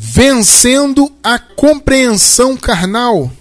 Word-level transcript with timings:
Vencendo 0.00 1.12
a 1.24 1.40
compreensão 1.40 2.56
carnal. 2.56 3.32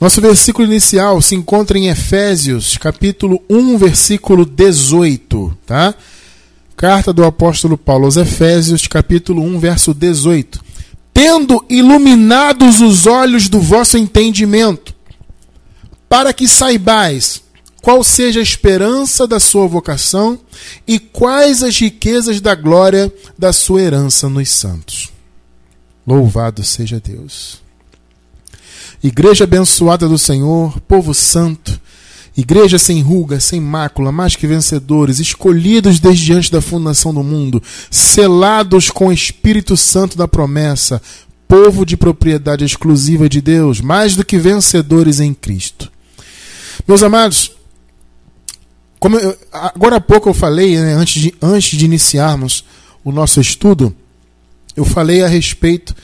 Nosso 0.00 0.20
versículo 0.20 0.66
inicial 0.66 1.22
se 1.22 1.36
encontra 1.36 1.78
em 1.78 1.86
Efésios, 1.86 2.76
capítulo 2.76 3.40
1, 3.48 3.78
versículo 3.78 4.44
18, 4.44 5.56
tá? 5.64 5.94
Carta 6.76 7.12
do 7.12 7.24
apóstolo 7.24 7.78
Paulo 7.78 8.06
aos 8.06 8.16
Efésios, 8.16 8.88
capítulo 8.88 9.40
1, 9.42 9.60
verso 9.60 9.94
18. 9.94 10.60
Tendo 11.14 11.64
iluminados 11.70 12.80
os 12.80 13.06
olhos 13.06 13.48
do 13.48 13.60
vosso 13.60 13.96
entendimento, 13.96 14.92
para 16.08 16.32
que 16.32 16.48
saibais 16.48 17.43
qual 17.84 18.02
seja 18.02 18.40
a 18.40 18.42
esperança 18.42 19.26
da 19.26 19.38
sua 19.38 19.68
vocação 19.68 20.40
e 20.88 20.98
quais 20.98 21.62
as 21.62 21.76
riquezas 21.78 22.40
da 22.40 22.54
glória 22.54 23.12
da 23.38 23.52
sua 23.52 23.82
herança 23.82 24.26
nos 24.26 24.48
santos. 24.48 25.12
Louvado 26.06 26.64
seja 26.64 26.98
Deus. 26.98 27.60
Igreja 29.02 29.44
abençoada 29.44 30.08
do 30.08 30.16
Senhor, 30.16 30.80
povo 30.88 31.12
santo, 31.12 31.78
igreja 32.34 32.78
sem 32.78 33.02
ruga, 33.02 33.38
sem 33.38 33.60
mácula, 33.60 34.10
mais 34.10 34.34
que 34.34 34.46
vencedores, 34.46 35.18
escolhidos 35.18 36.00
desde 36.00 36.32
antes 36.32 36.48
da 36.48 36.62
fundação 36.62 37.12
do 37.12 37.22
mundo, 37.22 37.62
selados 37.90 38.88
com 38.88 39.08
o 39.08 39.12
Espírito 39.12 39.76
Santo 39.76 40.16
da 40.16 40.26
promessa, 40.26 41.02
povo 41.46 41.84
de 41.84 41.98
propriedade 41.98 42.64
exclusiva 42.64 43.28
de 43.28 43.42
Deus, 43.42 43.82
mais 43.82 44.16
do 44.16 44.24
que 44.24 44.38
vencedores 44.38 45.20
em 45.20 45.34
Cristo. 45.34 45.92
Meus 46.88 47.02
amados, 47.02 47.52
como 49.04 49.18
eu, 49.18 49.36
agora 49.52 49.96
há 49.96 50.00
pouco 50.00 50.30
eu 50.30 50.32
falei, 50.32 50.78
né, 50.78 50.94
antes, 50.94 51.20
de, 51.20 51.34
antes 51.42 51.76
de 51.76 51.84
iniciarmos 51.84 52.64
o 53.04 53.12
nosso 53.12 53.38
estudo, 53.38 53.94
eu 54.74 54.82
falei 54.82 55.22
a 55.22 55.28
respeito 55.28 55.94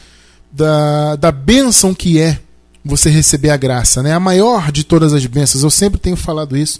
da, 0.53 1.17
da 1.17 1.33
bênção 1.33 1.95
que 1.95 2.21
é 2.21 2.39
você 2.85 3.09
receber 3.09 3.49
a 3.49 3.57
graça, 3.57 4.03
né? 4.03 4.13
A 4.13 4.21
maior 4.21 4.71
de 4.71 4.85
todas 4.85 5.15
as 5.15 5.25
bênçãos. 5.25 5.65
Eu 5.65 5.71
sempre 5.71 5.99
tenho 5.99 6.15
falado 6.15 6.55
isso 6.55 6.79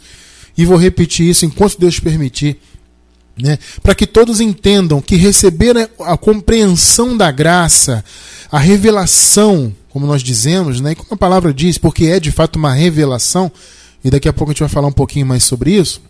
e 0.59 0.67
vou 0.67 0.77
repetir 0.77 1.27
isso 1.27 1.47
enquanto 1.47 1.81
Deus 1.81 1.99
permitir, 1.99 2.59
né? 3.35 3.59
Para 3.83 3.95
que 3.95 4.07
todos 4.07 4.43
entendam 4.43 5.01
que 5.01 5.17
receber 5.17 5.89
a 6.01 6.19
compreensão 6.19 7.17
da 7.17 7.31
graça, 7.31 8.05
a 8.53 8.59
revelação, 8.59 9.75
como 9.89 10.07
nós 10.07 10.23
dizemos, 10.23 10.83
né? 10.83 10.93
E 10.93 10.97
como 10.97 11.15
a 11.15 11.17
palavra 11.17 11.51
diz, 11.55 11.79
porque 11.79 12.05
é 12.05 12.21
de 12.21 12.31
fato 12.31 12.57
uma 12.57 12.75
revelação, 12.75 13.51
e 14.05 14.11
daqui 14.11 14.29
a 14.29 14.35
pouco 14.35 14.51
a 14.51 14.53
gente 14.53 14.61
vai 14.61 14.69
falar 14.69 14.89
um 14.89 14.93
pouquinho 14.93 15.25
mais 15.25 15.45
sobre 15.45 15.73
isso. 15.73 16.10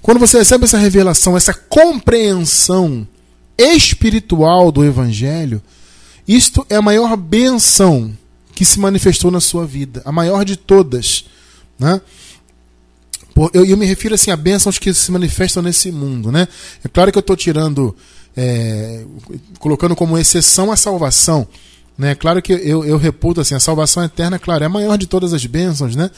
Quando 0.00 0.18
você 0.18 0.38
recebe 0.38 0.64
essa 0.64 0.78
revelação, 0.78 1.36
essa 1.36 1.54
compreensão 1.54 3.06
espiritual 3.56 4.72
do 4.72 4.84
evangelho, 4.84 5.62
isto 6.26 6.66
é 6.68 6.76
a 6.76 6.82
maior 6.82 7.16
benção 7.16 8.16
que 8.54 8.64
se 8.64 8.78
manifestou 8.78 9.30
na 9.30 9.40
sua 9.40 9.66
vida, 9.66 10.02
a 10.04 10.12
maior 10.12 10.44
de 10.44 10.56
todas. 10.56 11.24
Né? 11.78 12.00
Eu, 13.52 13.64
eu 13.64 13.76
me 13.76 13.86
refiro 13.86 14.14
assim 14.14 14.30
a 14.30 14.36
bênçãos 14.36 14.78
que 14.78 14.92
se 14.92 15.10
manifestam 15.10 15.62
nesse 15.62 15.90
mundo. 15.90 16.30
Né? 16.30 16.46
É 16.84 16.88
claro 16.88 17.10
que 17.10 17.18
eu 17.18 17.20
estou 17.20 17.36
tirando, 17.36 17.96
é, 18.36 19.04
colocando 19.58 19.96
como 19.96 20.18
exceção 20.18 20.70
a 20.70 20.76
salvação. 20.76 21.46
Né? 21.96 22.14
Claro 22.14 22.42
que 22.42 22.52
eu, 22.52 22.84
eu 22.84 22.96
reputo 22.96 23.40
assim, 23.40 23.54
a 23.54 23.60
salvação 23.60 24.04
eterna, 24.04 24.38
claro, 24.38 24.64
é 24.64 24.66
a 24.66 24.70
maior 24.70 24.96
de 24.96 25.06
todas 25.06 25.32
as 25.32 25.44
bênçãos, 25.46 25.94
né? 25.94 26.10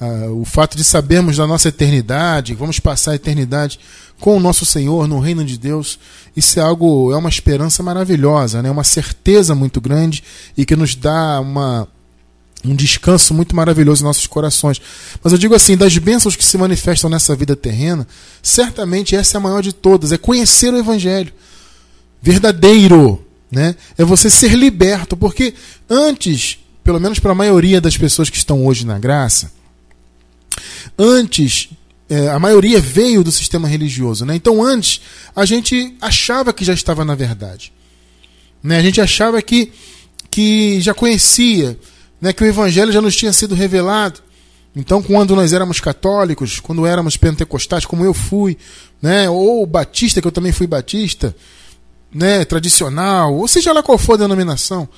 Ah, 0.00 0.30
o 0.30 0.44
fato 0.44 0.76
de 0.76 0.84
sabermos 0.84 1.36
da 1.36 1.46
nossa 1.46 1.68
eternidade, 1.68 2.54
vamos 2.54 2.78
passar 2.78 3.12
a 3.12 3.14
eternidade 3.16 3.80
com 4.20 4.36
o 4.36 4.40
nosso 4.40 4.64
Senhor 4.64 5.08
no 5.08 5.18
reino 5.18 5.44
de 5.44 5.58
Deus, 5.58 5.98
isso 6.36 6.58
é 6.60 6.62
algo, 6.62 7.12
é 7.12 7.16
uma 7.16 7.28
esperança 7.28 7.82
maravilhosa, 7.82 8.62
né? 8.62 8.70
uma 8.70 8.84
certeza 8.84 9.54
muito 9.54 9.80
grande 9.80 10.22
e 10.56 10.64
que 10.64 10.76
nos 10.76 10.94
dá 10.94 11.40
uma, 11.40 11.88
um 12.64 12.76
descanso 12.76 13.34
muito 13.34 13.56
maravilhoso 13.56 14.02
em 14.02 14.04
nossos 14.04 14.26
corações. 14.26 14.80
Mas 15.22 15.32
eu 15.32 15.38
digo 15.38 15.54
assim, 15.54 15.76
das 15.76 15.96
bênçãos 15.98 16.36
que 16.36 16.44
se 16.44 16.56
manifestam 16.56 17.10
nessa 17.10 17.34
vida 17.34 17.56
terrena, 17.56 18.06
certamente 18.40 19.16
essa 19.16 19.36
é 19.36 19.38
a 19.38 19.42
maior 19.42 19.62
de 19.62 19.72
todas, 19.72 20.12
é 20.12 20.18
conhecer 20.18 20.72
o 20.72 20.78
Evangelho 20.78 21.32
verdadeiro, 22.22 23.24
né? 23.50 23.74
é 23.96 24.04
você 24.04 24.30
ser 24.30 24.52
liberto, 24.54 25.16
porque 25.16 25.54
antes, 25.88 26.58
pelo 26.84 27.00
menos 27.00 27.18
para 27.18 27.32
a 27.32 27.36
maioria 27.36 27.80
das 27.80 27.96
pessoas 27.96 28.30
que 28.30 28.36
estão 28.36 28.64
hoje 28.64 28.86
na 28.86 28.98
graça, 28.98 29.57
antes 30.98 31.68
é, 32.08 32.28
a 32.28 32.38
maioria 32.38 32.80
veio 32.80 33.22
do 33.22 33.30
sistema 33.30 33.68
religioso. 33.68 34.24
Né? 34.24 34.34
Então, 34.34 34.62
antes, 34.62 35.00
a 35.36 35.44
gente 35.44 35.94
achava 36.00 36.52
que 36.52 36.64
já 36.64 36.72
estava 36.72 37.04
na 37.04 37.14
verdade. 37.14 37.72
Né? 38.62 38.78
A 38.78 38.82
gente 38.82 39.00
achava 39.00 39.40
que, 39.42 39.72
que 40.30 40.80
já 40.80 40.94
conhecia, 40.94 41.78
né? 42.20 42.32
que 42.32 42.42
o 42.42 42.46
evangelho 42.46 42.90
já 42.90 43.00
nos 43.00 43.14
tinha 43.14 43.32
sido 43.32 43.54
revelado. 43.54 44.20
Então, 44.74 45.02
quando 45.02 45.36
nós 45.36 45.52
éramos 45.52 45.80
católicos, 45.80 46.60
quando 46.60 46.86
éramos 46.86 47.16
pentecostais, 47.16 47.84
como 47.84 48.04
eu 48.04 48.14
fui, 48.14 48.56
né? 49.02 49.28
ou 49.28 49.66
batista, 49.66 50.20
que 50.20 50.26
eu 50.26 50.32
também 50.32 50.52
fui 50.52 50.66
batista, 50.66 51.36
né? 52.12 52.44
tradicional, 52.44 53.34
ou 53.34 53.46
seja 53.46 53.72
lá 53.72 53.82
qual 53.82 53.98
for 53.98 54.14
a 54.14 54.18
denominação, 54.18 54.88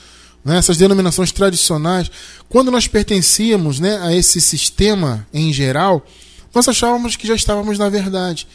né? 0.45 0.59
essas 0.59 0.77
denominações 0.77 1.33
tradicionais, 1.33 2.11
quando 2.49 2.71
nós 2.71 2.87
pertencíamos 2.87 3.79
né? 3.81 3.99
a 4.03 4.15
esse 4.15 4.41
sistema 4.41 5.27
em 5.33 5.53
geral, 5.53 6.05
nós 6.55 6.69
achávamos 6.69 7.17
que 7.17 7.27
já 7.27 7.35
estávamos 7.35 7.79
na 7.79 7.89
verdade. 7.89 8.47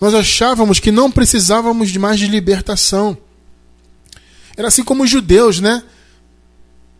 Nós 0.00 0.14
achávamos 0.14 0.80
que 0.80 0.90
não 0.90 1.10
precisávamos 1.10 1.90
de 1.90 1.98
mais 1.98 2.18
de 2.18 2.26
libertação. 2.26 3.16
Era 4.56 4.68
assim 4.68 4.82
como 4.82 5.04
os 5.04 5.10
judeus, 5.10 5.60
né? 5.60 5.82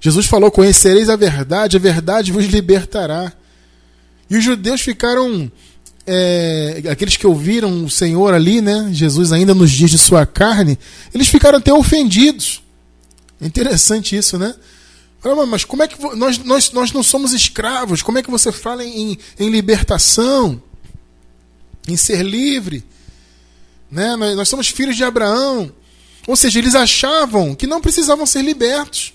Jesus 0.01 0.27
falou: 0.27 0.51
Conhecereis 0.51 1.09
a 1.09 1.17
verdade, 1.17 1.77
a 1.77 1.81
verdade 1.81 2.33
vos 2.33 2.47
libertará. 2.47 3.33
E 4.29 4.37
os 4.37 4.45
judeus 4.45 4.81
ficaram, 4.81 5.51
é, 6.07 6.83
aqueles 6.91 7.17
que 7.17 7.27
ouviram 7.27 7.85
o 7.85 7.91
Senhor 7.91 8.35
ali, 8.35 8.61
né? 8.61 8.89
Jesus 8.93 9.33
ainda 9.33 9.55
nos 9.55 9.71
dias 9.71 9.91
de 9.91 9.99
sua 9.99 10.27
carne, 10.27 10.79
eles 11.15 11.29
ficaram 11.29 11.59
até 11.59 11.73
ofendidos. 11.73 12.63
É 13.41 13.47
interessante 13.47 14.17
isso, 14.17 14.39
né? 14.39 14.55
Mas 15.49 15.65
como 15.65 15.83
é 15.83 15.89
que 15.89 16.01
nós, 16.17 16.39
nós, 16.39 16.71
nós 16.71 16.93
não 16.93 17.03
somos 17.03 17.33
escravos? 17.33 18.03
Como 18.03 18.19
é 18.19 18.23
que 18.23 18.31
você 18.31 18.53
fala 18.53 18.85
em, 18.85 19.19
em 19.39 19.51
libertação? 19.51 20.63
Em 21.89 21.97
ser 21.97 22.23
livre? 22.23 22.85
Né? 23.91 24.15
Nós, 24.15 24.37
nós 24.37 24.49
somos 24.49 24.69
filhos 24.69 24.97
de 24.97 25.03
Abraão. 25.03 25.73
Ou 26.27 26.37
seja, 26.37 26.59
eles 26.59 26.75
achavam 26.75 27.55
que 27.55 27.67
não 27.67 27.81
precisavam 27.81 28.27
ser 28.27 28.43
libertos. 28.43 29.13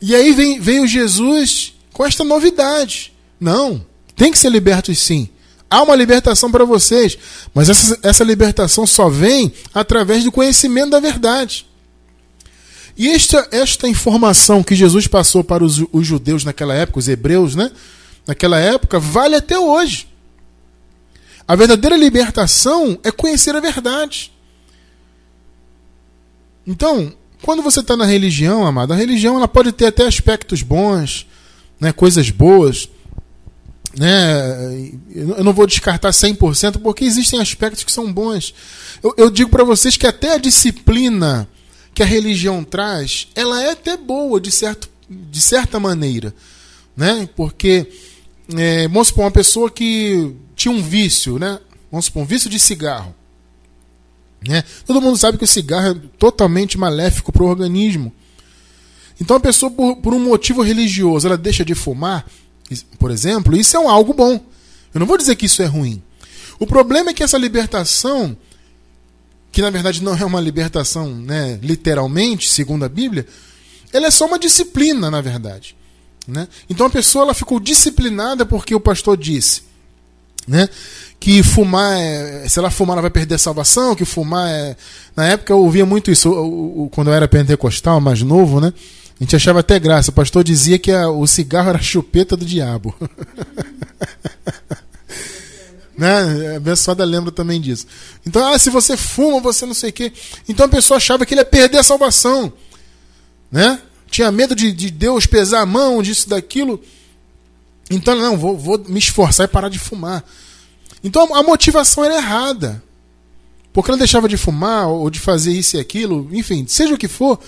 E 0.00 0.14
aí 0.14 0.32
vem, 0.32 0.60
veio 0.60 0.86
Jesus 0.86 1.74
com 1.92 2.04
esta 2.04 2.24
novidade. 2.24 3.12
Não, 3.40 3.84
tem 4.14 4.30
que 4.30 4.38
ser 4.38 4.50
libertos 4.50 4.98
sim. 4.98 5.28
Há 5.68 5.82
uma 5.82 5.96
libertação 5.96 6.50
para 6.50 6.64
vocês, 6.64 7.18
mas 7.52 7.68
essa, 7.68 7.98
essa 8.02 8.24
libertação 8.24 8.86
só 8.86 9.08
vem 9.08 9.52
através 9.74 10.22
do 10.22 10.30
conhecimento 10.30 10.90
da 10.90 11.00
verdade. 11.00 11.66
E 12.96 13.08
esta, 13.08 13.46
esta 13.50 13.86
informação 13.86 14.62
que 14.62 14.74
Jesus 14.74 15.06
passou 15.06 15.44
para 15.44 15.62
os, 15.62 15.82
os 15.92 16.06
judeus 16.06 16.44
naquela 16.44 16.74
época, 16.74 16.98
os 16.98 17.08
hebreus, 17.08 17.54
né? 17.54 17.70
Naquela 18.26 18.58
época, 18.58 18.98
vale 18.98 19.36
até 19.36 19.58
hoje. 19.58 20.08
A 21.46 21.54
verdadeira 21.54 21.96
libertação 21.96 22.98
é 23.04 23.10
conhecer 23.10 23.54
a 23.54 23.60
verdade. 23.60 24.32
Então, 26.66 27.12
quando 27.42 27.62
você 27.62 27.80
está 27.80 27.96
na 27.96 28.06
religião, 28.06 28.66
amado, 28.66 28.92
a 28.92 28.96
religião 28.96 29.36
ela 29.36 29.46
pode 29.46 29.70
ter 29.72 29.86
até 29.86 30.06
aspectos 30.06 30.62
bons, 30.62 31.26
né, 31.78 31.92
coisas 31.92 32.30
boas. 32.30 32.88
Né, 33.96 34.90
eu 35.14 35.44
não 35.44 35.52
vou 35.52 35.66
descartar 35.66 36.10
100%, 36.10 36.80
porque 36.82 37.04
existem 37.04 37.40
aspectos 37.40 37.84
que 37.84 37.92
são 37.92 38.12
bons. 38.12 38.52
Eu, 39.02 39.14
eu 39.16 39.30
digo 39.30 39.50
para 39.50 39.64
vocês 39.64 39.96
que 39.96 40.06
até 40.06 40.34
a 40.34 40.38
disciplina 40.38 41.48
que 41.96 42.02
a 42.02 42.06
religião 42.06 42.62
traz, 42.62 43.26
ela 43.34 43.62
é 43.62 43.70
até 43.70 43.96
boa 43.96 44.38
de, 44.38 44.50
certo, 44.50 44.86
de 45.08 45.40
certa 45.40 45.80
maneira. 45.80 46.34
Né? 46.94 47.26
Porque, 47.34 47.90
é, 48.54 48.86
vamos 48.86 49.08
supor, 49.08 49.24
uma 49.24 49.30
pessoa 49.30 49.70
que 49.70 50.36
tinha 50.54 50.70
um 50.70 50.82
vício, 50.82 51.38
né? 51.38 51.58
vamos 51.90 52.04
supor, 52.04 52.22
um 52.22 52.26
vício 52.26 52.50
de 52.50 52.58
cigarro. 52.58 53.14
Né? 54.46 54.62
Todo 54.84 55.00
mundo 55.00 55.16
sabe 55.16 55.38
que 55.38 55.44
o 55.44 55.48
cigarro 55.48 55.92
é 55.92 55.94
totalmente 56.18 56.76
maléfico 56.76 57.32
para 57.32 57.42
o 57.42 57.48
organismo. 57.48 58.12
Então 59.18 59.38
a 59.38 59.40
pessoa, 59.40 59.70
por, 59.70 59.96
por 59.96 60.12
um 60.12 60.20
motivo 60.20 60.60
religioso, 60.60 61.26
ela 61.26 61.38
deixa 61.38 61.64
de 61.64 61.74
fumar, 61.74 62.26
por 62.98 63.10
exemplo, 63.10 63.56
isso 63.56 63.74
é 63.74 63.80
um 63.80 63.88
algo 63.88 64.12
bom. 64.12 64.38
Eu 64.92 65.00
não 65.00 65.06
vou 65.06 65.16
dizer 65.16 65.34
que 65.34 65.46
isso 65.46 65.62
é 65.62 65.66
ruim. 65.66 66.02
O 66.58 66.66
problema 66.66 67.08
é 67.08 67.14
que 67.14 67.22
essa 67.22 67.38
libertação 67.38 68.36
que 69.56 69.62
na 69.62 69.70
verdade 69.70 70.02
não 70.02 70.14
é 70.14 70.22
uma 70.22 70.38
libertação, 70.38 71.08
né, 71.08 71.58
literalmente, 71.62 72.46
segundo 72.46 72.84
a 72.84 72.90
Bíblia, 72.90 73.26
ela 73.90 74.08
é 74.08 74.10
só 74.10 74.26
uma 74.26 74.38
disciplina, 74.38 75.10
na 75.10 75.22
verdade. 75.22 75.74
Né? 76.28 76.46
Então 76.68 76.84
a 76.84 76.90
pessoa 76.90 77.24
ela 77.24 77.32
ficou 77.32 77.58
disciplinada 77.58 78.44
porque 78.44 78.74
o 78.74 78.80
pastor 78.80 79.16
disse. 79.16 79.62
né? 80.46 80.68
Que 81.18 81.42
fumar, 81.42 81.98
é, 81.98 82.46
se 82.46 82.58
ela 82.58 82.70
fumar, 82.70 82.96
ela 82.96 83.00
vai 83.00 83.10
perder 83.10 83.36
a 83.36 83.38
salvação, 83.38 83.94
que 83.94 84.04
fumar 84.04 84.46
é. 84.46 84.76
Na 85.16 85.26
época 85.26 85.54
eu 85.54 85.60
ouvia 85.60 85.86
muito 85.86 86.10
isso, 86.10 86.90
quando 86.92 87.08
eu 87.08 87.14
era 87.14 87.26
pentecostal, 87.26 87.98
mais 87.98 88.20
novo, 88.20 88.60
né? 88.60 88.74
A 89.18 89.24
gente 89.24 89.36
achava 89.36 89.60
até 89.60 89.78
graça. 89.78 90.10
O 90.10 90.12
pastor 90.14 90.44
dizia 90.44 90.78
que 90.78 90.92
a, 90.92 91.08
o 91.08 91.26
cigarro 91.26 91.70
era 91.70 91.78
a 91.78 91.82
chupeta 91.82 92.36
do 92.36 92.44
diabo. 92.44 92.94
né? 95.96 96.52
A 96.52 96.56
abençoada 96.56 97.04
lembra 97.04 97.32
também 97.32 97.60
disso. 97.60 97.86
Então, 98.26 98.52
ah, 98.52 98.58
se 98.58 98.70
você 98.70 98.96
fuma, 98.96 99.40
você 99.40 99.64
não 99.64 99.74
sei 99.74 99.90
o 99.90 99.92
quê. 99.92 100.12
Então 100.48 100.66
a 100.66 100.68
pessoa 100.68 100.98
achava 100.98 101.24
que 101.24 101.34
ele 101.34 101.40
ia 101.40 101.44
perder 101.44 101.78
a 101.78 101.82
salvação. 101.82 102.52
Né? 103.50 103.80
Tinha 104.10 104.30
medo 104.30 104.54
de, 104.54 104.72
de 104.72 104.90
Deus 104.90 105.26
pesar 105.26 105.60
a 105.60 105.66
mão, 105.66 106.02
disso, 106.02 106.28
daquilo. 106.28 106.82
Então, 107.90 108.14
não, 108.16 108.36
vou, 108.36 108.56
vou 108.56 108.84
me 108.88 108.98
esforçar 108.98 109.44
e 109.44 109.48
parar 109.48 109.68
de 109.68 109.78
fumar. 109.78 110.24
Então 111.02 111.34
a 111.34 111.42
motivação 111.42 112.04
era 112.04 112.16
errada. 112.16 112.82
Porque 113.72 113.90
ela 113.90 113.98
deixava 113.98 114.28
de 114.28 114.36
fumar 114.36 114.88
ou 114.88 115.08
de 115.10 115.20
fazer 115.20 115.52
isso 115.52 115.76
e 115.76 115.80
aquilo, 115.80 116.28
enfim, 116.32 116.64
seja 116.66 116.94
o 116.94 116.98
que 116.98 117.08
for, 117.08 117.38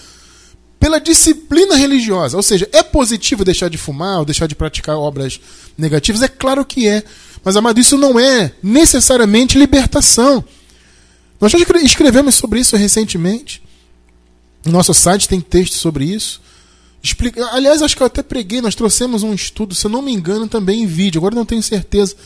pela 0.79 1.01
disciplina 1.01 1.75
religiosa. 1.75 2.37
Ou 2.37 2.43
seja, 2.43 2.69
é 2.73 2.83
positivo 2.83 3.45
deixar 3.45 3.69
de 3.69 3.79
fumar 3.79 4.19
ou 4.19 4.25
deixar 4.25 4.47
de 4.47 4.55
praticar 4.55 4.97
obras 4.97 5.41
negativas? 5.77 6.23
É 6.23 6.29
claro 6.29 6.65
que 6.65 6.87
é. 6.87 7.03
Mas, 7.45 7.57
amado, 7.57 7.81
isso 7.81 7.97
não 7.97 8.19
é 8.19 8.53
necessariamente 8.63 9.59
libertação. 9.59 10.45
Nós 11.41 11.53
já 11.53 11.59
escrevemos 11.59 12.35
sobre 12.35 12.61
isso 12.61 12.77
recentemente. 12.77 13.63
No 14.65 14.73
nosso 14.73 14.93
site 14.93 15.29
tem 15.29 15.41
texto 15.41 15.75
sobre 15.75 16.05
isso. 16.05 16.41
Explica... 17.03 17.47
Aliás, 17.53 17.81
acho 17.81 17.97
que 17.97 18.03
eu 18.03 18.07
até 18.07 18.23
preguei, 18.23 18.61
nós 18.61 18.75
trouxemos 18.75 19.23
um 19.23 19.33
estudo, 19.33 19.75
se 19.75 19.87
eu 19.87 19.91
não 19.91 20.03
me 20.03 20.13
engano, 20.13 20.49
também 20.49 20.83
em 20.83 20.87
vídeo, 20.87 21.19
agora 21.19 21.35
não 21.35 21.45
tenho 21.45 21.63
certeza. 21.63 22.17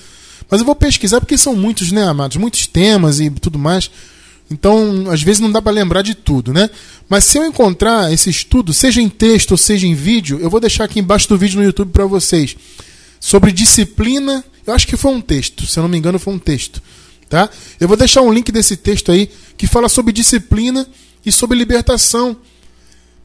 Mas 0.51 0.61
eu 0.61 0.67
vou 0.67 0.75
pesquisar 0.75 1.21
porque 1.21 1.39
são 1.39 1.55
muitos, 1.55 1.93
né, 1.93 2.05
amados? 2.05 2.37
Muitos 2.37 2.67
temas 2.67 3.21
e 3.21 3.31
tudo 3.31 3.59
mais. 3.59 3.91
Então, 4.51 5.11
às 5.11 5.23
vezes 5.23 5.41
não 5.41 5.51
dá 5.51 5.63
para 5.63 5.73
lembrar 5.73 6.03
de 6.03 6.15
tudo, 6.15 6.53
né? 6.53 6.69
Mas 7.09 7.25
se 7.25 7.39
eu 7.39 7.45
encontrar 7.47 8.13
esse 8.13 8.29
estudo, 8.29 8.73
seja 8.73 9.01
em 9.01 9.09
texto 9.09 9.53
ou 9.53 9.57
seja 9.57 9.87
em 9.87 9.95
vídeo, 9.95 10.39
eu 10.41 10.51
vou 10.51 10.61
deixar 10.61 10.85
aqui 10.85 11.01
embaixo 11.01 11.29
do 11.29 11.39
vídeo 11.39 11.59
no 11.59 11.65
YouTube 11.65 11.91
para 11.91 12.05
vocês. 12.07 12.57
Sobre 13.21 13.53
disciplina, 13.53 14.45
eu 14.67 14.75
acho 14.75 14.87
que 14.87 14.97
foi 14.97 15.13
um 15.13 15.21
texto, 15.21 15.67
se 15.67 15.79
eu 15.79 15.83
não 15.83 15.89
me 15.89 15.99
engano 15.99 16.19
foi 16.19 16.35
um 16.35 16.39
texto, 16.39 16.83
tá? 17.29 17.49
Eu 17.81 17.89
vou 17.89 17.97
deixar 17.97 18.23
um 18.23 18.33
link 18.33 18.51
desse 18.53 18.77
texto 18.77 19.11
aí 19.11 19.31
que 19.57 19.67
fala 19.67 19.89
sobre 19.89 20.13
disciplina 20.13 20.87
e 21.25 21.33
sobre 21.33 21.59
libertação, 21.59 22.37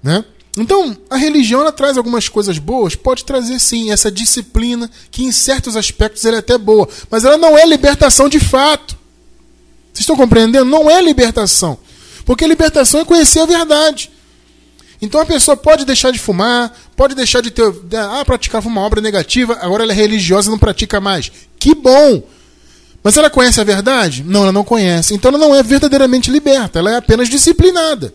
né? 0.01 0.23
Então, 0.57 0.97
a 1.07 1.17
religião 1.17 1.61
ela 1.61 1.71
traz 1.71 1.97
algumas 1.97 2.27
coisas 2.27 2.57
boas, 2.57 2.95
pode 2.95 3.23
trazer 3.23 3.59
sim 3.59 3.91
essa 3.91 4.11
disciplina, 4.11 4.89
que 5.11 5.23
em 5.23 5.31
certos 5.31 5.75
aspectos 5.75 6.25
ela 6.25 6.37
é 6.37 6.39
até 6.39 6.57
boa, 6.57 6.89
mas 7.11 7.23
ela 7.23 7.37
não 7.37 7.55
é 7.55 7.63
libertação 7.63 8.27
de 8.27 8.39
fato. 8.39 8.97
Vocês 9.93 9.99
estão 9.99 10.15
compreendendo? 10.15 10.65
Não 10.65 10.89
é 10.89 10.99
libertação. 10.99 11.77
Porque 12.25 12.45
libertação 12.47 13.01
é 13.01 13.05
conhecer 13.05 13.39
a 13.39 13.45
verdade. 13.45 14.11
Então 15.01 15.21
a 15.21 15.25
pessoa 15.25 15.55
pode 15.55 15.85
deixar 15.85 16.11
de 16.11 16.19
fumar, 16.19 16.75
pode 16.95 17.13
deixar 17.13 17.41
de 17.41 17.51
ter. 17.51 17.63
Ah, 17.95 18.25
praticar 18.25 18.65
uma 18.65 18.81
obra 18.81 18.99
negativa, 18.99 19.57
agora 19.61 19.83
ela 19.83 19.91
é 19.91 19.95
religiosa 19.95 20.49
e 20.49 20.51
não 20.51 20.57
pratica 20.57 20.99
mais. 20.99 21.31
Que 21.59 21.75
bom! 21.75 22.23
Mas 23.03 23.15
ela 23.15 23.29
conhece 23.29 23.61
a 23.61 23.63
verdade? 23.63 24.23
Não, 24.23 24.43
ela 24.43 24.51
não 24.51 24.63
conhece. 24.63 25.13
Então 25.13 25.29
ela 25.29 25.37
não 25.37 25.55
é 25.55 25.61
verdadeiramente 25.61 26.31
liberta, 26.31 26.79
ela 26.79 26.91
é 26.91 26.95
apenas 26.95 27.29
disciplinada. 27.29 28.13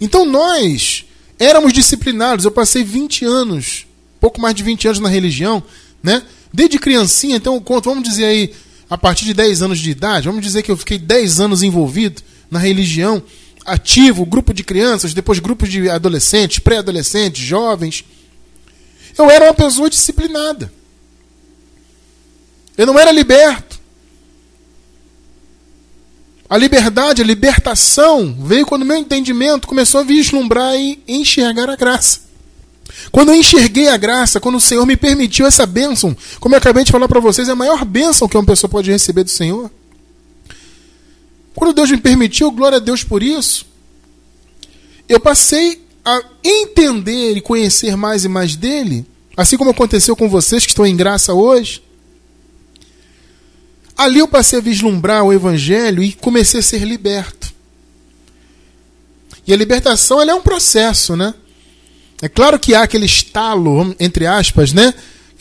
Então 0.00 0.24
nós 0.24 1.04
éramos 1.38 1.72
disciplinados. 1.72 2.44
Eu 2.44 2.52
passei 2.52 2.84
20 2.84 3.24
anos, 3.24 3.86
pouco 4.20 4.40
mais 4.40 4.54
de 4.54 4.62
20 4.62 4.86
anos 4.86 5.00
na 5.00 5.08
religião, 5.08 5.62
né? 6.02 6.22
Desde 6.52 6.78
criancinha, 6.78 7.36
então 7.36 7.58
conto, 7.60 7.88
vamos 7.88 8.08
dizer 8.08 8.26
aí, 8.26 8.54
a 8.88 8.98
partir 8.98 9.24
de 9.24 9.34
10 9.34 9.62
anos 9.62 9.78
de 9.78 9.90
idade, 9.90 10.28
vamos 10.28 10.42
dizer 10.42 10.62
que 10.62 10.70
eu 10.70 10.76
fiquei 10.76 10.98
10 10.98 11.40
anos 11.40 11.62
envolvido 11.62 12.22
na 12.50 12.58
religião, 12.58 13.22
ativo, 13.64 14.26
grupo 14.26 14.52
de 14.52 14.64
crianças, 14.64 15.14
depois 15.14 15.38
grupos 15.38 15.68
de 15.68 15.88
adolescentes, 15.88 16.58
pré-adolescentes, 16.58 17.42
jovens. 17.42 18.04
Eu 19.16 19.30
era 19.30 19.46
uma 19.46 19.54
pessoa 19.54 19.90
disciplinada. 19.90 20.72
Eu 22.76 22.86
não 22.86 22.98
era 22.98 23.12
liberto. 23.12 23.80
A 26.48 26.56
liberdade, 26.58 27.22
a 27.22 27.24
libertação 27.24 28.36
veio 28.38 28.66
quando 28.66 28.84
meu 28.84 28.96
entendimento 28.96 29.66
começou 29.66 30.00
a 30.00 30.04
vislumbrar 30.04 30.74
e 30.76 31.02
enxergar 31.08 31.70
a 31.70 31.76
graça. 31.76 32.20
Quando 33.10 33.30
eu 33.30 33.34
enxerguei 33.34 33.88
a 33.88 33.96
graça, 33.96 34.38
quando 34.38 34.56
o 34.56 34.60
Senhor 34.60 34.84
me 34.84 34.96
permitiu 34.96 35.46
essa 35.46 35.64
bênção, 35.64 36.16
como 36.40 36.54
eu 36.54 36.58
acabei 36.58 36.84
de 36.84 36.92
falar 36.92 37.08
para 37.08 37.20
vocês, 37.20 37.48
é 37.48 37.52
a 37.52 37.56
maior 37.56 37.84
bênção 37.84 38.28
que 38.28 38.36
uma 38.36 38.44
pessoa 38.44 38.70
pode 38.70 38.90
receber 38.90 39.24
do 39.24 39.30
Senhor. 39.30 39.70
Quando 41.54 41.74
Deus 41.74 41.90
me 41.90 41.98
permitiu, 41.98 42.50
glória 42.50 42.76
a 42.76 42.80
Deus 42.80 43.04
por 43.04 43.22
isso, 43.22 43.66
eu 45.08 45.20
passei 45.20 45.82
a 46.04 46.22
entender 46.42 47.36
e 47.36 47.40
conhecer 47.40 47.96
mais 47.96 48.24
e 48.24 48.28
mais 48.28 48.56
dele, 48.56 49.06
assim 49.36 49.56
como 49.56 49.70
aconteceu 49.70 50.16
com 50.16 50.28
vocês 50.28 50.64
que 50.64 50.70
estão 50.70 50.86
em 50.86 50.96
graça 50.96 51.32
hoje. 51.34 51.82
Ali 53.96 54.18
eu 54.18 54.28
passei 54.28 54.58
a 54.58 54.62
vislumbrar 54.62 55.22
o 55.22 55.32
Evangelho 55.32 56.02
e 56.02 56.12
comecei 56.12 56.60
a 56.60 56.62
ser 56.62 56.82
liberto. 56.84 57.52
E 59.46 59.52
a 59.52 59.56
libertação 59.56 60.20
é 60.22 60.34
um 60.34 60.42
processo, 60.42 61.16
né? 61.16 61.34
É 62.20 62.28
claro 62.28 62.58
que 62.58 62.74
há 62.74 62.82
aquele 62.82 63.06
estalo, 63.06 63.94
entre 63.98 64.26
aspas, 64.26 64.72
né? 64.72 64.94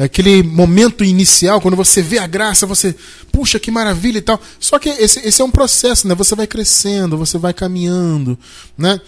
Aquele 0.03 0.41
momento 0.43 1.03
inicial, 1.03 1.61
quando 1.61 1.75
você 1.75 2.01
vê 2.01 2.17
a 2.17 2.27
graça, 2.27 2.65
você, 2.65 2.95
puxa, 3.31 3.59
que 3.59 3.69
maravilha 3.69 4.17
e 4.17 4.21
tal. 4.21 4.39
Só 4.59 4.79
que 4.79 4.89
esse, 4.89 5.19
esse 5.27 5.41
é 5.41 5.45
um 5.45 5.51
processo, 5.51 6.07
né? 6.07 6.15
Você 6.15 6.35
vai 6.35 6.47
crescendo, 6.47 7.17
você 7.17 7.37
vai 7.37 7.53
caminhando, 7.53 8.37
né? 8.77 8.99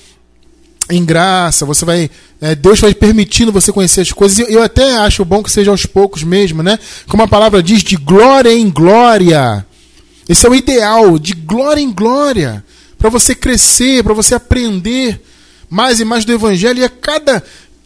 em 0.90 1.04
graça, 1.06 1.66
você 1.66 1.86
vai. 1.86 2.10
É, 2.42 2.56
Deus 2.56 2.80
vai 2.80 2.94
permitindo 2.94 3.52
você 3.52 3.72
conhecer 3.72 4.02
as 4.02 4.12
coisas. 4.12 4.40
Eu, 4.40 4.48
eu 4.48 4.64
até 4.64 4.98
acho 4.98 5.24
bom 5.24 5.42
que 5.42 5.52
seja 5.52 5.72
aos 5.72 5.86
poucos 5.86 6.24
mesmo, 6.24 6.62
né? 6.62 6.78
Como 7.08 7.24
a 7.24 7.28
palavra 7.28 7.64
diz, 7.64 7.84
de 7.84 7.96
glória 7.96 8.54
em 8.54 8.70
glória. 8.70 9.66
Esse 10.28 10.46
é 10.46 10.50
o 10.50 10.56
ideal, 10.56 11.18
de 11.18 11.34
glória 11.34 11.82
em 11.82 11.92
glória. 11.92 12.64
Para 12.98 13.10
você 13.10 13.36
crescer, 13.36 14.04
para 14.04 14.14
você 14.14 14.36
aprender 14.36 15.22
mais 15.70 16.00
e 16.00 16.06
mais 16.06 16.26
do 16.26 16.34
Evangelho. 16.34 16.80
E 16.80 16.86
a 16.86 16.90
cada 16.90 17.44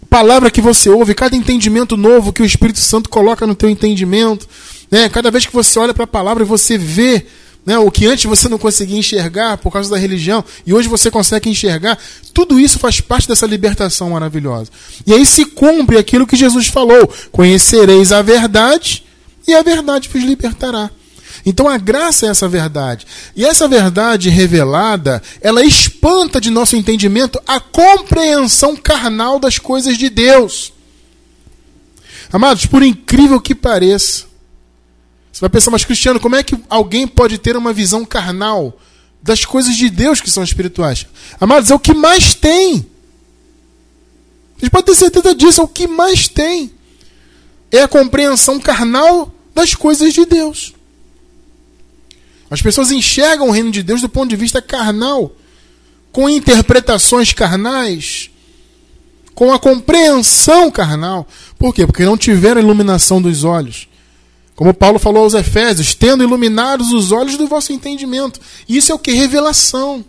palavra 0.10 0.50
que 0.50 0.62
você 0.62 0.90
ouve, 0.90 1.14
cada 1.14 1.36
entendimento 1.36 1.98
novo 1.98 2.34
que 2.34 2.42
o 2.42 2.46
Espírito 2.46 2.80
Santo 2.80 3.10
coloca 3.10 3.46
no 3.46 3.56
teu 3.56 3.70
entendimento, 3.70 4.48
né? 4.90 5.10
cada 5.10 5.30
vez 5.30 5.46
que 5.46 5.54
você 5.54 5.78
olha 5.80 5.94
para 5.94 6.06
a 6.06 6.08
palavra 6.08 6.44
e 6.44 6.48
você 6.48 6.78
vê 6.78 7.26
né? 7.68 7.78
O 7.78 7.92
que 7.92 8.08
antes 8.08 8.24
você 8.24 8.48
não 8.48 8.58
conseguia 8.58 8.98
enxergar 8.98 9.58
por 9.58 9.74
causa 9.74 9.90
da 9.90 9.98
religião 9.98 10.42
e 10.66 10.74
hoje 10.74 10.88
você 10.88 11.12
consegue 11.12 11.50
enxergar, 11.50 12.00
tudo 12.34 12.58
isso 12.58 12.80
faz 12.80 13.02
parte 13.02 13.28
dessa 13.28 13.46
libertação 13.46 14.12
maravilhosa. 14.12 14.72
E 15.06 15.14
aí 15.14 15.26
se 15.26 15.44
cumpre 15.44 15.98
aquilo 15.98 16.26
que 16.26 16.38
Jesus 16.38 16.68
falou: 16.68 17.14
conhecereis 17.30 18.14
a 18.14 18.22
verdade 18.22 19.04
e 19.46 19.54
a 19.54 19.62
verdade 19.62 20.08
vos 20.08 20.24
libertará. 20.24 20.90
Então 21.48 21.70
a 21.70 21.78
graça 21.78 22.26
é 22.26 22.30
essa 22.30 22.46
verdade. 22.46 23.08
E 23.34 23.46
essa 23.46 23.70
verdade 23.70 24.30
revelada, 24.30 25.24
ela 25.40 25.64
espanta 25.64 26.42
de 26.42 26.50
nosso 26.50 26.76
entendimento 26.76 27.42
a 27.48 27.58
compreensão 27.58 28.76
carnal 28.76 29.40
das 29.40 29.58
coisas 29.58 29.98
de 29.98 30.10
Deus. 30.10 30.74
Amados, 32.34 32.66
por 32.66 32.84
incrível 32.84 33.40
que 33.40 33.56
pareça, 33.56 34.26
você 35.32 35.40
vai 35.40 35.50
pensar, 35.50 35.72
mas 35.72 35.86
Cristiano, 35.86 36.20
como 36.20 36.36
é 36.36 36.44
que 36.44 36.58
alguém 36.70 37.08
pode 37.08 37.38
ter 37.38 37.56
uma 37.56 37.72
visão 37.72 38.04
carnal 38.04 38.78
das 39.24 39.46
coisas 39.46 39.74
de 39.74 39.90
Deus 39.90 40.20
que 40.20 40.30
são 40.30 40.44
espirituais? 40.44 41.06
Amados, 41.40 41.72
é 41.72 41.76
o 41.76 41.80
que 41.80 41.94
mais 41.94 42.34
tem. 42.34 42.86
Vocês 44.58 44.70
podem 44.70 44.94
ter 44.94 45.00
certeza 45.00 45.34
disso, 45.34 45.62
é 45.62 45.64
o 45.64 45.68
que 45.70 45.88
mais 45.88 46.28
tem. 46.28 46.74
É 47.72 47.84
a 47.84 47.88
compreensão 47.88 48.60
carnal 48.60 49.34
das 49.56 49.74
coisas 49.74 50.14
de 50.14 50.26
Deus. 50.26 50.74
As 52.50 52.62
pessoas 52.62 52.92
enxergam 52.92 53.50
o 53.50 53.52
reino 53.52 53.72
de 53.72 53.84
Deus 53.84 54.02
do 54.02 54.10
ponto 54.10 54.30
de 54.30 54.36
vista 54.36 54.62
carnal, 54.62 55.32
com 56.12 56.30
interpretações 56.30 57.34
carnais, 57.34 58.30
com 59.36 59.54
a 59.54 59.60
compreensão 59.60 60.72
carnal. 60.72 61.28
Por 61.58 61.74
quê? 61.74 61.86
Porque 61.86 62.06
não 62.06 62.18
tiveram 62.18 62.62
iluminação 62.62 63.22
dos 63.22 63.44
olhos. 63.44 63.88
Como 64.56 64.74
Paulo 64.74 64.98
falou 64.98 65.24
aos 65.24 65.36
Efésios, 65.36 65.94
tendo 65.94 66.24
iluminados 66.24 66.92
os 66.92 67.12
olhos 67.12 67.38
do 67.38 67.46
vosso 67.46 67.72
entendimento. 67.72 68.40
Isso 68.68 68.92
é 68.92 68.96
o 68.96 69.00
que? 69.00 69.12
Revelação. 69.12 70.04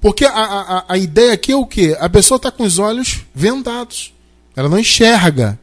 Porque 0.00 0.24
a, 0.24 0.30
a, 0.30 0.84
a 0.88 0.96
ideia 0.96 1.32
aqui 1.32 1.50
é 1.50 1.56
o 1.56 1.66
que? 1.66 1.96
A 1.98 2.08
pessoa 2.08 2.36
está 2.36 2.50
com 2.50 2.62
os 2.62 2.78
olhos 2.78 3.22
vendados. 3.34 4.14
Ela 4.54 4.68
não 4.68 4.78
enxerga. 4.78 5.58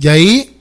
E 0.00 0.08
aí, 0.08 0.56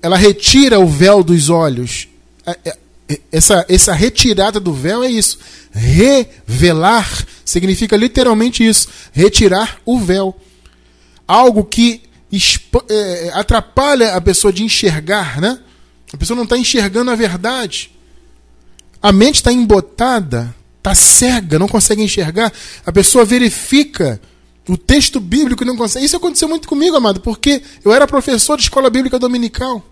ela 0.00 0.16
retira 0.16 0.78
o 0.78 0.86
véu 0.86 1.24
dos 1.24 1.50
olhos. 1.50 2.06
É, 2.48 2.70
é, 2.70 2.78
é, 3.08 3.20
essa, 3.32 3.64
essa 3.68 3.92
retirada 3.92 4.58
do 4.58 4.72
véu 4.72 5.02
é 5.02 5.10
isso. 5.10 5.38
Revelar 5.72 7.26
significa 7.44 7.96
literalmente 7.96 8.66
isso. 8.66 8.88
Retirar 9.12 9.80
o 9.84 9.98
véu. 9.98 10.36
Algo 11.26 11.64
que 11.64 12.02
atrapalha 13.34 14.14
a 14.14 14.20
pessoa 14.20 14.52
de 14.52 14.62
enxergar, 14.62 15.40
né? 15.40 15.58
A 16.12 16.16
pessoa 16.16 16.36
não 16.36 16.44
está 16.44 16.56
enxergando 16.56 17.10
a 17.10 17.14
verdade. 17.14 17.90
A 19.02 19.12
mente 19.12 19.36
está 19.36 19.52
embotada, 19.52 20.54
está 20.78 20.94
cega, 20.94 21.58
não 21.58 21.68
consegue 21.68 22.02
enxergar. 22.02 22.52
A 22.84 22.92
pessoa 22.92 23.24
verifica 23.24 24.20
o 24.68 24.76
texto 24.76 25.20
bíblico 25.20 25.62
e 25.62 25.66
não 25.66 25.76
consegue. 25.76 26.04
Isso 26.04 26.16
aconteceu 26.16 26.48
muito 26.48 26.68
comigo, 26.68 26.96
amado, 26.96 27.20
porque 27.20 27.62
eu 27.84 27.92
era 27.92 28.06
professor 28.06 28.56
de 28.56 28.64
escola 28.64 28.90
bíblica 28.90 29.18
dominical. 29.18 29.84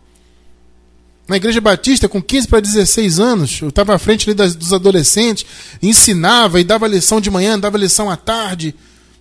Na 1.28 1.37
igreja 1.37 1.61
batista, 1.61 2.09
com 2.09 2.23
15 2.23 2.47
para 2.47 2.61
16 2.61 3.18
anos, 3.18 3.61
eu 3.61 3.68
estava 3.68 3.95
à 3.95 3.99
frente 3.99 4.33
das, 4.33 4.54
dos 4.54 4.73
adolescentes, 4.73 5.45
ensinava 5.83 6.61
e 6.61 6.64
dava 6.64 6.87
lição 6.87 7.21
de 7.21 7.30
manhã, 7.30 7.59
dava 7.59 7.76
lição 7.76 8.09
à 8.09 8.16
tarde, 8.16 8.75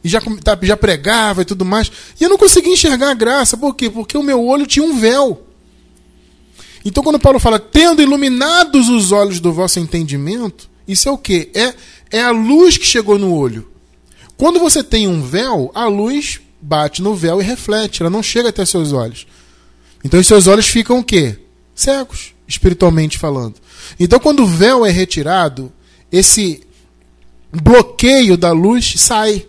e 0.04 0.08
já, 0.08 0.22
tá, 0.22 0.56
já 0.62 0.78
pregava 0.78 1.42
e 1.42 1.46
tudo 1.46 1.66
mais. 1.66 1.92
E 2.22 2.24
eu 2.24 2.30
não 2.30 2.38
conseguia 2.38 2.72
enxergar 2.72 3.10
a 3.10 3.16
graça. 3.16 3.58
Por 3.58 3.74
quê? 3.76 3.90
Porque 3.90 4.16
o 4.16 4.22
meu 4.22 4.46
olho 4.46 4.68
tinha 4.68 4.86
um 4.86 5.00
véu. 5.00 5.48
Então, 6.86 7.04
quando 7.04 7.18
Paulo 7.18 7.40
fala, 7.40 7.58
tendo 7.58 8.04
iluminados 8.04 8.88
os 8.88 9.12
olhos 9.12 9.40
do 9.40 9.52
vosso 9.52 9.80
entendimento, 9.80 10.70
isso 10.88 11.10
é 11.10 11.12
o 11.12 11.18
quê? 11.18 11.50
É, 11.56 11.74
é 12.12 12.22
a 12.22 12.30
luz 12.30 12.78
que 12.78 12.86
chegou 12.86 13.18
no 13.18 13.34
olho. 13.34 13.68
Quando 14.38 14.60
você 14.60 14.84
tem 14.84 15.08
um 15.08 15.24
véu, 15.24 15.72
a 15.74 15.88
luz 15.88 16.40
bate 16.62 17.02
no 17.02 17.16
véu 17.16 17.42
e 17.42 17.44
reflete, 17.44 18.04
ela 18.04 18.10
não 18.12 18.22
chega 18.22 18.50
até 18.50 18.64
seus 18.64 18.94
olhos. 18.94 19.26
Então, 20.04 20.20
os 20.20 20.28
seus 20.28 20.46
olhos 20.46 20.68
ficam 20.68 21.00
o 21.00 21.04
quê? 21.04 21.40
Cegos, 21.76 22.34
espiritualmente 22.48 23.18
falando. 23.18 23.56
Então, 24.00 24.20
quando 24.20 24.44
o 24.44 24.48
véu 24.48 24.86
é 24.86 24.90
retirado, 24.90 25.72
esse 26.12 26.64
bloqueio 27.52 28.38
da 28.38 28.52
luz 28.52 28.94
sai. 28.98 29.46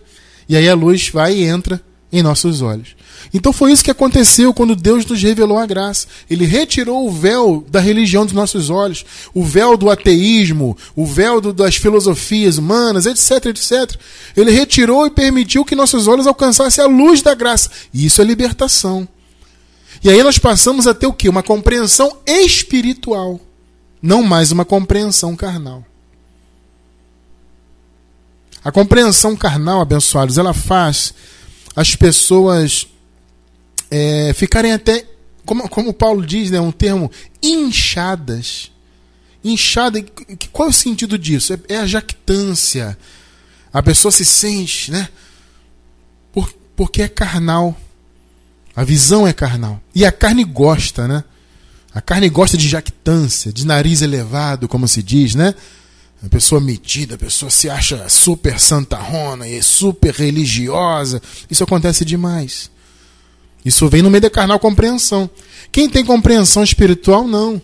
E 0.47 0.55
aí 0.55 0.67
a 0.67 0.75
luz 0.75 1.09
vai 1.09 1.35
e 1.35 1.43
entra 1.43 1.81
em 2.11 2.21
nossos 2.21 2.61
olhos. 2.61 2.95
Então 3.33 3.51
foi 3.51 3.71
isso 3.71 3.83
que 3.83 3.91
aconteceu 3.91 4.53
quando 4.53 4.75
Deus 4.75 5.05
nos 5.05 5.21
revelou 5.21 5.57
a 5.57 5.65
graça. 5.65 6.07
Ele 6.29 6.45
retirou 6.45 7.07
o 7.07 7.11
véu 7.11 7.65
da 7.69 7.79
religião 7.79 8.25
dos 8.25 8.33
nossos 8.33 8.69
olhos, 8.69 9.05
o 9.33 9.43
véu 9.43 9.75
do 9.75 9.89
ateísmo, 9.89 10.77
o 10.95 11.05
véu 11.05 11.41
do, 11.41 11.51
das 11.51 11.75
filosofias 11.75 12.57
humanas, 12.57 13.05
etc, 13.05 13.47
etc. 13.47 13.99
Ele 14.35 14.51
retirou 14.51 15.05
e 15.05 15.11
permitiu 15.11 15.65
que 15.65 15.75
nossos 15.75 16.07
olhos 16.07 16.27
alcançassem 16.27 16.83
a 16.83 16.87
luz 16.87 17.21
da 17.21 17.33
graça. 17.33 17.69
E 17.93 18.05
isso 18.05 18.21
é 18.21 18.25
libertação. 18.25 19.07
E 20.03 20.09
aí 20.09 20.21
nós 20.23 20.37
passamos 20.37 20.87
a 20.87 20.93
ter 20.93 21.07
o 21.07 21.13
quê? 21.13 21.27
Uma 21.27 21.43
compreensão 21.43 22.17
espiritual, 22.25 23.39
não 24.01 24.23
mais 24.23 24.51
uma 24.51 24.65
compreensão 24.65 25.35
carnal. 25.35 25.83
A 28.63 28.71
compreensão 28.71 29.35
carnal, 29.35 29.81
abençoados, 29.81 30.37
ela 30.37 30.53
faz 30.53 31.13
as 31.75 31.95
pessoas 31.95 32.87
é, 33.89 34.33
ficarem 34.33 34.73
até, 34.73 35.05
como, 35.45 35.69
como 35.69 35.93
Paulo 35.93 36.25
diz, 36.25 36.51
né, 36.51 36.59
um 36.59 36.71
termo, 36.71 37.11
inchadas. 37.41 38.71
Inchada, 39.43 40.03
qual 40.51 40.67
é 40.67 40.71
o 40.71 40.73
sentido 40.73 41.17
disso? 41.17 41.53
É, 41.53 41.75
é 41.75 41.77
a 41.77 41.85
jactância. 41.85 42.97
A 43.71 43.81
pessoa 43.81 44.11
se 44.11 44.25
sente, 44.25 44.91
né? 44.91 45.07
Por, 46.33 46.51
porque 46.75 47.01
é 47.01 47.07
carnal. 47.07 47.79
A 48.77 48.83
visão 48.83 49.25
é 49.25 49.33
carnal. 49.33 49.81
E 49.95 50.05
a 50.05 50.11
carne 50.11 50.43
gosta, 50.43 51.07
né? 51.07 51.23
A 51.91 51.99
carne 51.99 52.29
gosta 52.29 52.55
de 52.55 52.67
jactância, 52.67 53.51
de 53.51 53.65
nariz 53.65 54.03
elevado, 54.03 54.67
como 54.67 54.87
se 54.87 55.01
diz, 55.01 55.33
né? 55.33 55.55
A 56.23 56.29
pessoa 56.29 56.61
metida, 56.61 57.15
a 57.15 57.17
pessoa 57.17 57.49
se 57.49 57.71
acha 57.71 58.07
super 58.07 58.59
santarrona 58.59 59.47
e 59.47 59.63
super 59.63 60.13
religiosa. 60.13 61.19
Isso 61.49 61.63
acontece 61.63 62.05
demais. 62.05 62.69
Isso 63.65 63.89
vem 63.89 64.03
no 64.03 64.11
meio 64.11 64.21
da 64.21 64.29
carnal 64.29 64.59
compreensão. 64.59 65.27
Quem 65.71 65.89
tem 65.89 66.05
compreensão 66.05 66.63
espiritual, 66.63 67.27
não. 67.27 67.59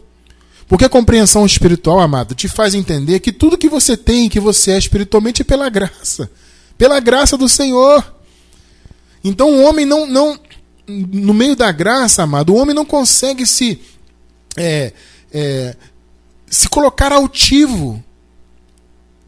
Porque 0.68 0.86
a 0.86 0.90
compreensão 0.90 1.46
espiritual, 1.46 2.00
amado, 2.00 2.34
te 2.34 2.48
faz 2.48 2.74
entender 2.74 3.20
que 3.20 3.32
tudo 3.32 3.56
que 3.56 3.70
você 3.70 3.96
tem, 3.96 4.28
que 4.28 4.40
você 4.40 4.72
é 4.72 4.80
espiritualmente, 4.80 5.44
é 5.44 5.46
pela 5.46 5.70
graça. 5.70 6.28
Pela 6.76 7.00
graça 7.00 7.38
do 7.38 7.48
Senhor. 7.48 8.04
Então 9.24 9.52
o 9.52 9.64
homem 9.64 9.86
não. 9.86 10.08
não 10.08 10.40
no 10.88 11.34
meio 11.34 11.56
da 11.56 11.72
graça, 11.72 12.24
amado, 12.24 12.54
o 12.54 12.58
homem 12.58 12.76
não 12.76 12.86
consegue 12.86 13.46
se. 13.46 13.80
É, 14.58 14.94
é, 15.32 15.76
se 16.50 16.70
colocar 16.70 17.12
altivo. 17.12 18.04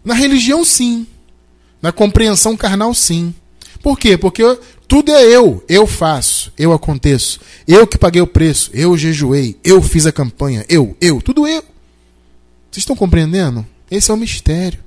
Na 0.03 0.13
religião, 0.13 0.63
sim. 0.63 1.07
Na 1.81 1.91
compreensão 1.91 2.55
carnal, 2.55 2.93
sim. 2.93 3.33
Por 3.81 3.97
quê? 3.97 4.17
Porque 4.17 4.43
tudo 4.87 5.11
é 5.11 5.23
eu. 5.23 5.63
Eu 5.67 5.87
faço, 5.87 6.51
eu 6.57 6.71
aconteço. 6.73 7.39
Eu 7.67 7.87
que 7.87 7.97
paguei 7.97 8.21
o 8.21 8.27
preço, 8.27 8.69
eu 8.73 8.97
jejuei, 8.97 9.57
eu 9.63 9.81
fiz 9.81 10.05
a 10.05 10.11
campanha, 10.11 10.65
eu, 10.69 10.95
eu, 11.01 11.21
tudo 11.21 11.47
eu. 11.47 11.63
Vocês 12.69 12.81
estão 12.81 12.95
compreendendo? 12.95 13.65
Esse 13.89 14.11
é 14.11 14.13
o 14.13 14.17
mistério. 14.17 14.79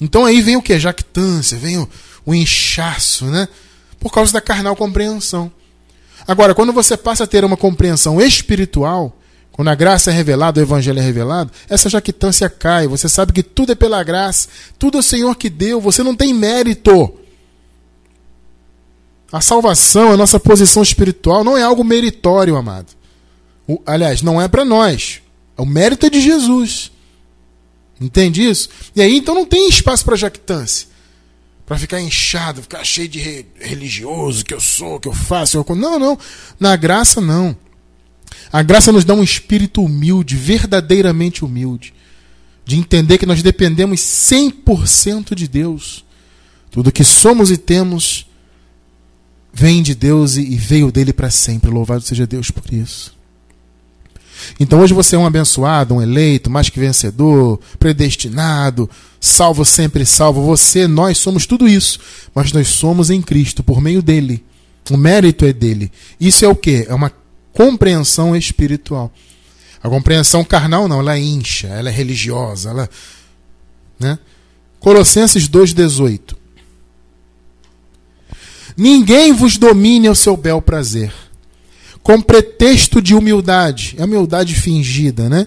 Então 0.00 0.24
aí 0.24 0.40
vem 0.40 0.56
o 0.56 0.62
que? 0.62 0.78
Jactância, 0.78 1.58
vem 1.58 1.78
o, 1.78 1.88
o 2.24 2.34
inchaço, 2.34 3.26
né? 3.26 3.48
Por 3.98 4.12
causa 4.12 4.32
da 4.32 4.40
carnal 4.40 4.76
compreensão. 4.76 5.50
Agora, 6.26 6.54
quando 6.54 6.72
você 6.72 6.96
passa 6.96 7.24
a 7.24 7.26
ter 7.26 7.44
uma 7.44 7.56
compreensão 7.56 8.20
espiritual, 8.20 9.16
quando 9.52 9.68
a 9.68 9.74
graça 9.74 10.10
é 10.10 10.14
revelada, 10.14 10.60
o 10.60 10.62
evangelho 10.62 10.98
é 10.98 11.02
revelado, 11.02 11.50
essa 11.68 11.88
jactância 11.88 12.48
cai. 12.48 12.86
Você 12.86 13.08
sabe 13.08 13.32
que 13.32 13.42
tudo 13.42 13.72
é 13.72 13.74
pela 13.74 14.02
graça, 14.02 14.48
tudo 14.78 14.98
é 14.98 15.00
o 15.00 15.02
Senhor 15.02 15.34
que 15.36 15.48
deu, 15.48 15.80
você 15.80 16.02
não 16.02 16.14
tem 16.14 16.34
mérito. 16.34 17.14
A 19.32 19.40
salvação, 19.40 20.12
a 20.12 20.16
nossa 20.16 20.38
posição 20.38 20.82
espiritual, 20.82 21.42
não 21.42 21.56
é 21.56 21.62
algo 21.62 21.82
meritório, 21.82 22.56
amado. 22.56 22.88
O, 23.66 23.80
aliás, 23.86 24.20
não 24.20 24.40
é 24.40 24.46
para 24.46 24.64
nós. 24.64 25.20
O 25.56 25.64
mérito 25.64 26.06
é 26.06 26.10
de 26.10 26.20
Jesus. 26.20 26.92
Entende 28.00 28.46
isso? 28.46 28.68
E 28.94 29.00
aí 29.00 29.16
então 29.16 29.34
não 29.34 29.46
tem 29.46 29.68
espaço 29.68 30.04
para 30.04 30.16
jactância. 30.16 30.86
Para 31.66 31.76
ficar 31.76 32.00
inchado, 32.00 32.62
ficar 32.62 32.84
cheio 32.84 33.08
de 33.08 33.18
re 33.18 33.44
religioso, 33.60 34.44
que 34.44 34.54
eu 34.54 34.60
sou, 34.60 35.00
que 35.00 35.08
eu 35.08 35.12
faço. 35.12 35.58
Eu... 35.58 35.76
Não, 35.76 35.98
não. 35.98 36.18
Na 36.60 36.76
graça, 36.76 37.20
não. 37.20 37.56
A 38.52 38.62
graça 38.62 38.92
nos 38.92 39.04
dá 39.04 39.12
um 39.14 39.22
espírito 39.22 39.82
humilde, 39.82 40.36
verdadeiramente 40.36 41.44
humilde. 41.44 41.92
De 42.64 42.76
entender 42.76 43.18
que 43.18 43.26
nós 43.26 43.42
dependemos 43.42 44.00
100% 44.00 45.34
de 45.34 45.48
Deus. 45.48 46.04
Tudo 46.70 46.92
que 46.92 47.02
somos 47.02 47.50
e 47.50 47.56
temos 47.56 48.26
vem 49.52 49.82
de 49.82 49.94
Deus 49.94 50.36
e 50.36 50.54
veio 50.54 50.92
dele 50.92 51.12
para 51.12 51.30
sempre. 51.30 51.70
Louvado 51.70 52.02
seja 52.02 52.26
Deus 52.26 52.50
por 52.50 52.72
isso. 52.72 53.16
Então 54.60 54.80
hoje 54.80 54.94
você 54.94 55.16
é 55.16 55.18
um 55.18 55.26
abençoado, 55.26 55.94
um 55.94 56.02
eleito, 56.02 56.50
mais 56.50 56.68
que 56.68 56.78
vencedor, 56.78 57.58
predestinado, 57.78 58.88
salvo 59.20 59.64
sempre 59.64 60.04
salvo. 60.04 60.42
Você, 60.42 60.86
nós 60.86 61.18
somos 61.18 61.46
tudo 61.46 61.68
isso, 61.68 61.98
mas 62.34 62.52
nós 62.52 62.68
somos 62.68 63.10
em 63.10 63.20
Cristo 63.20 63.62
por 63.62 63.80
meio 63.80 64.02
dele. 64.02 64.44
O 64.90 64.96
mérito 64.96 65.44
é 65.44 65.52
dele. 65.52 65.90
Isso 66.20 66.44
é 66.44 66.48
o 66.48 66.54
que? 66.54 66.86
É 66.88 66.94
uma 66.94 67.12
compreensão 67.52 68.36
espiritual. 68.36 69.12
A 69.82 69.88
compreensão 69.88 70.44
carnal 70.44 70.88
não, 70.88 71.00
ela 71.00 71.18
incha, 71.18 71.68
ela 71.68 71.88
é 71.88 71.92
religiosa, 71.92 72.70
ela, 72.70 72.90
né? 73.98 74.18
Colossenses 74.78 75.48
2:18. 75.48 76.36
Ninguém 78.76 79.32
vos 79.32 79.56
domine 79.56 80.06
ao 80.06 80.14
seu 80.14 80.36
bel 80.36 80.60
prazer, 80.60 81.12
com 82.02 82.20
pretexto 82.20 83.00
de 83.00 83.14
humildade, 83.14 83.94
é 83.98 84.04
humildade 84.04 84.54
fingida, 84.54 85.28
né? 85.28 85.46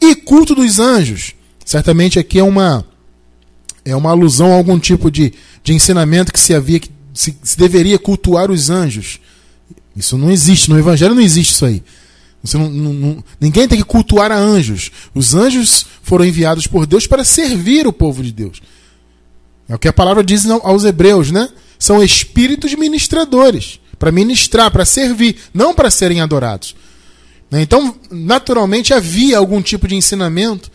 E 0.00 0.14
culto 0.14 0.54
dos 0.54 0.78
anjos. 0.78 1.34
Certamente 1.64 2.18
aqui 2.18 2.38
é 2.38 2.42
uma 2.42 2.86
é 3.84 3.94
uma 3.96 4.10
alusão 4.10 4.52
a 4.52 4.56
algum 4.56 4.78
tipo 4.78 5.10
de, 5.10 5.32
de 5.62 5.72
ensinamento 5.72 6.32
que 6.32 6.40
se 6.40 6.54
havia 6.54 6.80
que 6.80 6.90
se, 7.12 7.36
se 7.42 7.58
deveria 7.58 7.98
cultuar 7.98 8.50
os 8.50 8.70
anjos. 8.70 9.20
Isso 9.96 10.16
não 10.16 10.30
existe, 10.30 10.70
no 10.70 10.78
Evangelho 10.78 11.14
não 11.14 11.22
existe 11.22 11.52
isso 11.52 11.66
aí. 11.66 11.82
Não, 12.54 12.70
não, 12.70 12.92
não, 12.92 13.24
ninguém 13.40 13.68
tem 13.68 13.78
que 13.78 13.84
cultuar 13.84 14.32
a 14.32 14.38
anjos. 14.38 14.90
Os 15.14 15.34
anjos 15.34 15.86
foram 16.02 16.24
enviados 16.24 16.66
por 16.66 16.86
Deus 16.86 17.06
para 17.06 17.24
servir 17.24 17.86
o 17.86 17.92
povo 17.92 18.22
de 18.22 18.32
Deus. 18.32 18.62
É 19.68 19.74
o 19.74 19.78
que 19.78 19.88
a 19.88 19.92
palavra 19.92 20.24
diz 20.24 20.46
aos 20.48 20.84
hebreus, 20.84 21.30
né? 21.30 21.48
são 21.80 22.02
espíritos 22.04 22.74
ministradores 22.74 23.80
para 23.98 24.12
ministrar, 24.12 24.70
para 24.70 24.84
servir, 24.84 25.36
não 25.52 25.74
para 25.74 25.90
serem 25.90 26.20
adorados. 26.20 26.76
Né? 27.50 27.62
Então, 27.62 27.96
naturalmente, 28.10 28.92
havia 28.92 29.38
algum 29.38 29.62
tipo 29.62 29.88
de 29.88 29.96
ensinamento 29.96 30.70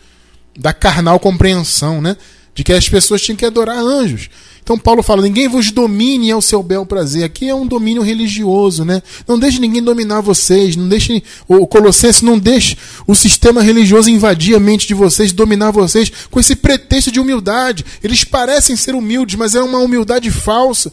da 0.58 0.72
carnal 0.72 1.20
compreensão, 1.20 2.02
né? 2.02 2.16
De 2.56 2.64
que 2.64 2.72
as 2.72 2.88
pessoas 2.88 3.20
tinham 3.20 3.36
que 3.36 3.44
adorar 3.44 3.78
anjos. 3.78 4.30
Então 4.62 4.78
Paulo 4.78 5.02
fala: 5.02 5.22
ninguém 5.22 5.46
vos 5.46 5.70
domine 5.70 6.32
ao 6.32 6.40
seu 6.40 6.62
bel 6.62 6.84
prazer. 6.86 7.22
Aqui 7.22 7.48
é 7.48 7.54
um 7.54 7.66
domínio 7.66 8.02
religioso, 8.02 8.84
né? 8.84 9.00
Não 9.28 9.38
deixe 9.38 9.60
ninguém 9.60 9.82
dominar 9.82 10.22
vocês, 10.22 10.74
não 10.74 10.88
deixe 10.88 11.22
o 11.46 11.66
Colossense 11.68 12.24
não 12.24 12.36
deixe 12.36 12.76
o 13.06 13.14
sistema 13.14 13.62
religioso 13.62 14.10
invadir 14.10 14.56
a 14.56 14.60
mente 14.60 14.88
de 14.88 14.94
vocês, 14.94 15.32
dominar 15.32 15.70
vocês 15.70 16.10
com 16.30 16.40
esse 16.40 16.56
pretexto 16.56 17.12
de 17.12 17.20
humildade. 17.20 17.84
Eles 18.02 18.24
parecem 18.24 18.74
ser 18.74 18.94
humildes, 18.94 19.36
mas 19.36 19.54
é 19.54 19.62
uma 19.62 19.78
humildade 19.78 20.30
falsa. 20.30 20.90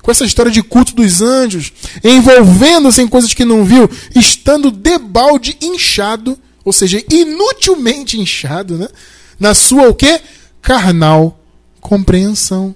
com 0.00 0.10
essa 0.10 0.24
história 0.24 0.50
de 0.50 0.62
culto 0.64 0.96
dos 0.96 1.22
anjos, 1.22 1.72
envolvendo-se 2.02 3.00
em 3.02 3.06
coisas 3.06 3.32
que 3.32 3.44
não 3.44 3.64
viu, 3.64 3.88
estando 4.16 4.68
debalde 4.68 5.56
inchado, 5.62 6.36
ou 6.64 6.72
seja, 6.72 7.00
inutilmente 7.08 8.18
inchado, 8.18 8.76
né? 8.76 8.88
Na 9.38 9.54
sua 9.54 9.88
o 9.88 9.94
quê? 9.94 10.20
Carnal 10.62 11.38
compreensão. 11.80 12.74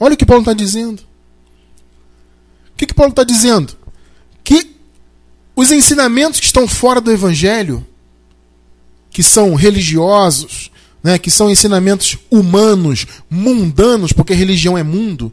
Olha 0.00 0.14
o 0.14 0.16
que 0.16 0.24
Paulo 0.24 0.42
está 0.42 0.52
dizendo. 0.54 1.00
O 2.72 2.76
que, 2.76 2.86
que 2.86 2.94
Paulo 2.94 3.10
está 3.10 3.24
dizendo? 3.24 3.76
Que 4.44 4.76
os 5.54 5.70
ensinamentos 5.70 6.38
que 6.38 6.46
estão 6.46 6.68
fora 6.68 7.00
do 7.00 7.10
Evangelho, 7.10 7.84
que 9.10 9.22
são 9.22 9.54
religiosos, 9.54 10.70
né, 11.02 11.18
que 11.18 11.30
são 11.30 11.50
ensinamentos 11.50 12.16
humanos, 12.30 13.06
mundanos, 13.28 14.12
porque 14.12 14.34
religião 14.34 14.76
é 14.76 14.82
mundo, 14.82 15.32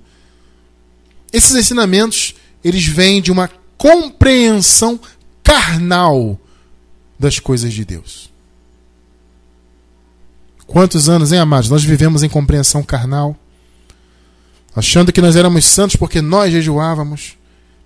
esses 1.32 1.56
ensinamentos 1.56 2.36
eles 2.63 2.86
vêm 2.86 3.22
de 3.22 3.32
uma 3.32 3.50
compreensão 3.78 5.00
carnal 5.44 6.40
das 7.20 7.40
coisas 7.40 7.74
de 7.74 7.84
Deus. 7.84 8.33
Quantos 10.74 11.08
anos, 11.08 11.32
hein, 11.32 11.38
amados? 11.38 11.70
Nós 11.70 11.84
vivemos 11.84 12.24
em 12.24 12.27
compreensão 12.27 12.82
carnal 12.82 13.38
achando 14.75 15.13
que 15.13 15.22
nós 15.22 15.36
éramos 15.36 15.65
santos 15.65 15.96
porque 15.96 16.20
nós 16.20 16.51
jejuávamos, 16.51 17.38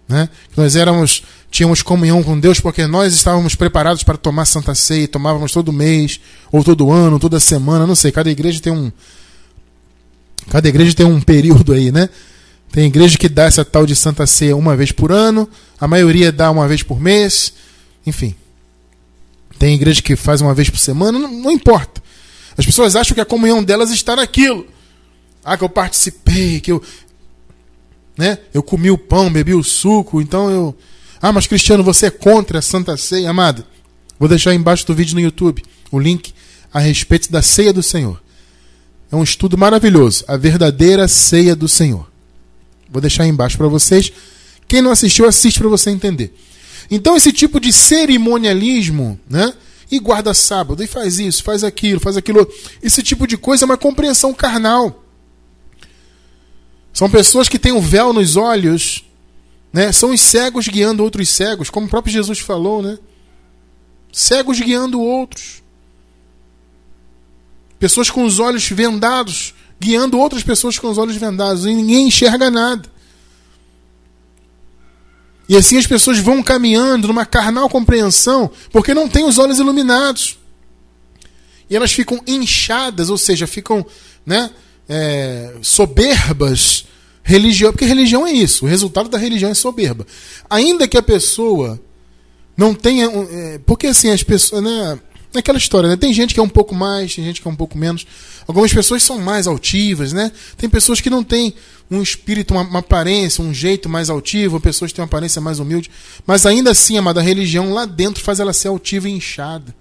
né? 0.08 0.30
Que 0.50 0.58
nós 0.58 0.74
éramos 0.74 1.22
tínhamos 1.52 1.82
comunhão 1.82 2.24
com 2.24 2.40
Deus 2.40 2.62
porque 2.62 2.88
nós 2.88 3.14
estávamos 3.14 3.56
preparados 3.56 4.04
para 4.04 4.18
tomar 4.18 4.46
Santa 4.46 4.74
Ceia, 4.74 5.06
tomávamos 5.06 5.52
todo 5.52 5.74
mês 5.74 6.22
ou 6.50 6.64
todo 6.64 6.90
ano, 6.90 7.20
toda 7.20 7.42
semana, 7.42 7.86
não 7.86 7.94
sei, 7.94 8.10
cada 8.10 8.32
igreja 8.32 8.62
tem 8.62 8.72
um 8.72 8.90
cada 10.50 10.70
igreja 10.70 10.94
tem 10.94 11.06
um 11.06 11.20
período 11.20 11.74
aí, 11.74 11.92
né? 11.92 12.08
Tem 12.72 12.86
igreja 12.86 13.18
que 13.18 13.28
dá 13.28 13.44
essa 13.44 13.66
tal 13.66 13.86
de 13.86 13.98
Santa 13.98 14.26
Ceia 14.26 14.56
uma 14.56 14.78
vez 14.78 14.94
por 14.94 15.12
ano, 15.12 15.50
a 15.78 15.90
maioria 15.90 16.32
dá 16.32 16.50
uma 16.50 16.66
vez 16.70 16.84
por 16.84 17.02
mês, 17.02 17.52
enfim. 18.06 18.34
Tem 19.60 19.76
igreja 19.76 20.02
que 20.02 20.16
faz 20.16 20.40
uma 20.40 20.54
vez 20.54 20.70
por 20.70 20.80
semana, 20.80 21.20
não, 21.20 21.30
não 21.30 21.52
importa. 21.52 22.07
As 22.58 22.66
pessoas 22.66 22.96
acham 22.96 23.14
que 23.14 23.22
a 23.22 23.26
comunhão 23.26 23.64
delas 23.64 23.92
está 23.92 24.16
naquilo. 24.16 24.66
Ah, 25.44 25.56
que 25.56 25.64
eu 25.64 25.70
participei, 25.70 26.60
que 26.60 26.72
eu. 26.72 26.82
Né? 28.18 28.40
Eu 28.54 28.64
comi 28.64 28.90
o 28.90 28.98
pão, 28.98 29.32
bebi 29.32 29.54
o 29.54 29.64
suco, 29.64 30.20
então 30.20 30.50
eu. 30.50 30.78
Ah, 31.22 31.32
mas 31.32 31.48
Cristiano, 31.48 31.84
você 31.84 32.08
é 32.08 32.12
contra 32.12 32.60
a 32.60 32.62
Santa 32.62 32.98
Ceia, 32.98 33.30
amado? 33.30 33.64
Vou 34.20 34.28
deixar 34.28 34.54
embaixo 34.54 34.86
do 34.86 34.96
vídeo 34.96 35.16
no 35.16 35.22
YouTube 35.22 35.64
o 35.92 36.00
link 36.00 36.34
a 36.74 36.80
respeito 36.80 37.32
da 37.32 37.42
ceia 37.42 37.72
do 37.72 37.84
Senhor. 37.84 38.22
É 39.12 39.16
um 39.16 39.24
estudo 39.24 39.58
maravilhoso, 39.58 40.26
a 40.28 40.36
verdadeira 40.36 41.08
ceia 41.08 41.56
do 41.56 41.68
Senhor. 41.68 42.10
Vou 42.90 43.02
deixar 43.02 43.24
aí 43.24 43.30
embaixo 43.30 43.58
para 43.58 43.68
vocês. 43.68 44.12
Quem 44.68 44.82
não 44.82 44.92
assistiu, 44.92 45.26
assiste 45.26 45.60
para 45.60 45.70
você 45.70 45.90
entender. 45.90 46.36
Então, 46.90 47.16
esse 47.16 47.32
tipo 47.32 47.60
de 47.60 47.72
cerimonialismo, 47.72 49.20
né? 49.30 49.54
E 49.90 50.00
guarda 50.00 50.34
sábado, 50.34 50.84
e 50.84 50.88
faz 50.88 51.18
isso, 51.18 51.44
faz 51.44 51.64
aquilo, 51.64 52.00
faz 52.00 52.18
aquilo. 52.18 52.48
Esse 52.82 53.02
tipo 53.02 53.26
de 53.26 53.38
coisa 53.38 53.64
é 53.64 53.68
uma 53.68 53.78
compreensão 53.78 54.34
carnal. 54.34 55.04
São 56.92 57.10
pessoas 57.10 57.48
que 57.48 57.60
têm 57.60 57.72
um 57.72 57.80
véu 57.80 58.12
nos 58.12 58.36
olhos, 58.36 59.06
né? 59.72 59.92
São 59.92 60.12
os 60.12 60.20
cegos 60.20 60.68
guiando 60.68 61.04
outros 61.04 61.30
cegos, 61.30 61.70
como 61.70 61.86
o 61.86 61.90
próprio 61.90 62.12
Jesus 62.12 62.40
falou, 62.40 62.82
né? 62.82 62.98
Cegos 64.12 64.60
guiando 64.60 65.00
outros. 65.00 65.62
Pessoas 67.80 68.10
com 68.10 68.24
os 68.24 68.40
olhos 68.40 68.68
vendados, 68.68 69.54
guiando 69.80 70.18
outras 70.18 70.44
pessoas 70.44 70.80
com 70.80 70.90
os 70.90 70.98
olhos 70.98 71.16
vendados, 71.16 71.66
e 71.66 71.74
ninguém 71.74 72.08
enxerga 72.08 72.50
nada. 72.50 72.97
E 75.50 75.56
assim 75.56 75.78
as 75.78 75.88
pessoas 75.88 76.20
vão 76.20 76.44
caminhando 76.44 77.08
numa 77.08 77.26
carnal 77.26 77.70
compreensão, 77.70 78.52
porque 78.72 78.94
não 78.94 79.08
têm 79.08 79.26
os 79.26 79.38
olhos 79.38 79.60
iluminados. 79.60 80.38
E 81.70 81.76
elas 81.76 81.92
ficam 81.92 82.22
inchadas, 82.28 83.10
ou 83.10 83.18
seja, 83.18 83.48
ficam 83.48 83.86
né, 84.26 84.50
é, 84.88 85.54
soberbas 85.62 86.86
religião, 87.24 87.72
porque 87.72 87.86
religião 87.86 88.26
é 88.26 88.32
isso, 88.32 88.66
o 88.66 88.68
resultado 88.70 89.10
da 89.10 89.18
religião 89.18 89.52
é 89.52 89.54
soberba. 89.54 90.06
Ainda 90.50 90.88
que 90.88 90.98
a 90.98 91.04
pessoa 91.04 91.80
não 92.56 92.74
tenha. 92.74 93.06
É, 93.06 93.60
porque 93.66 93.88
assim, 93.88 94.10
as 94.10 94.24
pessoas. 94.24 94.64
Né, 94.64 95.00
naquela 95.34 95.58
história, 95.58 95.90
né? 95.90 95.96
Tem 95.96 96.14
gente 96.14 96.34
que 96.34 96.40
é 96.40 96.44
um 96.44 96.50
pouco 96.50 96.74
mais, 96.74 97.14
tem 97.16 97.24
gente 97.24 97.42
que 97.42 97.48
é 97.48 97.52
um 97.52 97.56
pouco 97.56 97.78
menos. 97.78 98.06
Algumas 98.48 98.74
pessoas 98.74 99.04
são 99.04 99.20
mais 99.20 99.48
altivas, 99.48 100.14
né? 100.14 100.32
Tem 100.58 100.70
pessoas 100.70 101.02
que 101.02 101.10
não 101.10 101.24
têm 101.24 101.54
um 101.90 102.02
espírito, 102.02 102.54
uma, 102.54 102.62
uma 102.62 102.80
aparência, 102.80 103.44
um 103.44 103.54
jeito 103.54 103.88
mais 103.90 104.10
altivo, 104.10 104.60
pessoas 104.60 104.92
que 104.92 104.96
têm 104.96 105.04
uma 105.04 105.08
aparência 105.08 105.42
mais 105.42 105.60
humilde. 105.60 105.92
Mas 106.26 106.46
ainda 106.46 106.72
assim, 106.72 106.98
amada, 106.98 107.20
a 107.20 107.24
religião 107.24 107.74
lá 107.74 107.86
dentro 107.86 108.24
faz 108.24 108.40
ela 108.40 108.54
ser 108.54 108.70
altiva 108.70 109.08
e 109.08 109.12
inchada. 109.12 109.76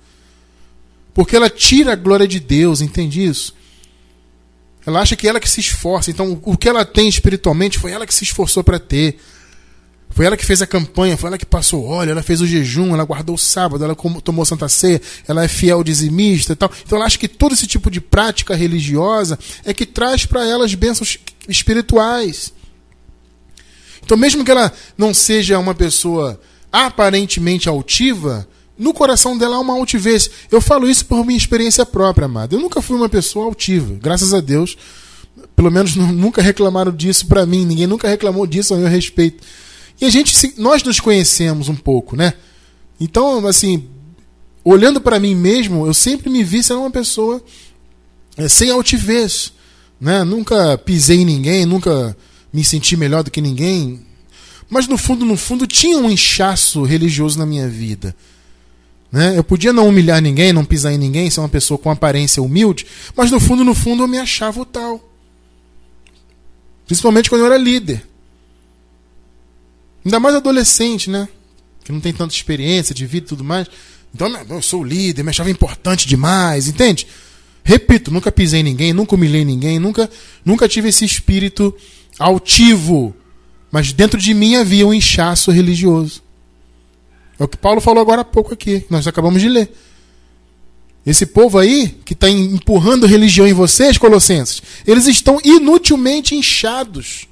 Porque 1.15 1.35
ela 1.35 1.49
tira 1.49 1.93
a 1.93 1.97
glória 1.97 2.29
de 2.29 2.39
Deus, 2.39 2.81
entende 2.81 3.25
isso? 3.25 3.55
Ela 4.85 5.01
acha 5.01 5.17
que 5.17 5.27
ela 5.27 5.41
que 5.41 5.49
se 5.49 5.61
esforça. 5.61 6.11
Então, 6.11 6.41
o 6.45 6.57
que 6.57 6.69
ela 6.69 6.85
tem 6.85 7.09
espiritualmente 7.09 7.79
foi 7.79 7.91
ela 7.91 8.07
que 8.07 8.15
se 8.15 8.23
esforçou 8.23 8.63
para 8.63 8.79
ter. 8.79 9.19
Foi 10.11 10.25
ela 10.25 10.37
que 10.37 10.47
fez 10.47 10.63
a 10.63 10.67
campanha, 10.67 11.17
foi 11.17 11.29
ela 11.29 11.37
que 11.37 11.45
passou 11.45 11.85
óleo, 11.85 12.11
ela 12.11 12.23
fez 12.23 12.41
o 12.41 12.47
jejum, 12.47 12.95
ela 12.95 13.05
guardou 13.05 13.35
o 13.35 13.39
sábado, 13.39 13.85
ela 13.85 13.95
tomou 13.95 14.45
Santa 14.45 14.69
Ceia, 14.69 15.01
ela 15.29 15.45
é 15.45 15.49
fiel 15.49 15.85
dizimista 15.85 16.55
e 16.55 16.57
tal. 16.57 16.71
Então 16.85 16.97
ela 16.97 17.07
acha 17.07 17.19
que 17.19 17.29
todo 17.29 17.53
esse 17.53 17.67
tipo 17.67 17.91
de 17.91 18.01
prática 18.01 18.55
religiosa 18.55 19.39
é 19.65 19.75
que 19.75 19.85
traz 19.85 20.25
para 20.25 20.47
ela 20.47 20.65
as 20.65 20.75
bênçãos 20.75 21.19
espirituais. 21.49 22.53
Então, 24.03 24.17
mesmo 24.17 24.45
que 24.45 24.51
ela 24.51 24.73
não 24.97 25.13
seja 25.13 25.59
uma 25.59 25.75
pessoa 25.75 26.41
aparentemente 26.73 27.69
altiva, 27.69 28.47
no 28.79 28.95
coração 28.95 29.37
dela 29.37 29.57
há 29.57 29.61
uma 29.61 29.75
altivez. 29.75 30.31
Eu 30.51 30.61
falo 30.61 30.89
isso 30.89 31.05
por 31.07 31.25
minha 31.25 31.37
experiência 31.37 31.85
própria, 31.85 32.27
amado. 32.27 32.55
Eu 32.55 32.61
nunca 32.61 32.81
fui 32.81 32.97
uma 32.97 33.09
pessoa 33.09 33.47
altiva, 33.47 33.97
graças 34.01 34.33
a 34.33 34.41
Deus. 34.41 34.77
Pelo 35.55 35.71
menos 35.71 35.97
nunca 35.97 36.41
reclamaram 36.41 36.93
disso 36.93 37.27
para 37.27 37.45
mim, 37.45 37.65
ninguém 37.65 37.87
nunca 37.87 38.09
reclamou 38.09 38.47
disso 38.47 38.75
a 38.75 38.77
meu 38.77 38.89
respeito. 38.89 39.43
E 40.01 40.05
a 40.05 40.11
gente, 40.11 40.55
nós 40.59 40.83
nos 40.83 41.01
conhecemos 41.01 41.69
um 41.69 41.77
pouco, 41.77 42.17
né? 42.17 42.35
Então, 43.01 43.47
assim, 43.47 43.89
olhando 44.65 45.01
para 45.01 45.21
mim 45.21 45.35
mesmo, 45.35 45.87
eu 45.87 45.95
sempre 45.95 46.29
me 46.29 46.43
vi 46.43 46.63
sendo 46.63 46.81
uma 46.81 46.91
pessoa 46.91 47.43
é, 48.37 48.49
sem 48.49 48.71
altivez, 48.71 49.53
né? 50.01 50.25
Nunca 50.25 50.77
pisei 50.79 51.21
em 51.21 51.25
ninguém, 51.25 51.65
nunca 51.65 52.17
me 52.53 52.63
senti 52.65 52.97
melhor 52.97 53.23
do 53.23 53.31
que 53.31 53.41
ninguém. 53.41 54.05
Mas 54.69 54.89
no 54.89 54.99
fundo, 54.99 55.25
no 55.25 55.37
fundo, 55.37 55.67
tinha 55.67 55.99
um 55.99 56.11
inchaço 56.11 56.83
religioso 56.83 57.39
na 57.39 57.47
minha 57.47 57.69
vida. 57.69 58.15
Né? 59.11 59.39
Eu 59.39 59.45
podia 59.45 59.73
não 59.73 59.89
humilhar 59.89 60.21
ninguém, 60.21 60.53
não 60.53 60.65
pisar 60.65 60.93
em 60.93 60.99
ninguém, 60.99 61.31
ser 61.31 61.41
uma 61.41 61.49
pessoa 61.49 61.79
com 61.79 61.91
aparência 61.91 62.43
humilde, 62.43 62.87
mas 63.17 63.31
no 63.31 63.39
fundo, 63.39 63.65
no 63.65 63.75
fundo, 63.75 64.03
eu 64.03 64.09
me 64.09 64.19
achava 64.19 64.61
o 64.61 64.65
tal. 64.65 65.01
Principalmente 66.87 67.31
quando 67.31 67.43
eu 67.43 67.47
era 67.47 67.57
líder. 67.57 68.07
Ainda 70.07 70.21
mais 70.21 70.37
adolescente, 70.37 71.11
né? 71.11 71.29
Que 71.83 71.91
não 71.91 71.99
tem 71.99 72.13
tanta 72.13 72.33
experiência 72.33 72.95
de 72.95 73.05
vida 73.05 73.27
e 73.27 73.29
tudo 73.29 73.43
mais. 73.43 73.67
Então, 74.15 74.29
eu 74.49 74.63
sou 74.63 74.83
o 74.83 74.85
líder, 74.85 75.25
me 75.25 75.31
achava 75.31 75.51
importante 75.51 76.07
demais, 76.07 76.69
entende? 76.69 77.09
Repito, 77.65 78.13
nunca 78.13 78.31
pisei 78.31 78.63
ninguém, 78.63 78.93
nunca 78.93 79.17
humilhei 79.17 79.45
ninguém, 79.45 79.81
nunca, 79.81 80.09
nunca 80.45 80.69
tive 80.69 80.91
esse 80.91 81.05
espírito 81.05 81.75
altivo. 82.21 83.17
Mas 83.69 83.93
dentro 83.93 84.21
de 84.21 84.33
mim 84.33 84.55
havia 84.55 84.87
um 84.87 84.95
inchaço 84.95 85.51
religioso. 85.51 86.23
É 87.37 87.43
o 87.43 87.49
que 87.49 87.57
Paulo 87.57 87.81
falou 87.81 88.01
agora 88.01 88.21
há 88.21 88.25
pouco 88.25 88.55
aqui, 88.55 88.87
nós 88.89 89.09
acabamos 89.09 89.43
de 89.43 89.49
ler. 89.49 89.73
Esse 91.05 91.27
povo 91.27 91.59
aí, 91.59 91.89
que 92.05 92.13
está 92.13 92.31
empurrando 92.31 93.09
religião 93.09 93.47
em 93.47 93.53
vocês, 93.53 93.99
Colossenses, 93.99 94.63
eles 94.87 95.09
estão 95.09 95.41
inutilmente 95.45 96.37
inchados. 96.37 97.27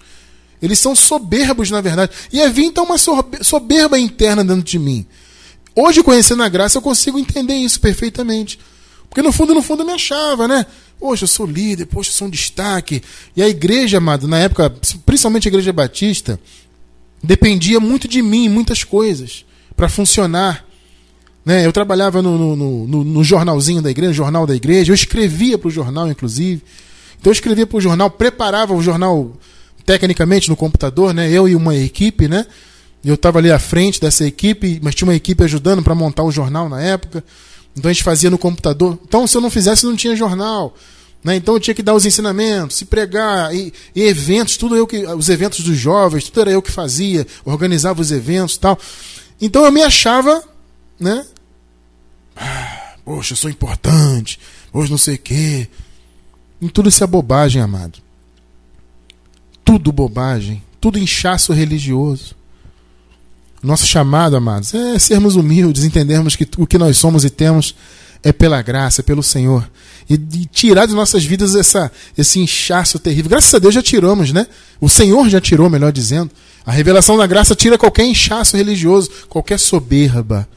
Eles 0.64 0.79
são 0.79 0.96
soberbos, 0.96 1.70
na 1.70 1.83
verdade. 1.83 2.11
E 2.33 2.40
havia 2.40 2.64
então 2.64 2.85
uma 2.85 2.96
soberba 2.96 3.98
interna 3.98 4.42
dentro 4.42 4.62
de 4.62 4.79
mim. 4.79 5.05
Hoje, 5.77 6.03
conhecendo 6.03 6.42
a 6.42 6.48
graça, 6.48 6.79
eu 6.79 6.83
consigo 6.83 7.18
entender 7.18 7.55
isso 7.55 7.79
perfeitamente. 7.79 8.59
Porque 9.11 9.20
no 9.20 9.31
fundo, 9.31 9.53
no 9.53 9.61
fundo, 9.61 9.83
eu 9.83 9.87
me 9.87 9.92
achava, 9.92 10.48
né? 10.48 10.64
Poxa, 10.98 11.24
eu 11.24 11.29
sou 11.29 11.44
líder, 11.44 11.85
poxa, 11.85 12.09
eu 12.09 12.14
sou 12.14 12.29
um 12.29 12.31
destaque. 12.31 13.03
E 13.37 13.42
a 13.42 13.48
igreja, 13.48 13.98
amado, 13.98 14.27
na 14.27 14.38
época, 14.38 14.74
principalmente 15.05 15.46
a 15.46 15.50
igreja 15.50 15.70
batista, 15.70 16.40
dependia 17.22 17.79
muito 17.79 18.09
de 18.09 18.22
mim 18.22 18.48
muitas 18.48 18.83
coisas 18.83 19.44
para 19.77 19.90
funcionar. 19.90 20.64
Né? 21.44 21.66
Eu 21.66 21.74
trabalhava 21.74 22.22
no, 22.22 22.57
no, 22.57 22.87
no, 22.87 23.05
no, 23.05 23.22
jornalzinho 23.22 23.83
da 23.83 23.90
igreja, 23.90 24.14
jornal 24.14 24.46
da 24.46 24.55
igreja, 24.57 24.92
eu 24.92 24.94
escrevia 24.94 25.59
para 25.59 25.68
o 25.68 25.70
jornal, 25.70 26.11
inclusive. 26.11 26.62
Então 27.20 27.31
eu 27.31 27.35
escrevia 27.35 27.66
para 27.66 27.77
o 27.77 27.81
jornal, 27.83 28.11
preparava 28.11 28.72
o 28.72 28.83
jornal 28.83 29.37
tecnicamente 29.85 30.49
no 30.49 30.57
computador, 30.57 31.12
né? 31.12 31.31
eu 31.31 31.49
e 31.49 31.55
uma 31.55 31.75
equipe, 31.75 32.29
né? 32.29 32.47
Eu 33.05 33.14
estava 33.14 33.38
ali 33.38 33.53
à 33.53 33.59
frente 33.59 34.01
dessa 34.01 34.27
equipe, 34.27 34.81
mas 34.83 34.94
tinha 34.94 35.07
uma 35.07 35.14
equipe 35.14 35.44
ajudando 35.44 35.83
para 35.83 35.94
montar 35.94 36.23
o 36.23 36.33
jornal 36.33 36.68
na 36.68 36.81
época. 36.81 37.23
Então 37.77 37.90
a 37.90 37.92
gente 37.92 38.03
fazia 38.03 38.31
no 38.31 38.38
computador. 38.38 38.99
Então, 39.07 39.27
se 39.27 39.37
eu 39.37 39.42
não 39.42 39.51
fizesse, 39.51 39.85
não 39.85 39.94
tinha 39.94 40.16
jornal. 40.16 40.75
Né? 41.23 41.37
Então 41.37 41.55
eu 41.55 41.61
tinha 41.61 41.75
que 41.75 41.83
dar 41.83 41.94
os 41.94 42.05
ensinamentos, 42.05 42.77
se 42.77 42.85
pregar, 42.85 43.55
e, 43.55 43.73
e, 43.94 44.03
eventos, 44.03 44.59
tudo 44.59 44.77
eu 44.77 44.87
que. 44.87 45.07
Os 45.07 45.31
eventos 45.31 45.61
dos 45.61 45.77
jovens, 45.77 46.25
tudo 46.25 46.42
era 46.42 46.51
eu 46.51 46.61
que 46.61 46.70
fazia, 46.70 47.27
organizava 47.44 48.01
os 48.01 48.12
eventos 48.12 48.59
tal. 48.59 48.79
Então 49.40 49.64
eu 49.64 49.73
me 49.73 49.83
achava, 49.83 50.42
né? 51.01 51.25
Ah, 52.37 52.94
poxa, 53.05 53.33
eu 53.33 53.37
sou 53.37 53.51
importante, 53.51 54.38
hoje 54.73 54.90
não 54.90 54.99
sei 54.99 55.14
o 55.14 55.18
quê. 55.18 55.68
Em 56.61 56.68
tudo 56.68 56.90
isso 56.90 57.03
é 57.03 57.07
bobagem, 57.07 57.61
amado. 57.61 57.99
Tudo 59.64 59.92
bobagem, 59.92 60.62
tudo 60.81 60.98
inchaço 60.98 61.53
religioso. 61.53 62.35
Nosso 63.62 63.87
chamado, 63.87 64.37
amados, 64.37 64.74
é 64.74 64.98
sermos 64.98 65.37
humildes, 65.37 65.85
entendermos 65.85 66.37
que 66.37 66.46
o 66.59 66.66
que 66.66 66.77
nós 66.77 66.98
somos 66.98 67.24
e 67.24 67.31
temos 67.31 67.74
é 68.22 68.33
pela 68.33 68.61
graça, 68.62 69.00
é 69.00 69.05
pelo 69.05 69.22
Senhor. 69.22 69.70
E, 70.09 70.14
e, 70.14 70.46
tirar 70.46 70.87
de 70.87 70.94
nossas 70.94 71.24
vidas 71.24 71.55
essa, 71.55 71.90
esse 72.16 72.40
inchaço 72.40 72.98
terrível. 72.98 73.31
Graças 73.31 73.55
a 73.55 73.59
Deus 73.59 73.74
já 73.74 73.83
tiramos, 73.83 74.33
né? 74.33 74.46
O 74.81 74.88
Senhor 74.88 75.29
já 75.29 75.40
tirou, 75.40 75.70
melhor 75.70 75.92
dizendo. 75.92 76.31
A 76.64 76.72
revelação 76.72 77.16
da 77.16 77.27
graça 77.27 77.55
tira 77.55 77.79
qualquer 77.79 78.05
inchaço 78.05 78.57
religioso, 78.57 79.11
qualquer 79.29 79.59
soberba. 79.59 80.48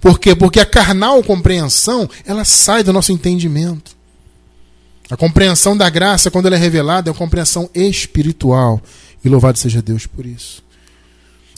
Por 0.00 0.18
quê? 0.18 0.34
Porque 0.34 0.60
a 0.60 0.66
carnal 0.66 1.22
compreensão, 1.22 2.08
ela 2.24 2.44
sai 2.44 2.82
do 2.82 2.92
nosso 2.92 3.12
entendimento. 3.12 3.95
A 5.10 5.16
compreensão 5.16 5.76
da 5.76 5.88
graça, 5.88 6.30
quando 6.30 6.46
ela 6.46 6.56
é 6.56 6.58
revelada, 6.58 7.08
é 7.08 7.12
uma 7.12 7.18
compreensão 7.18 7.70
espiritual. 7.74 8.80
E 9.24 9.28
louvado 9.28 9.58
seja 9.58 9.80
Deus 9.80 10.06
por 10.06 10.26
isso. 10.26 10.62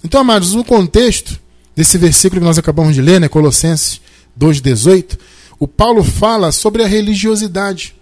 Então, 0.05 0.21
amados, 0.21 0.55
no 0.55 0.65
contexto 0.65 1.39
desse 1.75 1.97
versículo 1.97 2.41
que 2.41 2.47
nós 2.47 2.59
acabamos 2.59 2.95
de 2.95 3.03
ler, 3.03 3.21
né, 3.21 3.29
Colossenses 3.29 4.01
2,18, 4.39 5.19
o 5.59 5.67
Paulo 5.67 6.05
fala 6.05 6.53
sobre 6.53 6.83
a 6.83 6.87
religiosidade 6.87 7.95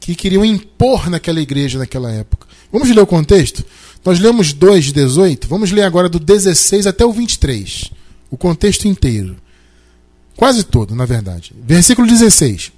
que 0.00 0.14
queriam 0.14 0.44
impor 0.44 1.10
naquela 1.10 1.40
igreja 1.40 1.78
naquela 1.78 2.10
época. 2.10 2.46
Vamos 2.72 2.88
ler 2.88 3.00
o 3.00 3.06
contexto? 3.06 3.64
Nós 4.04 4.18
lemos 4.18 4.54
2,18, 4.54 5.46
vamos 5.46 5.70
ler 5.70 5.82
agora 5.82 6.08
do 6.08 6.18
16 6.18 6.86
até 6.86 7.04
o 7.04 7.12
23. 7.12 7.90
O 8.30 8.36
contexto 8.36 8.88
inteiro. 8.88 9.36
Quase 10.36 10.64
todo, 10.64 10.94
na 10.94 11.04
verdade. 11.04 11.52
Versículo 11.62 12.08
16. 12.08 12.72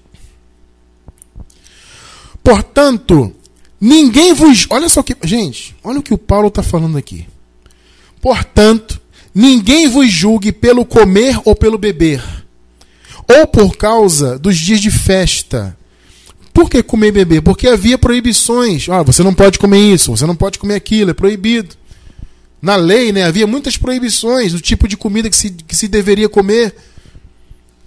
Portanto, 2.42 3.32
ninguém 3.80 4.32
vos. 4.34 4.66
Olha 4.70 4.88
só 4.88 5.02
que. 5.02 5.16
Gente, 5.22 5.74
olha 5.82 6.00
o 6.00 6.02
que 6.02 6.14
o 6.14 6.18
Paulo 6.18 6.48
está 6.48 6.62
falando 6.62 6.98
aqui. 6.98 7.26
Portanto, 8.20 9.00
ninguém 9.34 9.88
vos 9.88 10.10
julgue 10.10 10.52
pelo 10.52 10.84
comer 10.84 11.38
ou 11.44 11.56
pelo 11.56 11.78
beber, 11.78 12.22
ou 13.28 13.46
por 13.46 13.76
causa 13.76 14.38
dos 14.38 14.56
dias 14.56 14.80
de 14.80 14.90
festa. 14.90 15.76
Por 16.52 16.68
que 16.68 16.82
comer 16.82 17.08
e 17.08 17.12
beber? 17.12 17.42
Porque 17.42 17.66
havia 17.66 17.96
proibições. 17.96 18.88
Ah, 18.88 19.02
você 19.02 19.22
não 19.22 19.32
pode 19.32 19.58
comer 19.58 19.78
isso, 19.78 20.10
você 20.10 20.26
não 20.26 20.36
pode 20.36 20.58
comer 20.58 20.74
aquilo, 20.74 21.10
é 21.10 21.14
proibido. 21.14 21.74
Na 22.60 22.76
lei, 22.76 23.10
né, 23.10 23.24
havia 23.24 23.46
muitas 23.46 23.76
proibições 23.76 24.52
do 24.52 24.60
tipo 24.60 24.86
de 24.86 24.96
comida 24.96 25.28
que 25.28 25.34
se, 25.34 25.50
que 25.50 25.74
se 25.74 25.88
deveria 25.88 26.28
comer. 26.28 26.74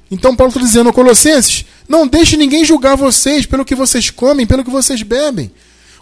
Então 0.10 0.36
Paulo 0.36 0.50
está 0.50 0.62
dizendo 0.62 0.94
Colossenses: 0.94 1.66
não 1.88 2.08
deixe 2.08 2.38
ninguém 2.38 2.64
julgar 2.64 2.96
vocês 2.96 3.46
pelo 3.46 3.66
que 3.66 3.76
vocês 3.76 4.10
comem, 4.10 4.46
pelo 4.46 4.64
que 4.64 4.70
vocês 4.70 5.02
bebem. 5.02 5.52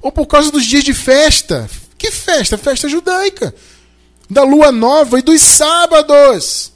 Ou 0.02 0.12
por 0.12 0.26
causa 0.26 0.52
dos 0.52 0.66
dias 0.66 0.84
de 0.84 0.94
festa. 0.94 1.70
Que 1.98 2.12
festa? 2.12 2.58
Festa 2.58 2.89
judaica 2.89 3.54
da 4.30 4.44
lua 4.44 4.72
nova 4.72 5.20
e 5.20 5.22
dos 5.22 5.42
sábados. 5.42 6.74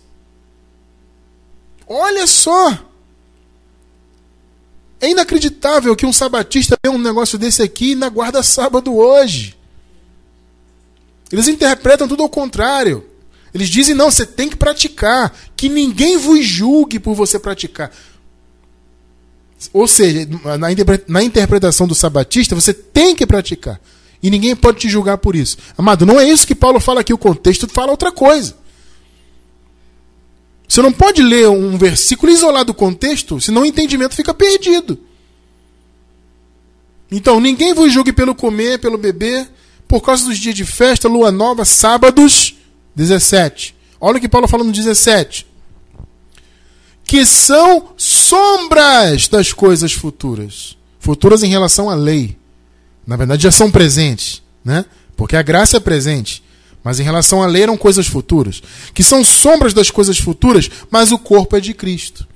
Olha 1.88 2.28
só. 2.28 2.86
É 5.00 5.10
inacreditável 5.10 5.96
que 5.96 6.06
um 6.06 6.14
sabatista 6.14 6.76
tenha 6.82 6.96
um 6.96 7.00
negócio 7.00 7.38
desse 7.38 7.62
aqui 7.62 7.96
na 7.96 8.10
guarda 8.10 8.42
sábado 8.42 8.96
hoje. 8.96 9.56
Eles 11.32 11.48
interpretam 11.48 12.08
tudo 12.08 12.24
ao 12.24 12.30
contrário. 12.30 13.08
Eles 13.54 13.70
dizem: 13.70 13.96
não, 13.96 14.12
você 14.12 14.26
tem 14.26 14.50
que 14.50 14.56
praticar. 14.56 15.34
Que 15.56 15.70
ninguém 15.70 16.18
vos 16.18 16.46
julgue 16.46 17.00
por 17.00 17.16
você 17.16 17.40
praticar. 17.40 17.92
Ou 19.74 19.88
seja, 19.88 20.28
na 21.08 21.24
interpretação 21.24 21.88
do 21.88 21.96
sabatista, 21.96 22.54
você 22.54 22.74
tem 22.74 23.16
que 23.16 23.26
praticar. 23.26 23.80
E 24.22 24.30
ninguém 24.30 24.56
pode 24.56 24.80
te 24.80 24.90
julgar 24.90 25.18
por 25.18 25.36
isso. 25.36 25.58
Amado, 25.78 26.06
não 26.06 26.20
é 26.20 26.28
isso 26.28 26.46
que 26.46 26.56
Paulo 26.56 26.80
fala 26.80 27.02
aqui, 27.02 27.14
o 27.14 27.18
contexto 27.18 27.68
fala 27.68 27.92
outra 27.92 28.12
coisa. 28.12 28.56
Você 30.68 30.82
não 30.82 30.92
pode 30.92 31.22
ler 31.24 31.48
um 31.48 31.78
versículo 31.78 32.32
isolado 32.32 32.66
do 32.66 32.74
contexto, 32.74 33.40
senão 33.40 33.62
o 33.62 33.66
entendimento 33.66 34.16
fica 34.16 34.34
perdido. 34.34 35.00
Então, 37.10 37.40
ninguém 37.40 37.74
vos 37.74 37.92
julgue 37.92 38.12
pelo 38.12 38.36
comer, 38.36 38.80
pelo 38.80 38.98
beber, 38.98 39.50
por 39.88 40.02
causa 40.02 40.26
dos 40.26 40.38
dias 40.38 40.54
de 40.54 40.66
festa, 40.66 41.08
lua 41.08 41.32
nova, 41.32 41.64
sábados. 41.64 42.57
17. 42.98 43.76
Olha 44.02 44.18
o 44.18 44.20
que 44.20 44.28
Paulo 44.28 44.48
fala 44.48 44.64
no 44.64 44.72
17. 44.72 45.46
Que 47.04 47.26
são 47.26 47.94
sombras 47.96 49.28
das 49.28 49.54
coisas 49.54 49.94
futuras. 49.94 50.76
Futuras 51.00 51.44
em 51.44 51.48
relação 51.48 51.90
à 51.90 51.96
lei. 51.96 52.36
Na 53.06 53.16
verdade, 53.16 53.44
já 53.44 53.52
são 53.52 53.72
presentes, 53.72 54.42
né? 54.66 54.84
Porque 55.16 55.36
a 55.36 55.42
graça 55.42 55.78
é 55.78 55.80
presente. 55.80 56.44
Mas 56.84 57.00
em 57.00 57.04
relação 57.04 57.42
à 57.42 57.46
lei 57.46 57.64
eram 57.64 57.78
coisas 57.78 58.08
futuras, 58.08 58.62
que 58.94 59.04
são 59.04 59.24
sombras 59.24 59.74
das 59.74 59.92
coisas 59.92 60.18
futuras, 60.18 60.70
mas 60.90 61.12
o 61.12 61.18
corpo 61.18 61.56
é 61.56 61.60
de 61.60 61.74
Cristo. 61.74 62.28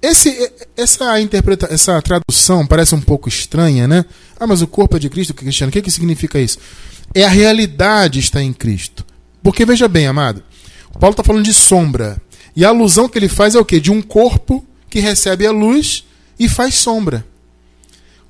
Esse, 0.00 0.52
essa 0.76 1.20
interpreta, 1.20 1.66
essa 1.70 2.00
tradução 2.00 2.66
parece 2.66 2.94
um 2.94 3.00
pouco 3.00 3.28
estranha, 3.28 3.86
né? 3.88 4.04
Ah, 4.38 4.46
mas 4.46 4.62
o 4.62 4.66
corpo 4.66 4.96
é 4.96 4.98
de 4.98 5.10
Cristo, 5.10 5.34
Cristiano, 5.34 5.70
o 5.70 5.72
que, 5.72 5.82
que 5.82 5.90
significa 5.90 6.38
isso? 6.38 6.58
É 7.14 7.24
a 7.24 7.28
realidade 7.28 8.20
está 8.20 8.42
em 8.42 8.52
Cristo. 8.52 9.04
Porque 9.42 9.64
veja 9.64 9.88
bem, 9.88 10.06
amado, 10.06 10.42
Paulo 10.98 11.12
está 11.12 11.22
falando 11.22 11.44
de 11.44 11.54
sombra. 11.54 12.20
E 12.54 12.64
a 12.64 12.68
alusão 12.68 13.08
que 13.08 13.18
ele 13.18 13.28
faz 13.28 13.54
é 13.54 13.58
o 13.58 13.64
quê? 13.64 13.78
De 13.80 13.90
um 13.90 14.02
corpo 14.02 14.64
que 14.90 15.00
recebe 15.00 15.46
a 15.46 15.52
luz 15.52 16.04
e 16.38 16.48
faz 16.48 16.74
sombra. 16.74 17.24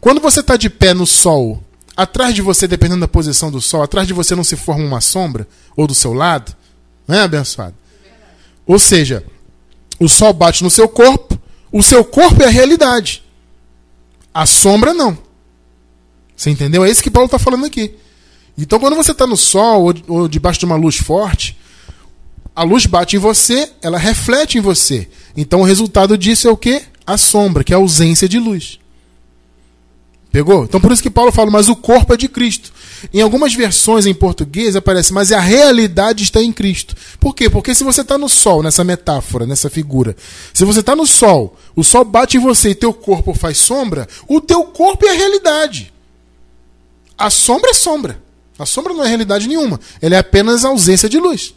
Quando 0.00 0.20
você 0.20 0.40
está 0.40 0.56
de 0.56 0.68
pé 0.68 0.94
no 0.94 1.06
sol, 1.06 1.62
atrás 1.96 2.34
de 2.34 2.42
você, 2.42 2.68
dependendo 2.68 3.00
da 3.00 3.08
posição 3.08 3.50
do 3.50 3.60
sol, 3.60 3.82
atrás 3.82 4.06
de 4.06 4.12
você 4.12 4.34
não 4.34 4.44
se 4.44 4.56
forma 4.56 4.84
uma 4.84 5.00
sombra, 5.00 5.48
ou 5.76 5.86
do 5.86 5.94
seu 5.94 6.12
lado, 6.12 6.54
não 7.06 7.16
é 7.16 7.22
abençoado? 7.22 7.74
Ou 8.66 8.78
seja, 8.78 9.24
o 9.98 10.08
sol 10.08 10.32
bate 10.32 10.62
no 10.62 10.70
seu 10.70 10.88
corpo, 10.88 11.38
o 11.72 11.82
seu 11.82 12.04
corpo 12.04 12.42
é 12.42 12.46
a 12.46 12.50
realidade. 12.50 13.24
A 14.32 14.46
sombra 14.46 14.94
não. 14.94 15.18
Você 16.36 16.50
entendeu? 16.50 16.84
É 16.84 16.90
isso 16.90 17.02
que 17.02 17.10
Paulo 17.10 17.26
está 17.26 17.38
falando 17.38 17.66
aqui. 17.66 17.96
Então, 18.58 18.80
quando 18.80 18.96
você 18.96 19.12
está 19.12 19.26
no 19.26 19.36
sol 19.36 19.84
ou, 19.84 19.94
ou 20.08 20.28
debaixo 20.28 20.58
de 20.58 20.66
uma 20.66 20.76
luz 20.76 20.96
forte, 20.96 21.56
a 22.54 22.64
luz 22.64 22.86
bate 22.86 23.16
em 23.16 23.18
você, 23.20 23.70
ela 23.80 23.96
reflete 23.96 24.58
em 24.58 24.60
você. 24.60 25.08
Então, 25.36 25.60
o 25.60 25.64
resultado 25.64 26.18
disso 26.18 26.48
é 26.48 26.50
o 26.50 26.56
quê? 26.56 26.82
A 27.06 27.16
sombra, 27.16 27.62
que 27.62 27.72
é 27.72 27.76
a 27.76 27.78
ausência 27.78 28.28
de 28.28 28.38
luz. 28.38 28.78
Pegou? 30.30 30.64
Então 30.64 30.80
por 30.80 30.92
isso 30.92 31.02
que 31.02 31.08
Paulo 31.08 31.32
fala, 31.32 31.50
mas 31.50 31.68
o 31.68 31.76
corpo 31.76 32.12
é 32.12 32.16
de 32.16 32.28
Cristo. 32.28 32.72
Em 33.14 33.22
algumas 33.22 33.54
versões 33.54 34.04
em 34.04 34.12
português 34.12 34.76
aparece, 34.76 35.12
mas 35.12 35.32
a 35.32 35.40
realidade 35.40 36.22
está 36.22 36.42
em 36.42 36.52
Cristo. 36.52 36.94
Por 37.18 37.34
quê? 37.34 37.48
Porque 37.48 37.74
se 37.74 37.82
você 37.82 38.02
está 38.02 38.18
no 38.18 38.28
sol, 38.28 38.62
nessa 38.62 38.84
metáfora, 38.84 39.46
nessa 39.46 39.70
figura, 39.70 40.14
se 40.52 40.64
você 40.64 40.80
está 40.80 40.94
no 40.94 41.06
sol, 41.06 41.56
o 41.74 41.82
sol 41.82 42.04
bate 42.04 42.36
em 42.36 42.40
você 42.40 42.70
e 42.70 42.74
teu 42.74 42.92
corpo 42.92 43.32
faz 43.32 43.56
sombra, 43.56 44.06
o 44.26 44.40
teu 44.40 44.64
corpo 44.64 45.06
é 45.06 45.10
a 45.10 45.16
realidade. 45.16 45.92
A 47.16 47.30
sombra 47.30 47.70
é 47.70 47.74
sombra. 47.74 48.22
A 48.58 48.66
sombra 48.66 48.92
não 48.92 49.04
é 49.04 49.08
realidade 49.08 49.46
nenhuma. 49.46 49.78
Ela 50.02 50.16
é 50.16 50.18
apenas 50.18 50.64
ausência 50.64 51.08
de 51.08 51.18
luz. 51.18 51.54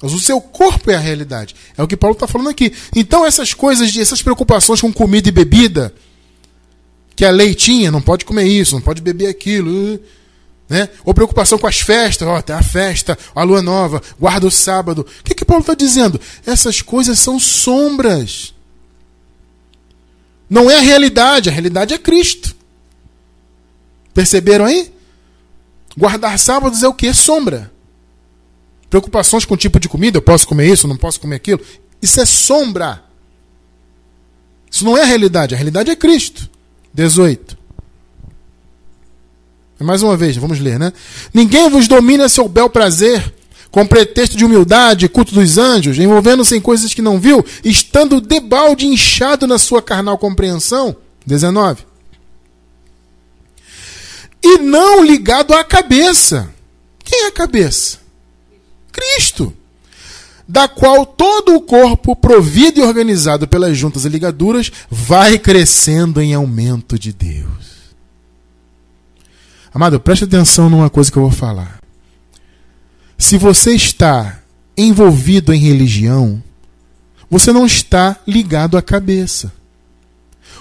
Mas 0.00 0.12
o 0.12 0.18
seu 0.18 0.40
corpo 0.40 0.90
é 0.90 0.94
a 0.94 1.00
realidade. 1.00 1.54
É 1.76 1.82
o 1.82 1.88
que 1.88 1.96
Paulo 1.96 2.14
está 2.14 2.26
falando 2.26 2.48
aqui. 2.48 2.72
Então 2.94 3.26
essas 3.26 3.54
coisas, 3.54 3.96
essas 3.96 4.22
preocupações 4.22 4.80
com 4.80 4.92
comida 4.92 5.28
e 5.28 5.32
bebida, 5.32 5.94
que 7.14 7.24
a 7.24 7.30
lei 7.30 7.54
tinha, 7.54 7.90
não 7.90 8.02
pode 8.02 8.24
comer 8.24 8.44
isso, 8.44 8.74
não 8.74 8.82
pode 8.82 9.00
beber 9.00 9.28
aquilo. 9.28 10.00
Né? 10.68 10.88
Ou 11.04 11.12
preocupação 11.12 11.58
com 11.58 11.66
as 11.66 11.80
festas, 11.80 12.26
ó, 12.26 12.40
tem 12.40 12.54
a 12.54 12.62
festa, 12.62 13.18
a 13.34 13.42
lua 13.42 13.62
nova, 13.62 14.02
guarda 14.18 14.46
o 14.46 14.50
sábado. 14.50 15.06
O 15.20 15.24
que, 15.24 15.34
que 15.34 15.44
Paulo 15.44 15.60
está 15.60 15.74
dizendo? 15.74 16.20
Essas 16.46 16.80
coisas 16.80 17.18
são 17.18 17.38
sombras. 17.38 18.54
Não 20.48 20.70
é 20.70 20.76
a 20.76 20.80
realidade, 20.80 21.48
a 21.48 21.52
realidade 21.52 21.94
é 21.94 21.98
Cristo. 21.98 22.54
Perceberam 24.14 24.64
aí? 24.64 24.92
Guardar 25.96 26.38
sábados 26.38 26.82
é 26.82 26.88
o 26.88 26.94
que? 26.94 27.06
É 27.06 27.12
sombra. 27.12 27.70
Preocupações 28.88 29.44
com 29.44 29.54
o 29.54 29.56
tipo 29.56 29.80
de 29.80 29.88
comida, 29.88 30.18
eu 30.18 30.22
posso 30.22 30.46
comer 30.46 30.70
isso, 30.70 30.86
não 30.86 30.96
posso 30.96 31.20
comer 31.20 31.36
aquilo. 31.36 31.60
Isso 32.00 32.20
é 32.20 32.26
sombra. 32.26 33.02
Isso 34.70 34.84
não 34.84 34.96
é 34.96 35.02
a 35.02 35.06
realidade, 35.06 35.54
a 35.54 35.56
realidade 35.56 35.90
é 35.90 35.96
Cristo. 35.96 36.50
18. 36.92 37.58
Mais 39.80 40.02
uma 40.02 40.16
vez, 40.16 40.36
vamos 40.36 40.60
ler, 40.60 40.78
né? 40.78 40.92
Ninguém 41.34 41.68
vos 41.68 41.88
domina 41.88 42.28
seu 42.28 42.48
bel 42.48 42.70
prazer, 42.70 43.34
com 43.70 43.86
pretexto 43.86 44.36
de 44.36 44.44
humildade, 44.44 45.08
culto 45.08 45.34
dos 45.34 45.58
anjos, 45.58 45.98
envolvendo-se 45.98 46.54
em 46.54 46.60
coisas 46.60 46.94
que 46.94 47.02
não 47.02 47.18
viu, 47.18 47.44
estando 47.64 48.20
debalde 48.20 48.86
inchado 48.86 49.46
na 49.46 49.58
sua 49.58 49.82
carnal 49.82 50.18
compreensão. 50.18 50.94
19. 51.26 51.84
E 54.42 54.58
não 54.58 55.04
ligado 55.04 55.54
à 55.54 55.62
cabeça. 55.62 56.52
Quem 57.04 57.24
é 57.24 57.26
a 57.28 57.32
cabeça? 57.32 57.98
Cristo. 58.90 59.52
Da 60.46 60.68
qual 60.68 61.06
todo 61.06 61.54
o 61.54 61.60
corpo, 61.60 62.16
provido 62.16 62.80
e 62.80 62.82
organizado 62.82 63.46
pelas 63.46 63.76
juntas 63.76 64.04
e 64.04 64.08
ligaduras, 64.08 64.70
vai 64.90 65.38
crescendo 65.38 66.20
em 66.20 66.34
aumento 66.34 66.98
de 66.98 67.12
Deus. 67.12 67.94
Amado, 69.72 69.98
preste 69.98 70.24
atenção 70.24 70.68
numa 70.68 70.90
coisa 70.90 71.10
que 71.10 71.16
eu 71.16 71.22
vou 71.22 71.30
falar. 71.30 71.78
Se 73.16 73.38
você 73.38 73.72
está 73.72 74.40
envolvido 74.76 75.54
em 75.54 75.58
religião, 75.58 76.42
você 77.30 77.52
não 77.52 77.64
está 77.64 78.18
ligado 78.26 78.76
à 78.76 78.82
cabeça. 78.82 79.52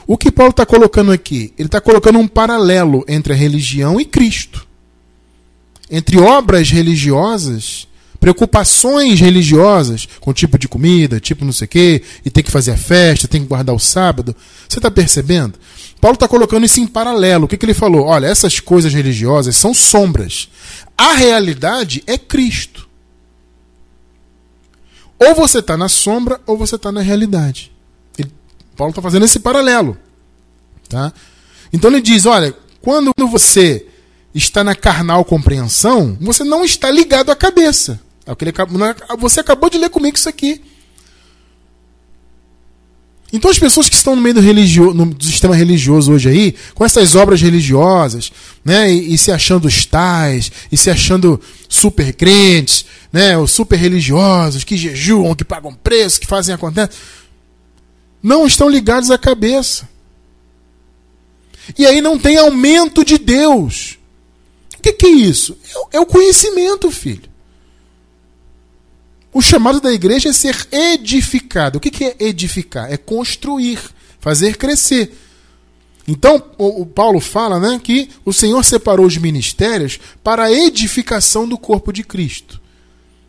O 0.08 0.18
que 0.18 0.32
Paulo 0.32 0.52
está 0.52 0.66
colocando 0.66 1.12
aqui? 1.12 1.54
Ele 1.58 1.68
está 1.68 1.80
colocando 1.80 2.20
um 2.20 2.28
paralelo 2.28 3.06
entre 3.08 3.34
a 3.34 3.36
religião 3.36 4.00
e 4.00 4.06
Cristo. 4.06 4.68
Entre 5.90 6.18
obras 6.18 6.70
religiosas, 6.70 7.88
preocupações 8.20 9.20
religiosas, 9.20 10.08
com 10.20 10.34
tipo 10.34 10.58
de 10.58 10.68
comida, 10.68 11.20
tipo 11.20 11.44
não 11.44 11.52
sei 11.52 11.66
o 11.66 11.70
quê, 11.70 12.04
e 12.24 12.30
tem 12.30 12.44
que 12.44 12.52
fazer 12.52 12.72
a 12.72 12.78
festa, 12.78 13.28
tem 13.28 13.42
que 13.42 13.48
guardar 13.48 13.76
o 13.76 13.80
sábado. 13.80 14.36
Você 14.70 14.80
está 14.80 14.92
percebendo? 14.92 15.60
Paulo 16.00 16.16
está 16.16 16.28
colocando 16.28 16.66
isso 16.66 16.80
em 16.80 16.88
paralelo. 16.88 17.46
O 17.46 17.48
que, 17.48 17.58
que 17.58 17.66
ele 17.66 17.74
falou? 17.74 18.06
Olha, 18.06 18.28
essas 18.28 18.60
coisas 18.60 18.94
religiosas 18.94 19.56
são 19.56 19.74
sombras. 19.74 20.50
A 20.98 21.14
realidade 21.14 22.04
é 22.08 22.18
Cristo. 22.18 22.88
Ou 25.20 25.36
você 25.36 25.60
está 25.60 25.78
na 25.78 25.88
sombra 25.88 26.42
ou 26.48 26.58
você 26.58 26.76
está 26.76 26.92
na 26.92 27.02
realidade. 27.02 27.71
Paulo 28.76 28.92
está 28.92 29.02
fazendo 29.02 29.26
esse 29.26 29.40
paralelo. 29.40 29.98
Tá? 30.90 31.14
Então 31.72 31.90
ele 31.90 32.02
diz: 32.02 32.26
olha, 32.26 32.56
quando 32.82 33.14
você 33.30 33.86
está 34.34 34.64
na 34.64 34.76
carnal 34.76 35.24
compreensão, 35.26 36.18
você 36.20 36.44
não 36.44 36.64
está 36.64 36.90
ligado 36.90 37.32
à 37.32 37.36
cabeça. 37.36 38.00
É 38.26 38.32
ele, 38.40 38.54
você 39.20 39.40
acabou 39.40 39.70
de 39.70 39.78
ler 39.78 39.90
comigo 39.90 40.18
isso 40.18 40.30
aqui. 40.30 40.62
Então 43.34 43.50
as 43.50 43.58
pessoas 43.58 43.88
que 43.88 43.96
estão 43.96 44.16
no 44.16 44.22
meio 44.22 44.36
do, 44.36 44.42
religio, 44.42 44.94
no, 44.94 45.06
do 45.06 45.24
sistema 45.24 45.56
religioso 45.56 46.12
hoje 46.12 46.28
aí, 46.28 46.56
com 46.76 46.84
essas 46.84 47.16
obras 47.16 47.42
religiosas, 47.42 48.32
né, 48.64 48.92
e, 48.92 49.14
e, 49.14 49.18
se 49.18 49.32
achando 49.32 49.66
os 49.66 49.86
tais, 49.86 50.52
e 50.70 50.76
se 50.76 50.90
achando 50.90 51.40
super 51.70 52.12
crentes, 52.12 52.86
né, 53.12 53.38
os 53.38 53.52
super 53.52 53.78
religiosos, 53.78 54.66
que 54.66 54.76
jejuam, 54.76 55.34
que 55.34 55.46
pagam 55.46 55.74
preço, 55.74 56.20
que 56.20 56.28
fazem 56.28 56.54
acontecer, 56.54 56.90
não 58.22 58.46
estão 58.46 58.70
ligados 58.70 59.10
à 59.10 59.18
cabeça. 59.18 59.90
E 61.78 61.86
aí 61.86 62.02
não 62.02 62.18
tem 62.18 62.38
aumento 62.38 63.04
de 63.06 63.18
Deus. 63.18 63.98
O 64.78 64.82
que, 64.82 64.94
que 64.94 65.06
é 65.06 65.12
isso? 65.12 65.58
É, 65.92 65.98
é 65.98 66.00
o 66.00 66.06
conhecimento, 66.06 66.90
filho. 66.92 67.30
O 69.34 69.42
chamado 69.42 69.80
da 69.80 69.94
igreja 69.94 70.30
é 70.30 70.34
ser 70.34 70.68
edificado. 70.72 71.78
O 71.78 71.82
que 71.82 72.04
é 72.04 72.16
edificar? 72.20 72.92
É 72.92 72.98
construir, 72.98 73.80
fazer 74.20 74.58
crescer. 74.58 75.16
Então, 76.08 76.44
o, 76.58 76.86
Paulo 76.86 77.20
fala 77.20 77.60
né, 77.60 77.80
que 77.82 78.10
o 78.26 78.34
Senhor 78.34 78.64
separou 78.66 79.06
os 79.06 79.18
ministérios 79.18 80.00
para 80.24 80.46
a 80.46 80.52
edificação 80.52 81.48
do 81.48 81.58
corpo 81.58 81.94
de 81.94 82.04
Cristo. 82.04 82.60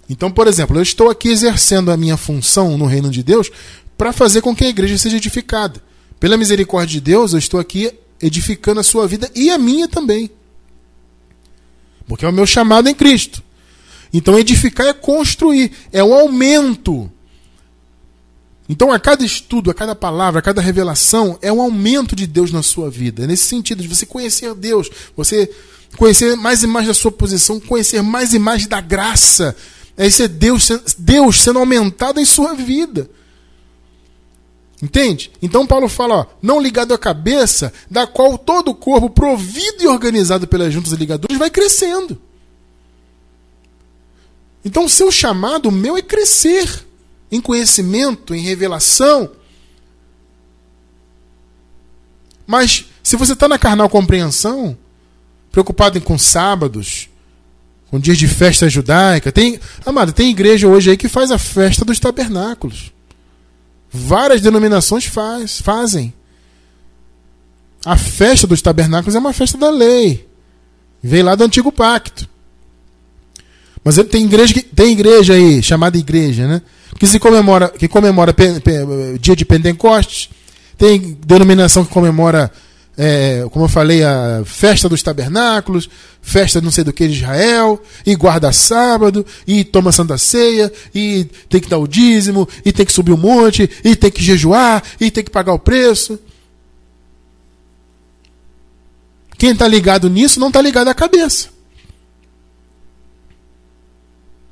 Então, 0.08 0.30
por 0.30 0.48
exemplo, 0.48 0.76
eu 0.76 0.82
estou 0.82 1.08
aqui 1.08 1.28
exercendo 1.28 1.90
a 1.90 1.96
minha 1.96 2.16
função 2.16 2.76
no 2.76 2.86
reino 2.86 3.10
de 3.10 3.22
Deus 3.22 3.50
para 4.02 4.12
fazer 4.12 4.40
com 4.40 4.52
que 4.52 4.64
a 4.64 4.68
igreja 4.68 4.98
seja 4.98 5.16
edificada. 5.16 5.80
Pela 6.18 6.36
misericórdia 6.36 6.94
de 6.94 7.00
Deus, 7.00 7.34
eu 7.34 7.38
estou 7.38 7.60
aqui 7.60 7.92
edificando 8.20 8.80
a 8.80 8.82
sua 8.82 9.06
vida 9.06 9.30
e 9.32 9.48
a 9.48 9.56
minha 9.56 9.86
também. 9.86 10.28
Porque 12.08 12.24
é 12.24 12.28
o 12.28 12.32
meu 12.32 12.44
chamado 12.44 12.88
em 12.88 12.94
Cristo. 12.96 13.40
Então, 14.12 14.36
edificar 14.36 14.88
é 14.88 14.92
construir, 14.92 15.70
é 15.92 16.02
um 16.02 16.12
aumento. 16.12 17.08
Então, 18.68 18.90
a 18.90 18.98
cada 18.98 19.24
estudo, 19.24 19.70
a 19.70 19.74
cada 19.74 19.94
palavra, 19.94 20.40
a 20.40 20.42
cada 20.42 20.60
revelação, 20.60 21.38
é 21.40 21.52
um 21.52 21.62
aumento 21.62 22.16
de 22.16 22.26
Deus 22.26 22.50
na 22.50 22.60
sua 22.60 22.90
vida. 22.90 23.22
É 23.22 23.26
nesse 23.28 23.44
sentido, 23.44 23.82
de 23.82 23.88
você 23.88 24.04
conhecer 24.04 24.52
Deus, 24.56 24.90
você 25.16 25.48
conhecer 25.96 26.34
mais 26.34 26.64
e 26.64 26.66
mais 26.66 26.88
da 26.88 26.94
sua 26.94 27.12
posição, 27.12 27.60
conhecer 27.60 28.02
mais 28.02 28.34
e 28.34 28.40
mais 28.40 28.66
da 28.66 28.80
graça. 28.80 29.54
É 29.96 30.08
esse 30.08 30.26
Deus, 30.26 30.70
Deus 30.98 31.40
sendo 31.40 31.60
aumentado 31.60 32.18
em 32.18 32.24
sua 32.24 32.52
vida. 32.52 33.08
Entende? 34.82 35.30
Então 35.40 35.64
Paulo 35.64 35.88
fala, 35.88 36.16
ó, 36.16 36.26
não 36.42 36.60
ligado 36.60 36.92
à 36.92 36.98
cabeça, 36.98 37.72
da 37.88 38.04
qual 38.04 38.36
todo 38.36 38.72
o 38.72 38.74
corpo, 38.74 39.08
provido 39.08 39.84
e 39.84 39.86
organizado 39.86 40.48
pelas 40.48 40.74
juntas 40.74 40.92
e 40.92 40.96
ligaduras, 40.96 41.38
vai 41.38 41.48
crescendo. 41.48 42.20
Então, 44.64 44.84
o 44.84 44.88
seu 44.88 45.10
chamado, 45.10 45.68
o 45.68 45.72
meu, 45.72 45.96
é 45.96 46.02
crescer 46.02 46.84
em 47.30 47.40
conhecimento, 47.40 48.34
em 48.34 48.40
revelação. 48.40 49.30
Mas, 52.46 52.86
se 53.02 53.16
você 53.16 53.32
está 53.32 53.48
na 53.48 53.58
carnal 53.58 53.88
compreensão, 53.88 54.76
preocupado 55.50 56.00
com 56.00 56.16
sábados, 56.16 57.08
com 57.90 57.98
dias 57.98 58.18
de 58.18 58.28
festa 58.28 58.68
judaica, 58.68 59.32
tem, 59.32 59.58
amado, 59.84 60.12
tem 60.12 60.30
igreja 60.30 60.68
hoje 60.68 60.90
aí 60.90 60.96
que 60.96 61.08
faz 61.08 61.30
a 61.30 61.38
festa 61.38 61.84
dos 61.84 61.98
tabernáculos. 61.98 62.92
Várias 63.92 64.40
denominações 64.40 65.04
faz, 65.04 65.60
fazem. 65.60 66.14
A 67.84 67.96
festa 67.96 68.46
dos 68.46 68.62
tabernáculos 68.62 69.14
é 69.14 69.18
uma 69.18 69.32
festa 69.32 69.58
da 69.58 69.70
lei. 69.70 70.26
Veio 71.02 71.24
lá 71.24 71.34
do 71.34 71.44
antigo 71.44 71.70
pacto. 71.70 72.28
Mas 73.84 73.96
tem 74.10 74.24
igreja, 74.24 74.64
tem 74.74 74.92
igreja 74.92 75.34
aí, 75.34 75.62
chamada 75.62 75.98
igreja, 75.98 76.46
né? 76.46 76.62
Que 76.98 77.06
se 77.06 77.18
comemora, 77.18 77.68
que 77.68 77.88
comemora 77.88 78.32
pe, 78.32 78.60
pe, 78.60 78.72
dia 79.20 79.34
de 79.34 79.44
Pentecostes. 79.44 80.30
Tem 80.78 81.18
denominação 81.26 81.84
que 81.84 81.92
comemora, 81.92 82.50
é, 82.96 83.46
como 83.50 83.64
eu 83.64 83.68
falei, 83.68 84.02
a 84.04 84.42
festa 84.44 84.88
dos 84.88 85.02
tabernáculos, 85.02 85.88
festa 86.20 86.60
não 86.60 86.70
sei 86.70 86.84
do 86.84 86.92
que 86.92 87.08
de 87.08 87.14
Israel, 87.14 87.82
e 88.04 88.14
guarda 88.14 88.52
sábado, 88.52 89.24
e 89.46 89.64
toma 89.64 89.92
santa 89.92 90.18
ceia, 90.18 90.70
e 90.94 91.24
tem 91.48 91.60
que 91.60 91.68
dar 91.68 91.78
o 91.78 91.86
dízimo, 91.86 92.48
e 92.64 92.72
tem 92.72 92.84
que 92.84 92.92
subir 92.92 93.12
o 93.12 93.16
monte, 93.16 93.68
e 93.82 93.96
tem 93.96 94.10
que 94.10 94.22
jejuar, 94.22 94.82
e 95.00 95.10
tem 95.10 95.24
que 95.24 95.30
pagar 95.30 95.54
o 95.54 95.58
preço. 95.58 96.18
Quem 99.38 99.52
está 99.52 99.66
ligado 99.66 100.08
nisso 100.08 100.38
não 100.38 100.48
está 100.48 100.60
ligado 100.60 100.88
à 100.88 100.94
cabeça. 100.94 101.48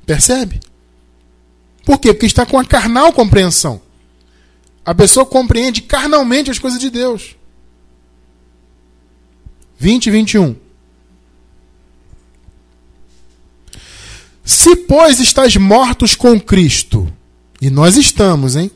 Percebe? 0.05 0.59
Por 1.85 1.97
quê? 1.99 2.13
Porque 2.13 2.25
está 2.25 2.45
com 2.45 2.59
a 2.59 2.65
carnal 2.65 3.13
compreensão. 3.13 3.81
A 4.83 4.93
pessoa 4.93 5.25
compreende 5.25 5.81
carnalmente 5.81 6.51
as 6.51 6.59
coisas 6.59 6.79
de 6.79 6.89
Deus. 6.89 7.35
20 9.81 10.05
e 10.05 10.11
21. 10.11 10.55
Se, 14.45 14.75
pois, 14.75 15.19
estás 15.19 15.55
mortos 15.55 16.13
com 16.13 16.39
Cristo, 16.39 17.11
e 17.59 17.71
nós 17.71 17.97
estamos, 17.97 18.55
hein? 18.55 18.69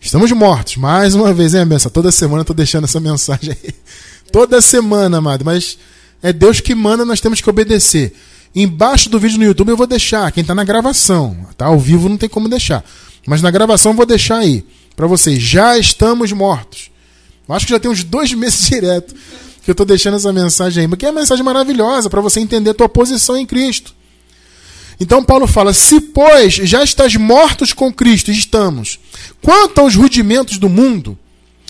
Estamos 0.00 0.30
mortos. 0.30 0.76
Mais 0.76 1.16
uma 1.16 1.34
vez, 1.34 1.52
hein, 1.52 1.66
benção? 1.66 1.90
Toda 1.90 2.12
semana 2.12 2.38
eu 2.38 2.42
estou 2.42 2.54
deixando 2.54 2.84
essa 2.84 3.00
mensagem 3.00 3.56
aí. 3.60 3.74
Toda 4.30 4.60
semana, 4.60 5.18
amado. 5.18 5.44
Mas 5.44 5.76
é 6.22 6.32
Deus 6.32 6.60
que 6.60 6.76
manda, 6.76 7.04
nós 7.04 7.20
temos 7.20 7.40
que 7.40 7.50
obedecer. 7.50 8.14
Embaixo 8.54 9.10
do 9.10 9.18
vídeo 9.18 9.38
no 9.38 9.44
YouTube 9.44 9.70
eu 9.70 9.76
vou 9.76 9.86
deixar, 9.86 10.30
quem 10.30 10.42
está 10.42 10.54
na 10.54 10.62
gravação. 10.62 11.36
Tá 11.56 11.66
ao 11.66 11.78
vivo 11.78 12.08
não 12.08 12.16
tem 12.16 12.28
como 12.28 12.48
deixar. 12.48 12.84
Mas 13.26 13.42
na 13.42 13.50
gravação 13.50 13.90
eu 13.90 13.96
vou 13.96 14.06
deixar 14.06 14.36
aí 14.36 14.64
para 14.94 15.08
vocês. 15.08 15.42
Já 15.42 15.76
estamos 15.76 16.30
mortos. 16.30 16.88
Eu 17.48 17.54
acho 17.56 17.66
que 17.66 17.72
já 17.72 17.80
tem 17.80 17.90
uns 17.90 18.04
dois 18.04 18.32
meses 18.32 18.62
direto 18.70 19.12
que 19.68 19.70
eu 19.70 19.74
estou 19.74 19.84
deixando 19.84 20.16
essa 20.16 20.32
mensagem 20.32 20.82
aí. 20.82 20.88
Porque 20.88 21.04
é 21.04 21.10
uma 21.10 21.20
mensagem 21.20 21.44
maravilhosa 21.44 22.08
para 22.08 22.22
você 22.22 22.40
entender 22.40 22.70
a 22.70 22.74
tua 22.74 22.88
posição 22.88 23.36
em 23.36 23.44
Cristo. 23.44 23.94
Então 24.98 25.22
Paulo 25.22 25.46
fala: 25.46 25.74
se 25.74 26.00
pois 26.00 26.54
já 26.54 26.82
estás 26.82 27.14
mortos 27.16 27.74
com 27.74 27.92
Cristo, 27.92 28.30
estamos. 28.30 28.98
Quanto 29.42 29.82
aos 29.82 29.94
rudimentos 29.94 30.56
do 30.56 30.70
mundo, 30.70 31.18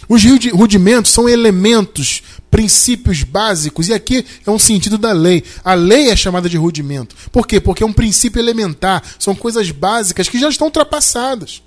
os 0.08 0.22
rudimentos 0.52 1.10
são 1.10 1.28
elementos, 1.28 2.22
princípios 2.48 3.24
básicos, 3.24 3.88
e 3.88 3.92
aqui 3.92 4.24
é 4.46 4.50
um 4.50 4.60
sentido 4.60 4.96
da 4.96 5.10
lei. 5.10 5.42
A 5.64 5.74
lei 5.74 6.08
é 6.08 6.14
chamada 6.14 6.48
de 6.48 6.56
rudimento. 6.56 7.16
Por 7.32 7.48
quê? 7.48 7.58
Porque 7.58 7.82
é 7.82 7.86
um 7.86 7.92
princípio 7.92 8.38
elementar, 8.38 9.02
são 9.18 9.34
coisas 9.34 9.68
básicas 9.72 10.28
que 10.28 10.38
já 10.38 10.48
estão 10.48 10.68
ultrapassadas. 10.68 11.62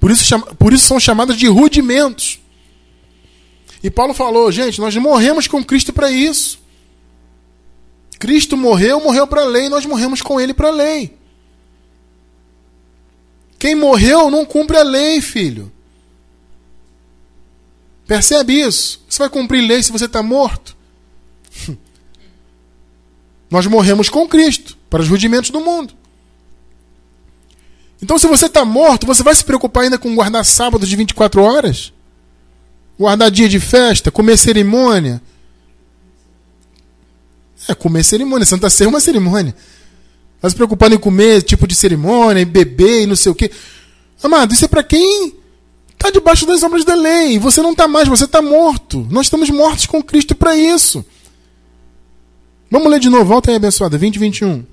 Por 0.00 0.10
isso, 0.10 0.40
por 0.58 0.72
isso 0.72 0.86
são 0.88 0.98
chamadas 0.98 1.36
de 1.36 1.46
rudimentos. 1.46 2.40
E 3.82 3.90
Paulo 3.90 4.12
falou, 4.12 4.50
gente, 4.50 4.80
nós 4.80 4.94
morremos 4.96 5.46
com 5.46 5.64
Cristo 5.64 5.92
para 5.92 6.10
isso. 6.10 6.58
Cristo 8.18 8.56
morreu, 8.56 9.00
morreu 9.00 9.26
para 9.26 9.42
a 9.42 9.46
lei, 9.46 9.68
nós 9.68 9.86
morremos 9.86 10.20
com 10.20 10.40
ele 10.40 10.52
para 10.52 10.68
a 10.68 10.72
lei. 10.72 11.16
Quem 13.58 13.74
morreu 13.74 14.30
não 14.30 14.44
cumpre 14.44 14.76
a 14.76 14.82
lei, 14.82 15.20
filho. 15.20 15.72
Percebe 18.06 18.54
isso? 18.60 19.04
Você 19.08 19.18
vai 19.18 19.28
cumprir 19.28 19.60
lei 19.60 19.82
se 19.82 19.92
você 19.92 20.06
está 20.06 20.22
morto? 20.22 20.76
Nós 23.50 23.66
morremos 23.66 24.08
com 24.08 24.26
Cristo 24.26 24.76
para 24.88 25.02
os 25.02 25.08
rudimentos 25.08 25.50
do 25.50 25.60
mundo. 25.60 25.94
Então, 28.00 28.18
se 28.18 28.26
você 28.26 28.46
está 28.46 28.64
morto, 28.64 29.06
você 29.06 29.22
vai 29.22 29.34
se 29.34 29.44
preocupar 29.44 29.84
ainda 29.84 29.98
com 29.98 30.14
guardar 30.14 30.44
sábado 30.44 30.86
de 30.86 30.96
24 30.96 31.42
horas? 31.42 31.92
Guardar 32.98 33.30
dia 33.30 33.48
de 33.48 33.60
festa? 33.60 34.10
Comer 34.10 34.36
cerimônia? 34.36 35.22
É, 37.68 37.74
comer 37.74 38.02
cerimônia. 38.02 38.44
Santa 38.44 38.68
Ceia 38.68 38.86
é 38.86 38.88
uma 38.88 39.00
cerimônia. 39.00 39.54
Vai 40.40 40.50
se 40.50 40.56
preocupar 40.56 40.92
em 40.92 40.98
comer 40.98 41.42
tipo 41.42 41.66
de 41.66 41.74
cerimônia, 41.74 42.42
em 42.42 42.46
beber 42.46 43.02
e 43.02 43.06
não 43.06 43.16
sei 43.16 43.30
o 43.30 43.34
quê. 43.34 43.50
Amado, 44.22 44.52
isso 44.52 44.64
é 44.64 44.68
para 44.68 44.82
quem 44.82 45.34
está 45.92 46.10
debaixo 46.10 46.46
das 46.46 46.62
obras 46.62 46.84
da 46.84 46.94
lei. 46.94 47.38
Você 47.38 47.60
não 47.60 47.72
está 47.72 47.86
mais, 47.86 48.08
você 48.08 48.24
está 48.24 48.40
morto. 48.42 49.06
Nós 49.10 49.26
estamos 49.26 49.50
mortos 49.50 49.86
com 49.86 50.02
Cristo 50.02 50.34
para 50.34 50.56
isso. 50.56 51.04
Vamos 52.70 52.90
ler 52.90 53.00
de 53.00 53.08
novo, 53.08 53.24
volta 53.24 53.50
aí, 53.50 53.56
abençoada, 53.56 53.96
20 53.96 54.16
e 54.16 54.18
21. 54.18 54.64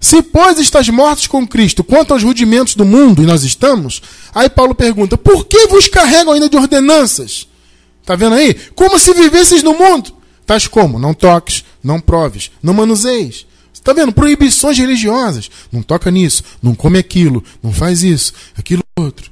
Se, 0.00 0.22
pois, 0.22 0.58
estás 0.58 0.88
mortos 0.88 1.26
com 1.26 1.46
Cristo 1.46 1.84
quanto 1.84 2.14
aos 2.14 2.22
rudimentos 2.22 2.74
do 2.74 2.86
mundo, 2.86 3.22
e 3.22 3.26
nós 3.26 3.44
estamos, 3.44 4.00
aí 4.34 4.48
Paulo 4.48 4.74
pergunta: 4.74 5.18
por 5.18 5.44
que 5.44 5.66
vos 5.66 5.88
carregam 5.88 6.32
ainda 6.32 6.48
de 6.48 6.56
ordenanças? 6.56 7.46
Está 8.00 8.16
vendo 8.16 8.34
aí? 8.34 8.54
Como 8.74 8.98
se 8.98 9.12
vivesses 9.12 9.62
no 9.62 9.74
mundo. 9.74 10.10
Tais 10.46 10.66
como: 10.66 10.98
não 10.98 11.12
toques, 11.12 11.64
não 11.84 12.00
proves, 12.00 12.50
não 12.62 12.72
manuseis. 12.72 13.46
Está 13.72 13.92
vendo? 13.92 14.12
Proibições 14.12 14.78
religiosas. 14.78 15.50
Não 15.70 15.82
toca 15.82 16.10
nisso, 16.10 16.42
não 16.62 16.74
come 16.74 16.98
aquilo, 16.98 17.44
não 17.62 17.72
faz 17.72 18.02
isso, 18.02 18.32
aquilo 18.56 18.82
outro. 18.98 19.30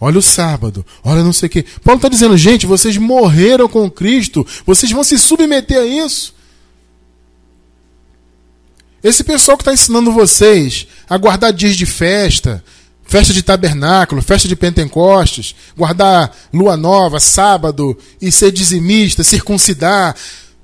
Olha 0.00 0.18
o 0.18 0.22
sábado, 0.22 0.84
olha 1.02 1.22
não 1.22 1.32
sei 1.32 1.46
o 1.46 1.50
quê. 1.50 1.64
Paulo 1.82 1.98
está 1.98 2.08
dizendo, 2.08 2.36
gente, 2.36 2.66
vocês 2.66 2.96
morreram 2.96 3.68
com 3.68 3.90
Cristo, 3.90 4.46
vocês 4.66 4.90
vão 4.90 5.04
se 5.04 5.18
submeter 5.18 5.78
a 5.78 5.86
isso. 5.86 6.34
Esse 9.04 9.22
pessoal 9.22 9.58
que 9.58 9.60
está 9.60 9.74
ensinando 9.74 10.10
vocês 10.10 10.86
a 11.10 11.18
guardar 11.18 11.52
dias 11.52 11.76
de 11.76 11.84
festa, 11.84 12.64
festa 13.04 13.34
de 13.34 13.42
tabernáculo, 13.42 14.22
festa 14.22 14.48
de 14.48 14.56
Pentecostes, 14.56 15.54
guardar 15.76 16.34
lua 16.50 16.74
nova, 16.74 17.20
sábado 17.20 17.98
e 18.18 18.32
ser 18.32 18.50
dizimista, 18.50 19.22
circuncidar. 19.22 20.16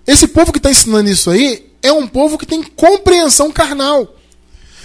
Esse 0.07 0.27
povo 0.27 0.53
que 0.53 0.59
está 0.59 0.71
ensinando 0.71 1.11
isso 1.11 1.29
aí 1.29 1.71
é 1.83 1.93
um 1.93 2.09
povo 2.09 2.39
que 2.39 2.47
tem 2.47 2.63
compreensão 2.63 3.53
carnal. 3.53 4.17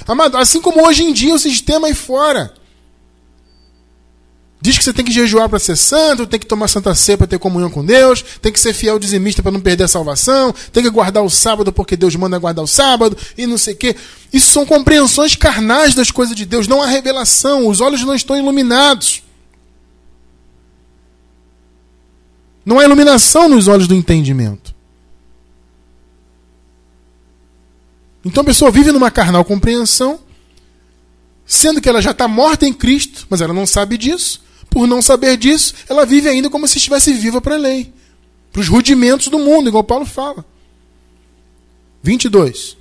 Amado, 0.05 0.37
assim 0.37 0.59
como 0.59 0.85
hoje 0.85 1.03
em 1.03 1.13
dia 1.13 1.33
o 1.33 1.39
sistema 1.39 1.87
aí 1.87 1.93
fora. 1.93 2.53
Diz 4.65 4.79
que 4.79 4.83
você 4.83 4.91
tem 4.91 5.05
que 5.05 5.11
jejuar 5.11 5.47
para 5.47 5.59
ser 5.59 5.75
santo, 5.75 6.25
tem 6.25 6.39
que 6.39 6.45
tomar 6.47 6.67
santa 6.67 6.95
ceia 6.95 7.15
para 7.15 7.27
ter 7.27 7.37
comunhão 7.37 7.69
com 7.69 7.85
Deus, 7.85 8.25
tem 8.41 8.51
que 8.51 8.59
ser 8.59 8.73
fiel 8.73 8.97
dizimista 8.97 9.43
para 9.43 9.51
não 9.51 9.59
perder 9.59 9.83
a 9.83 9.87
salvação, 9.87 10.51
tem 10.73 10.81
que 10.81 10.89
guardar 10.89 11.23
o 11.23 11.29
sábado 11.29 11.71
porque 11.71 11.95
Deus 11.95 12.15
manda 12.15 12.39
guardar 12.39 12.65
o 12.65 12.67
sábado 12.67 13.15
e 13.37 13.45
não 13.45 13.59
sei 13.59 13.75
o 13.75 13.77
quê. 13.77 13.95
Isso 14.33 14.51
são 14.51 14.65
compreensões 14.65 15.35
carnais 15.35 15.93
das 15.93 16.09
coisas 16.09 16.35
de 16.35 16.47
Deus, 16.47 16.67
não 16.67 16.81
há 16.81 16.87
revelação, 16.87 17.67
os 17.67 17.79
olhos 17.79 18.01
não 18.01 18.15
estão 18.15 18.35
iluminados. 18.35 19.21
Não 22.65 22.79
há 22.79 22.85
iluminação 22.85 23.47
nos 23.47 23.67
olhos 23.67 23.87
do 23.87 23.93
entendimento. 23.93 24.73
Então 28.25 28.41
a 28.41 28.45
pessoa 28.45 28.71
vive 28.71 28.91
numa 28.91 29.11
carnal 29.11 29.45
compreensão, 29.45 30.19
sendo 31.45 31.79
que 31.79 31.87
ela 31.87 32.01
já 32.01 32.09
está 32.09 32.27
morta 32.27 32.65
em 32.65 32.73
Cristo, 32.73 33.27
mas 33.29 33.41
ela 33.41 33.53
não 33.53 33.67
sabe 33.67 33.95
disso. 33.95 34.43
Por 34.69 34.87
não 34.87 35.01
saber 35.01 35.37
disso, 35.37 35.73
ela 35.87 36.05
vive 36.05 36.27
ainda 36.27 36.49
como 36.49 36.67
se 36.67 36.77
estivesse 36.77 37.13
viva 37.13 37.39
para 37.39 37.55
a 37.55 37.59
lei, 37.59 37.93
para 38.51 38.61
os 38.61 38.67
rudimentos 38.67 39.27
do 39.27 39.39
mundo, 39.39 39.69
igual 39.69 39.83
Paulo 39.83 40.05
fala. 40.05 40.45
22. 42.03 42.77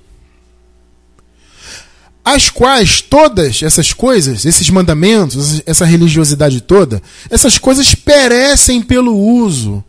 As 2.23 2.49
quais 2.49 3.01
todas 3.01 3.61
essas 3.61 3.93
coisas, 3.93 4.45
esses 4.45 4.69
mandamentos, 4.69 5.61
essa 5.65 5.85
religiosidade 5.85 6.59
toda, 6.59 7.01
essas 7.29 7.57
coisas 7.57 7.93
perecem 7.93 8.81
pelo 8.81 9.15
uso, 9.15 9.83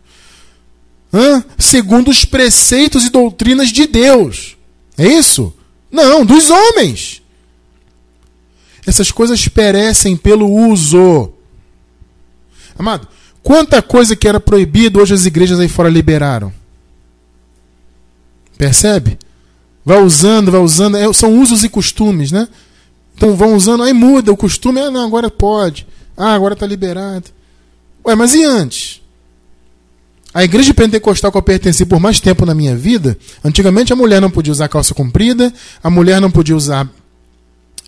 segundo 1.59 2.11
os 2.11 2.27
preceitos 2.27 3.05
e 3.05 3.11
doutrinas 3.11 3.71
de 3.71 3.87
Deus. 3.87 4.57
É 4.99 5.07
isso? 5.07 5.53
Não, 5.91 6.27
dos 6.27 6.51
homens. 6.51 7.23
Essas 8.87 9.11
coisas 9.11 9.49
perecem 9.49 10.17
pelo 10.17 10.51
uso. 10.51 11.33
Amado, 12.79 13.09
quanta 13.43 13.81
coisa 13.81 14.15
que 14.15 14.29
era 14.29 14.41
proibido 14.41 15.01
hoje 15.01 15.15
as 15.15 15.27
igrejas 15.27 15.59
aí 15.59 15.69
fora 15.69 15.89
liberaram. 15.89 16.53
Percebe? 18.59 19.19
Vai 19.85 20.03
usando, 20.03 20.51
vai 20.51 20.61
usando. 20.61 20.97
É, 20.97 21.13
são 21.13 21.39
usos 21.39 21.63
e 21.63 21.69
costumes, 21.69 22.33
né? 22.33 22.49
Então 23.15 23.37
vão 23.37 23.55
usando, 23.55 23.83
aí 23.83 23.93
muda 23.93 24.33
o 24.33 24.37
costume. 24.37 24.81
Ah, 24.81 24.91
não, 24.91 25.07
agora 25.07 25.31
pode. 25.31 25.87
Ah, 26.17 26.35
agora 26.35 26.55
está 26.55 26.67
liberado. 26.67 27.27
Ué, 28.05 28.15
mas 28.15 28.35
e 28.35 28.45
antes? 28.45 29.01
A 30.35 30.45
igreja 30.45 30.75
pentecostal 30.75 31.33
que 31.33 31.39
eu 31.39 31.43
pertenci 31.43 31.87
por 31.87 31.99
mais 31.99 32.21
tempo 32.21 32.45
na 32.45 32.55
minha 32.55 32.77
vida, 32.77 33.17
antigamente 33.43 33.93
a 33.93 33.97
mulher 33.97 34.21
não 34.21 34.31
podia 34.31 34.53
usar 34.53 34.69
calça 34.69 34.93
comprida, 34.93 35.51
a 35.83 35.89
mulher 35.89 36.21
não 36.21 36.31
podia 36.31 36.55
usar 36.55 36.87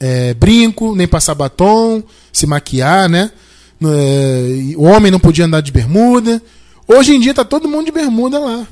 é, 0.01 0.33
brinco, 0.33 0.95
nem 0.97 1.07
passar 1.07 1.35
batom, 1.35 2.03
se 2.33 2.47
maquiar, 2.47 3.09
né? 3.09 3.31
É, 3.81 4.77
o 4.77 4.83
homem 4.83 5.11
não 5.11 5.21
podia 5.21 5.45
andar 5.45 5.61
de 5.61 5.71
bermuda. 5.71 6.43
Hoje 6.87 7.15
em 7.15 7.21
dia 7.21 7.31
está 7.31 7.45
todo 7.45 7.69
mundo 7.69 7.87
de 7.87 7.93
bermuda 7.93 8.39
lá. 8.39 8.67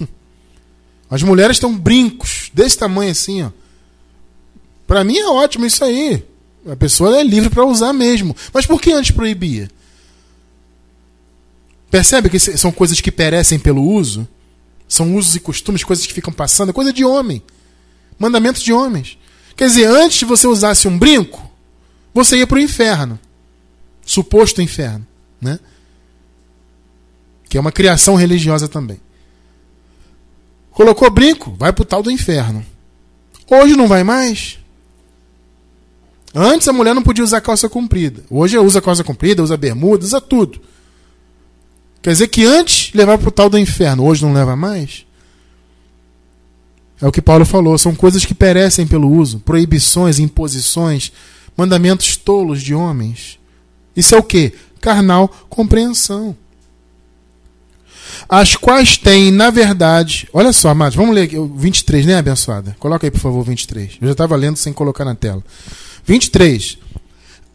As 1.10 1.22
mulheres 1.22 1.56
estão 1.56 1.76
brincos, 1.76 2.50
desse 2.52 2.78
tamanho 2.78 3.10
assim, 3.10 3.42
ó. 3.42 3.50
Para 4.86 5.04
mim 5.04 5.18
é 5.18 5.26
ótimo 5.26 5.66
isso 5.66 5.84
aí. 5.84 6.24
A 6.70 6.76
pessoa 6.76 7.18
é 7.18 7.22
livre 7.22 7.50
para 7.50 7.64
usar 7.64 7.92
mesmo. 7.92 8.34
Mas 8.52 8.66
por 8.66 8.80
que 8.80 8.92
antes 8.92 9.10
proibia? 9.10 9.68
Percebe 11.90 12.28
que 12.28 12.38
são 12.38 12.72
coisas 12.72 13.00
que 13.00 13.12
perecem 13.12 13.58
pelo 13.58 13.82
uso? 13.82 14.26
São 14.88 15.16
usos 15.16 15.34
e 15.34 15.40
costumes, 15.40 15.84
coisas 15.84 16.06
que 16.06 16.12
ficam 16.12 16.32
passando, 16.32 16.70
é 16.70 16.72
coisa 16.72 16.92
de 16.92 17.04
homem. 17.04 17.42
Mandamentos 18.18 18.62
de 18.62 18.72
homens. 18.72 19.18
Quer 19.56 19.66
dizer, 19.66 19.86
antes 19.86 20.18
de 20.18 20.24
você 20.24 20.46
usasse 20.46 20.86
um 20.86 20.98
brinco, 20.98 21.50
você 22.14 22.38
ia 22.38 22.46
para 22.46 22.56
o 22.56 22.60
inferno 22.60 23.18
suposto 24.06 24.62
inferno, 24.62 25.06
né? 25.40 25.58
Que 27.48 27.58
é 27.58 27.60
uma 27.60 27.72
criação 27.72 28.14
religiosa 28.14 28.68
também. 28.68 29.00
Colocou 30.70 31.10
brinco, 31.10 31.54
vai 31.58 31.72
pro 31.72 31.84
tal 31.84 32.02
do 32.02 32.10
inferno. 32.10 32.64
Hoje 33.50 33.76
não 33.76 33.88
vai 33.88 34.04
mais. 34.04 34.58
Antes 36.34 36.68
a 36.68 36.72
mulher 36.72 36.94
não 36.94 37.02
podia 37.02 37.24
usar 37.24 37.40
calça 37.40 37.68
comprida. 37.68 38.22
Hoje 38.30 38.58
usa 38.58 38.80
calça 38.80 39.02
comprida, 39.02 39.42
usa 39.42 39.56
bermuda, 39.56 40.04
usa 40.04 40.20
tudo. 40.20 40.60
Quer 42.02 42.10
dizer 42.10 42.28
que 42.28 42.44
antes 42.44 42.92
levava 42.94 43.18
pro 43.18 43.30
tal 43.30 43.50
do 43.50 43.58
inferno, 43.58 44.04
hoje 44.04 44.24
não 44.24 44.32
leva 44.32 44.54
mais? 44.54 45.04
É 47.00 47.06
o 47.06 47.12
que 47.12 47.20
Paulo 47.20 47.44
falou, 47.44 47.76
são 47.76 47.94
coisas 47.94 48.24
que 48.24 48.34
perecem 48.34 48.86
pelo 48.86 49.10
uso, 49.10 49.40
proibições, 49.40 50.18
imposições, 50.18 51.10
mandamentos 51.56 52.16
tolos 52.16 52.62
de 52.62 52.74
homens. 52.74 53.38
Isso 53.96 54.14
é 54.14 54.18
o 54.18 54.22
que? 54.22 54.52
Carnal 54.80 55.28
compreensão. 55.48 56.36
As 58.28 58.56
quais 58.56 58.96
têm, 58.96 59.30
na 59.30 59.50
verdade. 59.50 60.28
Olha 60.32 60.52
só, 60.52 60.70
amados, 60.70 60.96
vamos 60.96 61.14
ler 61.14 61.38
o 61.38 61.46
23, 61.46 62.06
né, 62.06 62.16
abençoada? 62.16 62.76
Coloca 62.78 63.06
aí, 63.06 63.10
por 63.10 63.20
favor, 63.20 63.44
23. 63.44 63.98
Eu 64.00 64.08
já 64.08 64.12
estava 64.12 64.36
lendo 64.36 64.56
sem 64.56 64.72
colocar 64.72 65.04
na 65.04 65.14
tela. 65.14 65.42
23. 66.04 66.78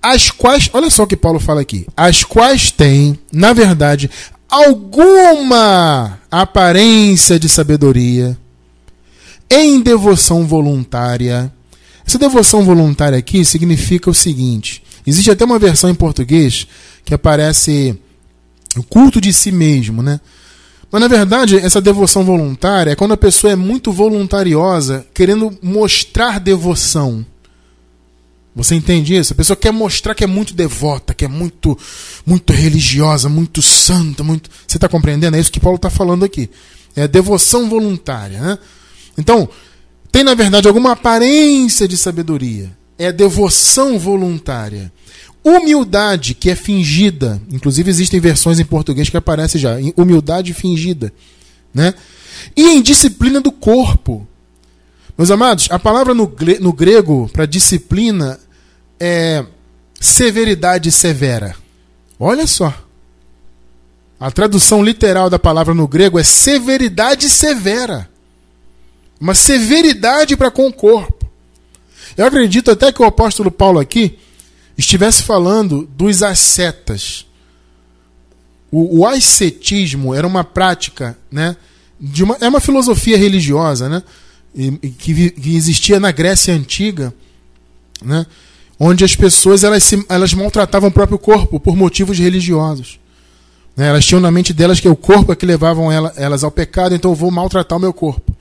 As 0.01 0.31
quais. 0.31 0.69
Olha 0.73 0.89
só 0.89 1.03
o 1.03 1.07
que 1.07 1.15
Paulo 1.15 1.39
fala 1.39 1.61
aqui. 1.61 1.85
As 1.95 2.23
quais 2.23 2.71
têm, 2.71 3.19
na 3.31 3.53
verdade, 3.53 4.09
alguma 4.49 6.19
aparência 6.29 7.39
de 7.39 7.47
sabedoria 7.47 8.37
em 9.49 9.81
devoção 9.81 10.45
voluntária. 10.45 11.51
Essa 12.05 12.17
devoção 12.17 12.63
voluntária 12.63 13.17
aqui 13.17 13.45
significa 13.45 14.09
o 14.09 14.13
seguinte: 14.13 14.81
Existe 15.05 15.31
até 15.31 15.45
uma 15.45 15.59
versão 15.59 15.89
em 15.89 15.95
português 15.95 16.67
que 17.03 17.13
aparece 17.13 17.97
o 18.75 18.83
culto 18.83 19.19
de 19.19 19.33
si 19.33 19.51
mesmo, 19.51 20.01
né? 20.01 20.19
Mas 20.91 21.01
na 21.01 21.07
verdade, 21.07 21.57
essa 21.57 21.79
devoção 21.79 22.23
voluntária 22.23 22.91
é 22.91 22.95
quando 22.95 23.13
a 23.13 23.17
pessoa 23.17 23.53
é 23.53 23.55
muito 23.55 23.91
voluntariosa, 23.91 25.05
querendo 25.13 25.57
mostrar 25.61 26.39
devoção. 26.39 27.25
Você 28.53 28.75
entende 28.75 29.15
isso? 29.15 29.31
A 29.31 29.35
pessoa 29.35 29.55
quer 29.55 29.71
mostrar 29.71 30.13
que 30.13 30.25
é 30.25 30.27
muito 30.27 30.53
devota, 30.53 31.13
que 31.13 31.23
é 31.23 31.27
muito, 31.29 31.77
muito 32.25 32.51
religiosa, 32.51 33.29
muito 33.29 33.61
santa, 33.61 34.23
muito. 34.23 34.49
Você 34.67 34.75
está 34.75 34.89
compreendendo? 34.89 35.37
É 35.37 35.39
isso 35.39 35.51
que 35.51 35.59
Paulo 35.59 35.77
está 35.77 35.89
falando 35.89 36.25
aqui. 36.25 36.49
É 36.93 37.03
a 37.03 37.07
devoção 37.07 37.69
voluntária, 37.69 38.41
né? 38.41 38.57
Então, 39.17 39.47
tem 40.11 40.25
na 40.25 40.33
verdade 40.33 40.67
alguma 40.67 40.91
aparência 40.91 41.87
de 41.87 41.95
sabedoria 41.95 42.80
é 43.03 43.11
devoção 43.11 43.97
voluntária. 43.97 44.91
Humildade, 45.43 46.35
que 46.35 46.49
é 46.51 46.55
fingida. 46.55 47.41
Inclusive, 47.49 47.89
existem 47.89 48.19
versões 48.19 48.59
em 48.59 48.65
português 48.65 49.09
que 49.09 49.17
aparecem 49.17 49.59
já. 49.59 49.75
Humildade 49.97 50.53
fingida. 50.53 51.11
né? 51.73 51.95
E 52.55 52.69
em 52.69 52.81
disciplina 52.81 53.41
do 53.41 53.51
corpo. 53.51 54.27
Meus 55.17 55.31
amados, 55.31 55.67
a 55.71 55.79
palavra 55.79 56.13
no, 56.13 56.31
no 56.59 56.73
grego 56.73 57.29
para 57.33 57.45
disciplina 57.45 58.39
é 58.99 59.43
severidade 59.99 60.91
severa. 60.91 61.55
Olha 62.19 62.45
só. 62.45 62.73
A 64.19 64.29
tradução 64.29 64.83
literal 64.83 65.27
da 65.27 65.39
palavra 65.39 65.73
no 65.73 65.87
grego 65.87 66.19
é 66.19 66.23
severidade 66.23 67.27
severa. 67.29 68.07
Uma 69.19 69.33
severidade 69.33 70.37
para 70.37 70.51
com 70.51 70.67
o 70.67 70.73
corpo. 70.73 71.20
Eu 72.17 72.25
acredito 72.25 72.71
até 72.71 72.91
que 72.91 73.01
o 73.01 73.05
apóstolo 73.05 73.51
Paulo 73.51 73.79
aqui 73.79 74.17
estivesse 74.77 75.23
falando 75.23 75.87
dos 75.95 76.23
ascetas. 76.23 77.25
O, 78.71 78.99
o 78.99 79.05
ascetismo 79.05 80.13
era 80.13 80.25
uma 80.25 80.43
prática, 80.43 81.17
né? 81.31 81.55
De 81.99 82.23
uma, 82.23 82.37
é 82.41 82.47
uma 82.47 82.59
filosofia 82.59 83.17
religiosa, 83.17 83.87
né? 83.87 84.03
E, 84.55 84.71
que, 84.71 85.31
que 85.31 85.55
existia 85.55 85.99
na 85.99 86.11
Grécia 86.11 86.53
antiga, 86.53 87.13
né? 88.01 88.25
onde 88.83 89.05
as 89.05 89.15
pessoas 89.15 89.63
elas, 89.63 89.83
se, 89.83 90.03
elas 90.09 90.33
maltratavam 90.33 90.89
o 90.89 90.91
próprio 90.91 91.19
corpo 91.19 91.59
por 91.59 91.75
motivos 91.75 92.17
religiosos. 92.17 92.99
Né? 93.77 93.89
Elas 93.89 94.03
tinham 94.03 94.19
na 94.19 94.31
mente 94.31 94.53
delas 94.53 94.79
que 94.79 94.89
o 94.89 94.95
corpo 94.95 95.31
é 95.31 95.35
que 95.35 95.45
levavam 95.45 95.91
ela, 95.91 96.11
elas 96.15 96.43
ao 96.43 96.49
pecado, 96.49 96.95
então 96.95 97.11
eu 97.11 97.15
vou 97.15 97.29
maltratar 97.29 97.77
o 97.77 97.81
meu 97.81 97.93
corpo. 97.93 98.35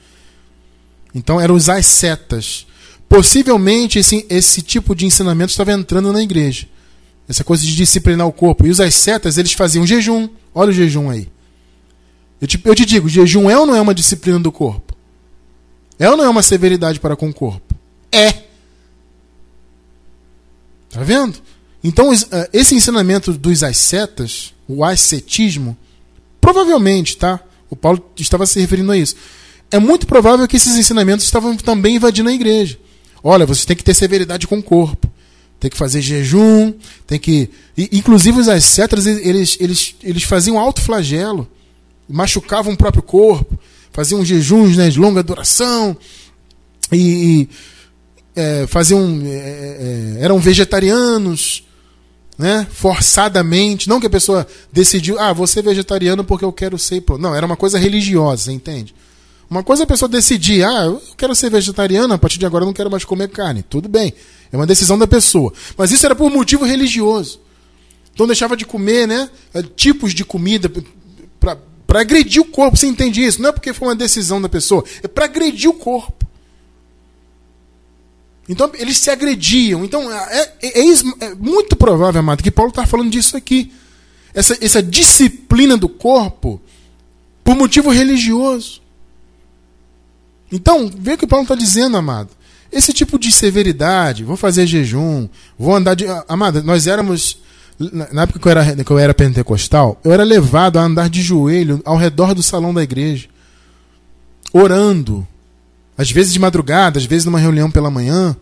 Então 1.14 1.38
eram 1.38 1.54
os 1.54 1.68
ascetas. 1.68 2.66
Possivelmente 3.10 3.98
esse, 3.98 4.24
esse 4.30 4.62
tipo 4.62 4.94
de 4.94 5.04
ensinamento 5.04 5.50
estava 5.50 5.72
entrando 5.72 6.12
na 6.12 6.22
igreja. 6.22 6.68
Essa 7.28 7.42
coisa 7.42 7.64
de 7.64 7.74
disciplinar 7.74 8.24
o 8.24 8.32
corpo. 8.32 8.64
E 8.64 8.70
os 8.70 8.78
ascetas, 8.78 9.36
eles 9.36 9.52
faziam 9.52 9.84
jejum. 9.84 10.28
Olha 10.54 10.70
o 10.70 10.72
jejum 10.72 11.10
aí. 11.10 11.28
Eu 12.40 12.46
te, 12.46 12.60
eu 12.64 12.72
te 12.72 12.86
digo, 12.86 13.08
jejum 13.08 13.50
é 13.50 13.58
ou 13.58 13.66
não 13.66 13.74
é 13.74 13.80
uma 13.80 13.92
disciplina 13.96 14.38
do 14.38 14.52
corpo? 14.52 14.94
É 15.98 16.08
ou 16.08 16.16
não 16.16 16.24
é 16.24 16.28
uma 16.28 16.40
severidade 16.40 17.00
para 17.00 17.16
com 17.16 17.28
o 17.28 17.34
corpo? 17.34 17.74
É. 18.12 18.30
Tá 20.88 21.02
vendo? 21.02 21.36
Então, 21.82 22.14
eh, 22.14 22.50
esse 22.52 22.76
ensinamento 22.76 23.32
dos 23.32 23.64
ascetas, 23.64 24.54
o 24.68 24.84
ascetismo, 24.84 25.76
provavelmente, 26.40 27.16
tá? 27.16 27.40
O 27.68 27.74
Paulo 27.74 28.08
estava 28.16 28.46
se 28.46 28.60
referindo 28.60 28.92
a 28.92 28.96
isso. 28.96 29.16
É 29.68 29.80
muito 29.80 30.06
provável 30.06 30.46
que 30.46 30.56
esses 30.56 30.76
ensinamentos 30.76 31.24
estavam 31.24 31.56
também 31.56 31.96
invadindo 31.96 32.28
a 32.28 32.32
igreja. 32.32 32.78
Olha, 33.22 33.46
você 33.46 33.66
tem 33.66 33.76
que 33.76 33.84
ter 33.84 33.94
severidade 33.94 34.46
com 34.46 34.58
o 34.58 34.62
corpo. 34.62 35.10
Tem 35.58 35.70
que 35.70 35.76
fazer 35.76 36.00
jejum, 36.00 36.72
tem 37.06 37.18
que. 37.18 37.50
Inclusive 37.76 38.40
os 38.40 38.48
ascetas, 38.48 39.06
eles, 39.06 39.58
eles, 39.60 39.94
eles 40.02 40.22
faziam 40.22 40.58
alto 40.58 40.80
flagelo, 40.80 41.46
machucavam 42.08 42.72
o 42.72 42.76
próprio 42.76 43.02
corpo, 43.02 43.58
faziam 43.92 44.24
jejuns 44.24 44.78
né, 44.78 44.88
de 44.88 44.98
longa 44.98 45.22
duração, 45.22 45.94
e, 46.90 47.46
é, 48.34 48.66
faziam. 48.66 49.20
É, 49.22 50.16
é, 50.18 50.24
eram 50.24 50.38
vegetarianos, 50.38 51.62
né? 52.38 52.66
Forçadamente. 52.70 53.86
Não 53.86 54.00
que 54.00 54.06
a 54.06 54.10
pessoa 54.10 54.46
decidiu, 54.72 55.18
ah, 55.18 55.34
vou 55.34 55.46
ser 55.46 55.62
vegetariano 55.62 56.24
porque 56.24 56.44
eu 56.44 56.52
quero 56.52 56.78
ser. 56.78 57.04
Não, 57.18 57.34
era 57.34 57.44
uma 57.44 57.56
coisa 57.56 57.78
religiosa, 57.78 58.50
entende? 58.50 58.94
Uma 59.50 59.64
coisa 59.64 59.82
é 59.82 59.84
a 59.84 59.86
pessoa 59.86 60.08
decidir, 60.08 60.64
ah, 60.64 60.84
eu 60.84 61.02
quero 61.16 61.34
ser 61.34 61.50
vegetariano, 61.50 62.14
a 62.14 62.18
partir 62.18 62.38
de 62.38 62.46
agora 62.46 62.62
eu 62.62 62.66
não 62.66 62.72
quero 62.72 62.88
mais 62.88 63.02
comer 63.02 63.28
carne. 63.28 63.64
Tudo 63.64 63.88
bem. 63.88 64.14
É 64.52 64.56
uma 64.56 64.66
decisão 64.66 64.96
da 64.96 65.08
pessoa. 65.08 65.52
Mas 65.76 65.90
isso 65.90 66.06
era 66.06 66.14
por 66.14 66.30
motivo 66.30 66.64
religioso. 66.64 67.40
Então 68.14 68.28
deixava 68.28 68.56
de 68.56 68.64
comer, 68.64 69.08
né? 69.08 69.28
Tipos 69.74 70.14
de 70.14 70.24
comida 70.24 70.70
para 71.40 72.00
agredir 72.00 72.40
o 72.40 72.44
corpo. 72.44 72.76
Você 72.76 72.86
entende 72.86 73.24
isso? 73.24 73.42
Não 73.42 73.48
é 73.48 73.52
porque 73.52 73.72
foi 73.72 73.88
uma 73.88 73.96
decisão 73.96 74.40
da 74.40 74.48
pessoa, 74.48 74.84
é 75.02 75.08
para 75.08 75.24
agredir 75.24 75.68
o 75.68 75.74
corpo. 75.74 76.24
Então 78.48 78.70
eles 78.74 78.98
se 78.98 79.10
agrediam. 79.10 79.84
Então 79.84 80.12
é, 80.12 80.52
é, 80.62 80.80
é, 80.80 80.90
é 81.20 81.34
muito 81.34 81.74
provável, 81.74 82.20
amado, 82.20 82.42
que 82.42 82.50
Paulo 82.52 82.70
está 82.70 82.86
falando 82.86 83.10
disso 83.10 83.36
aqui. 83.36 83.72
Essa, 84.32 84.56
essa 84.64 84.80
disciplina 84.80 85.76
do 85.76 85.88
corpo 85.88 86.60
por 87.42 87.56
motivo 87.56 87.90
religioso. 87.90 88.79
Então, 90.50 90.90
vê 90.98 91.12
o 91.12 91.18
que 91.18 91.26
Paulo 91.26 91.44
está 91.44 91.54
dizendo, 91.54 91.96
amado. 91.96 92.30
Esse 92.72 92.92
tipo 92.92 93.18
de 93.18 93.32
severidade, 93.32 94.24
vou 94.24 94.36
fazer 94.36 94.66
jejum, 94.66 95.28
vou 95.58 95.74
andar 95.74 95.94
de. 95.94 96.04
Amado, 96.28 96.62
nós 96.62 96.86
éramos. 96.86 97.38
Na 98.12 98.22
época 98.22 98.38
que 98.38 98.46
eu, 98.46 98.50
era, 98.50 98.84
que 98.84 98.90
eu 98.90 98.98
era 98.98 99.14
pentecostal, 99.14 99.98
eu 100.04 100.12
era 100.12 100.22
levado 100.22 100.78
a 100.78 100.82
andar 100.82 101.08
de 101.08 101.22
joelho 101.22 101.80
ao 101.84 101.96
redor 101.96 102.34
do 102.34 102.42
salão 102.42 102.74
da 102.74 102.82
igreja, 102.82 103.26
orando, 104.52 105.26
às 105.96 106.10
vezes 106.10 106.32
de 106.32 106.38
madrugada, 106.38 106.98
às 106.98 107.06
vezes 107.06 107.24
numa 107.24 107.38
reunião 107.38 107.70
pela 107.70 107.90
manhã. 107.90 108.36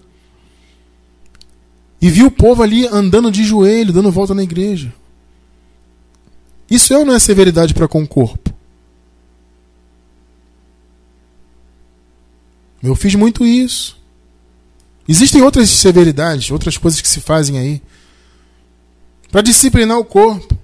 E 2.02 2.10
vi 2.10 2.24
o 2.24 2.30
povo 2.30 2.64
ali 2.64 2.86
andando 2.88 3.30
de 3.30 3.44
joelho, 3.44 3.92
dando 3.92 4.10
volta 4.10 4.34
na 4.34 4.42
igreja. 4.42 4.92
Isso 6.70 6.92
é 6.92 6.98
ou 6.98 7.04
não 7.04 7.14
é 7.14 7.18
severidade 7.18 7.74
para 7.74 7.88
com 7.88 8.02
o 8.02 8.08
corpo? 8.08 8.47
Eu 12.82 12.94
fiz 12.94 13.14
muito 13.14 13.44
isso. 13.44 13.96
Existem 15.08 15.42
outras 15.42 15.70
severidades, 15.70 16.50
outras 16.50 16.76
coisas 16.76 17.00
que 17.00 17.08
se 17.08 17.20
fazem 17.20 17.58
aí 17.58 17.82
para 19.30 19.42
disciplinar 19.42 19.98
o 19.98 20.04
corpo. 20.04 20.56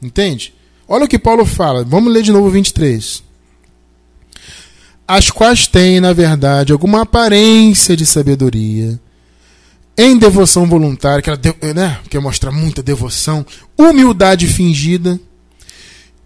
Entende? 0.00 0.54
Olha 0.86 1.04
o 1.04 1.08
que 1.08 1.18
Paulo 1.18 1.44
fala. 1.44 1.84
Vamos 1.84 2.12
ler 2.12 2.22
de 2.22 2.32
novo 2.32 2.50
23 2.50 3.22
as 5.06 5.30
quais 5.30 5.66
têm, 5.66 6.00
na 6.00 6.12
verdade, 6.12 6.72
alguma 6.72 7.02
aparência 7.02 7.96
de 7.96 8.06
sabedoria, 8.06 8.98
em 9.96 10.16
devoção 10.16 10.66
voluntária, 10.66 11.20
que 11.20 11.28
ela 11.28 11.74
né, 11.74 12.00
quer 12.08 12.18
mostrar 12.18 12.50
muita 12.50 12.82
devoção, 12.82 13.44
humildade 13.76 14.46
fingida, 14.46 15.20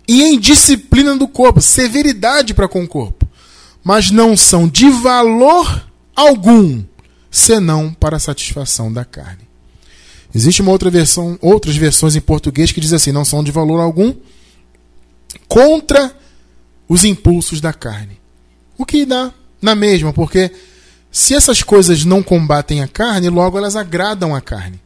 e 0.07 0.22
em 0.22 0.39
disciplina 0.39 1.16
do 1.16 1.27
corpo, 1.27 1.61
severidade 1.61 2.55
para 2.55 2.68
com 2.68 2.85
o 2.85 2.89
corpo, 2.89 3.26
mas 3.87 4.11
não 4.11 4.37
são 4.37 4.66
de 4.66 4.91
valor 4.91 5.89
algum, 6.12 6.82
senão 7.30 7.95
para 7.95 8.16
a 8.16 8.18
satisfação 8.18 8.93
da 8.93 9.05
carne. 9.05 9.47
Existe 10.34 10.61
uma 10.61 10.72
outra 10.72 10.91
versão, 10.91 11.39
outras 11.41 11.76
versões 11.76 12.16
em 12.16 12.20
português 12.20 12.72
que 12.72 12.80
diz 12.80 12.93
assim: 12.93 13.12
não 13.12 13.24
são 13.24 13.45
de 13.45 13.53
valor 13.53 13.78
algum 13.78 14.12
contra 15.47 16.12
os 16.89 17.05
impulsos 17.05 17.61
da 17.61 17.72
carne. 17.72 18.18
O 18.76 18.84
que 18.84 19.07
dá 19.07 19.32
na 19.62 19.76
mesma, 19.76 20.12
porque 20.12 20.51
se 21.12 21.37
essas 21.37 21.62
coisas 21.62 22.05
não 22.05 22.24
combatem 22.24 22.82
a 22.82 22.89
carne, 22.89 23.28
logo 23.28 23.57
elas 23.57 23.76
agradam 23.76 24.34
a 24.34 24.41
carne. 24.41 24.80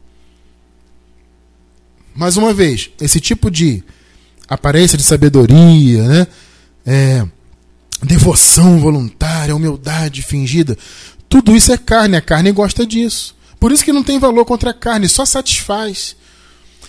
Mais 2.14 2.36
uma 2.36 2.52
vez, 2.52 2.90
esse 3.00 3.18
tipo 3.18 3.50
de 3.50 3.82
aparência 4.46 4.98
de 4.98 5.04
sabedoria, 5.04 6.06
né? 6.06 6.26
É, 6.84 7.26
devoção 8.02 8.78
voluntária, 8.78 9.54
humildade 9.54 10.22
fingida, 10.22 10.76
tudo 11.28 11.54
isso 11.54 11.72
é 11.72 11.78
carne, 11.78 12.16
a 12.16 12.20
carne 12.20 12.50
gosta 12.50 12.86
disso. 12.86 13.36
Por 13.58 13.70
isso 13.70 13.84
que 13.84 13.92
não 13.92 14.02
tem 14.02 14.18
valor 14.18 14.44
contra 14.44 14.70
a 14.70 14.74
carne, 14.74 15.08
só 15.08 15.24
satisfaz. 15.24 16.16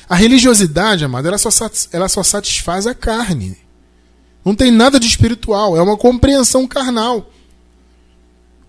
A 0.10 0.16
religiosidade, 0.16 1.06
amado, 1.06 1.28
ela 1.28 1.38
só, 1.38 1.50
ela 1.92 2.10
só 2.10 2.24
satisfaz 2.24 2.88
a 2.88 2.94
carne. 2.96 3.58
Não 4.44 4.56
tem 4.56 4.72
nada 4.72 5.00
de 5.00 5.08
espiritual, 5.08 5.78
é 5.78 5.82
uma 5.82 5.98
compreensão 5.98 6.66
carnal. 6.66 7.30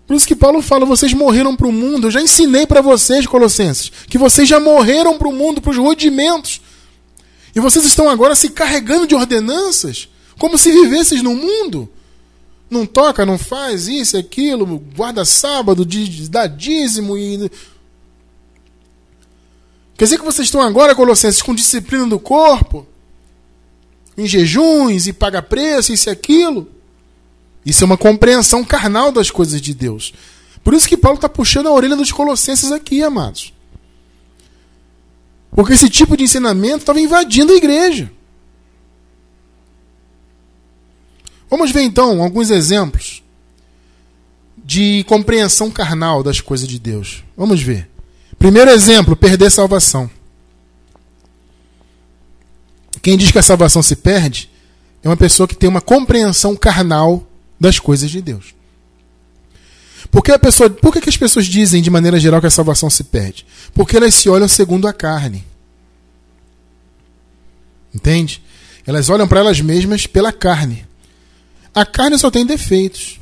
Por 0.05 0.15
isso 0.15 0.27
que 0.27 0.35
Paulo 0.35 0.61
fala: 0.61 0.85
vocês 0.85 1.13
morreram 1.13 1.55
para 1.55 1.67
o 1.67 1.71
mundo. 1.71 2.07
Eu 2.07 2.11
já 2.11 2.21
ensinei 2.21 2.67
para 2.67 2.81
vocês, 2.81 3.25
Colossenses, 3.25 3.91
que 4.07 4.17
vocês 4.17 4.47
já 4.47 4.59
morreram 4.59 5.17
para 5.17 5.27
o 5.27 5.33
mundo, 5.33 5.61
para 5.61 5.71
os 5.71 5.77
rudimentos. 5.77 6.61
E 7.55 7.59
vocês 7.59 7.85
estão 7.85 8.09
agora 8.09 8.35
se 8.35 8.49
carregando 8.49 9.07
de 9.07 9.15
ordenanças, 9.15 10.09
como 10.37 10.57
se 10.57 10.71
vivesses 10.71 11.21
no 11.21 11.35
mundo. 11.35 11.89
Não 12.69 12.85
toca, 12.85 13.25
não 13.25 13.37
faz 13.37 13.87
isso, 13.87 14.17
aquilo, 14.17 14.65
guarda 14.95 15.23
sábado, 15.25 15.85
dá 16.29 16.47
dízimo 16.47 17.17
e. 17.17 17.49
Quer 19.95 20.05
dizer 20.05 20.17
que 20.17 20.25
vocês 20.25 20.47
estão 20.47 20.61
agora, 20.61 20.95
Colossenses, 20.95 21.41
com 21.41 21.53
disciplina 21.53 22.07
do 22.07 22.19
corpo? 22.19 22.87
em 24.17 24.27
jejuns 24.27 25.07
e 25.07 25.13
paga 25.13 25.41
preço, 25.41 25.93
isso 25.93 26.09
e 26.09 26.11
aquilo. 26.11 26.67
Isso 27.65 27.83
é 27.83 27.85
uma 27.85 27.97
compreensão 27.97 28.63
carnal 28.63 29.11
das 29.11 29.31
coisas 29.31 29.61
de 29.61 29.73
Deus. 29.73 30.13
Por 30.63 30.73
isso 30.73 30.87
que 30.87 30.97
Paulo 30.97 31.15
está 31.17 31.29
puxando 31.29 31.67
a 31.67 31.71
orelha 31.71 31.95
dos 31.95 32.11
colossenses 32.11 32.71
aqui, 32.71 33.03
amados. 33.03 33.53
Porque 35.51 35.73
esse 35.73 35.89
tipo 35.89 36.17
de 36.17 36.23
ensinamento 36.23 36.79
estava 36.79 36.99
invadindo 36.99 37.53
a 37.53 37.55
igreja. 37.55 38.11
Vamos 41.49 41.71
ver 41.71 41.81
então 41.81 42.21
alguns 42.23 42.49
exemplos 42.49 43.23
de 44.63 45.03
compreensão 45.03 45.69
carnal 45.69 46.23
das 46.23 46.39
coisas 46.39 46.67
de 46.67 46.79
Deus. 46.79 47.23
Vamos 47.35 47.61
ver. 47.61 47.89
Primeiro 48.39 48.71
exemplo, 48.71 49.15
perder 49.15 49.51
salvação. 49.51 50.09
Quem 53.01 53.17
diz 53.17 53.31
que 53.31 53.39
a 53.39 53.43
salvação 53.43 53.83
se 53.83 53.95
perde 53.95 54.49
é 55.03 55.09
uma 55.09 55.17
pessoa 55.17 55.47
que 55.47 55.55
tem 55.55 55.69
uma 55.69 55.81
compreensão 55.81 56.55
carnal 56.55 57.27
das 57.59 57.77
coisas 57.77 58.09
de 58.09 58.21
Deus. 58.21 58.55
Porque 60.09 60.31
a 60.31 60.39
pessoa, 60.39 60.69
por 60.69 60.93
que, 60.93 61.01
que 61.01 61.09
as 61.09 61.17
pessoas 61.17 61.45
dizem 61.45 61.81
de 61.81 61.89
maneira 61.89 62.19
geral 62.19 62.39
que 62.39 62.47
a 62.47 62.51
salvação 62.51 62.89
se 62.89 63.03
perde? 63.03 63.45
Porque 63.73 63.97
elas 63.97 64.15
se 64.15 64.29
olham 64.29 64.47
segundo 64.47 64.87
a 64.87 64.93
carne. 64.93 65.43
Entende? 67.93 68.41
Elas 68.85 69.09
olham 69.09 69.27
para 69.27 69.39
elas 69.39 69.59
mesmas 69.59 70.07
pela 70.07 70.31
carne. 70.31 70.85
A 71.73 71.85
carne 71.85 72.17
só 72.17 72.29
tem 72.29 72.45
defeitos. 72.45 73.19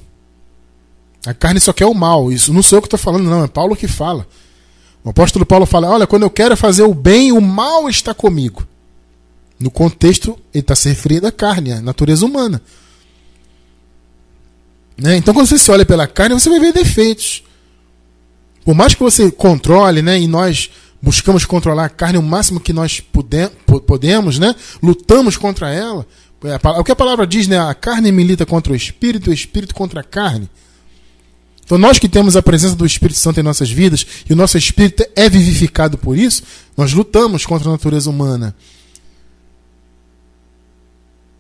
A 1.26 1.34
carne 1.34 1.60
só 1.60 1.72
quer 1.72 1.86
o 1.86 1.94
mal. 1.94 2.32
Isso 2.32 2.54
não 2.54 2.64
sou 2.64 2.78
eu 2.78 2.82
que 2.82 2.88
estou 2.88 3.00
falando, 3.00 3.30
não. 3.30 3.44
É 3.44 3.48
Paulo 3.48 3.76
que 3.76 3.88
fala. 3.88 4.28
O 5.04 5.10
apóstolo 5.10 5.46
Paulo 5.46 5.66
fala: 5.66 5.90
Olha, 5.90 6.08
quando 6.08 6.24
eu 6.24 6.30
quero 6.30 6.58
fazer 6.58 6.84
o 6.84 6.94
bem, 6.94 7.32
o 7.32 7.42
mal 7.42 7.90
está 7.90 8.14
comigo. 8.14 8.68
No 9.60 9.70
contexto, 9.70 10.38
ele 10.54 10.62
está 10.62 10.76
se 10.76 10.90
referindo 10.90 11.28
à 11.28 11.32
carne, 11.32 11.74
à 11.74 11.82
natureza 11.82 12.26
humana. 12.26 12.62
Né? 14.98 15.18
Então, 15.18 15.34
quando 15.34 15.48
você 15.48 15.58
se 15.58 15.72
olha 15.72 15.86
pela 15.86 16.08
carne, 16.08 16.34
você 16.40 16.50
vai 16.50 16.60
ver 16.60 16.74
defeitos. 16.74 17.44
Por 18.66 18.76
mais 18.76 18.94
que 18.94 19.02
você 19.02 19.32
controle, 19.32 20.02
né, 20.02 20.20
e 20.20 20.28
nós 20.28 20.70
buscamos 21.02 21.46
controlar 21.46 21.86
a 21.86 21.90
carne 21.90 22.18
o 22.18 22.24
máximo 22.24 22.60
que 22.60 22.74
nós 22.74 23.00
puder, 23.00 23.50
podemos, 23.88 24.38
né, 24.38 24.56
lutamos 24.82 25.38
contra 25.38 25.74
ela. 25.74 26.06
É, 26.44 26.80
o 26.80 26.84
que 26.84 26.92
a 26.92 26.96
palavra 26.96 27.28
diz, 27.28 27.48
né, 27.48 27.60
a 27.60 27.74
carne 27.74 28.12
milita 28.12 28.46
contra 28.46 28.74
o 28.74 28.76
espírito, 28.76 29.30
o 29.30 29.34
espírito 29.34 29.76
contra 29.76 30.02
a 30.02 30.04
carne. 30.04 30.50
Então, 31.64 31.78
nós 31.78 32.00
que 32.00 32.10
temos 32.10 32.36
a 32.36 32.42
presença 32.42 32.76
do 32.76 32.86
Espírito 32.86 33.18
Santo 33.18 33.40
em 33.40 33.44
nossas 33.44 33.70
vidas, 33.70 34.06
e 34.30 34.34
o 34.34 34.36
nosso 34.36 34.58
espírito 34.58 35.06
é 35.16 35.30
vivificado 35.30 35.98
por 35.98 36.18
isso, 36.18 36.44
nós 36.76 36.92
lutamos 36.92 37.46
contra 37.46 37.70
a 37.70 37.72
natureza 37.72 38.10
humana. 38.10 38.54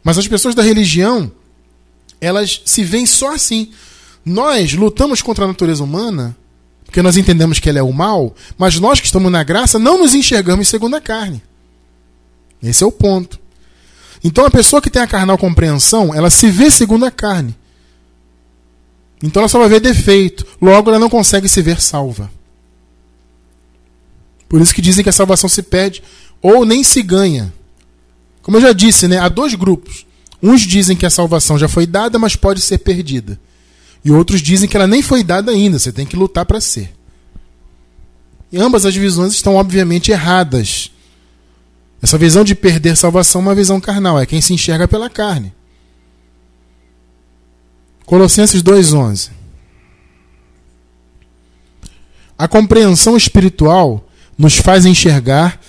Mas 0.01 0.17
as 0.17 0.27
pessoas 0.29 0.55
da 0.55 0.63
religião, 0.63 1.29
elas 2.21 2.61
se 2.63 2.81
veem 2.81 3.05
só 3.05 3.33
assim. 3.33 3.71
Nós 4.23 4.73
lutamos 4.73 5.21
contra 5.21 5.43
a 5.43 5.47
natureza 5.49 5.83
humana, 5.83 6.33
porque 6.85 7.01
nós 7.01 7.17
entendemos 7.17 7.59
que 7.59 7.69
ela 7.69 7.79
é 7.79 7.83
o 7.83 7.91
mal, 7.91 8.33
mas 8.57 8.79
nós 8.79 9.01
que 9.01 9.07
estamos 9.07 9.29
na 9.29 9.43
graça 9.43 9.77
não 9.77 9.97
nos 9.97 10.15
enxergamos 10.15 10.69
segundo 10.69 10.95
a 10.95 11.01
carne. 11.01 11.43
Esse 12.63 12.85
é 12.85 12.87
o 12.87 12.91
ponto. 12.91 13.40
Então 14.23 14.45
a 14.45 14.51
pessoa 14.51 14.81
que 14.81 14.89
tem 14.89 15.01
a 15.01 15.07
carnal 15.07 15.37
compreensão, 15.37 16.13
ela 16.13 16.29
se 16.29 16.49
vê 16.49 16.69
segundo 16.69 17.05
a 17.05 17.11
carne. 17.11 17.55
Então 19.23 19.41
ela 19.41 19.49
só 19.49 19.59
vai 19.59 19.69
ver 19.69 19.79
defeito. 19.79 20.45
Logo 20.61 20.89
ela 20.89 20.99
não 20.99 21.09
consegue 21.09 21.47
se 21.47 21.61
ver 21.61 21.79
salva. 21.79 22.29
Por 24.47 24.61
isso 24.61 24.73
que 24.73 24.81
dizem 24.81 25.03
que 25.03 25.09
a 25.09 25.13
salvação 25.13 25.49
se 25.49 25.63
perde 25.63 26.03
ou 26.41 26.65
nem 26.65 26.83
se 26.83 27.01
ganha. 27.01 27.53
Como 28.41 28.57
eu 28.57 28.61
já 28.61 28.73
disse, 28.73 29.07
né, 29.07 29.17
há 29.17 29.29
dois 29.29 29.53
grupos. 29.55 30.05
Uns 30.41 30.61
dizem 30.61 30.97
que 30.97 31.05
a 31.05 31.09
salvação 31.09 31.57
já 31.57 31.67
foi 31.67 31.85
dada, 31.85 32.17
mas 32.17 32.35
pode 32.35 32.61
ser 32.61 32.79
perdida. 32.79 33.39
E 34.03 34.11
outros 34.11 34.41
dizem 34.41 34.67
que 34.67 34.75
ela 34.75 34.87
nem 34.87 35.01
foi 35.01 35.23
dada 35.23 35.51
ainda, 35.51 35.77
você 35.77 35.91
tem 35.91 36.05
que 36.05 36.15
lutar 36.15 36.45
para 36.45 36.59
ser. 36.59 36.91
E 38.51 38.57
ambas 38.57 38.85
as 38.85 38.95
visões 38.95 39.33
estão 39.33 39.55
obviamente 39.55 40.11
erradas. 40.11 40.91
Essa 42.01 42.17
visão 42.17 42.43
de 42.43 42.55
perder 42.55 42.97
salvação 42.97 43.41
é 43.41 43.43
uma 43.45 43.55
visão 43.55 43.79
carnal, 43.79 44.19
é 44.19 44.25
quem 44.25 44.41
se 44.41 44.53
enxerga 44.53 44.87
pela 44.87 45.09
carne. 45.09 45.53
Colossenses 48.05 48.63
2:11. 48.63 49.29
A 52.37 52.47
compreensão 52.47 53.15
espiritual 53.15 54.05
nos 54.37 54.57
faz 54.57 54.85
enxergar 54.85 55.59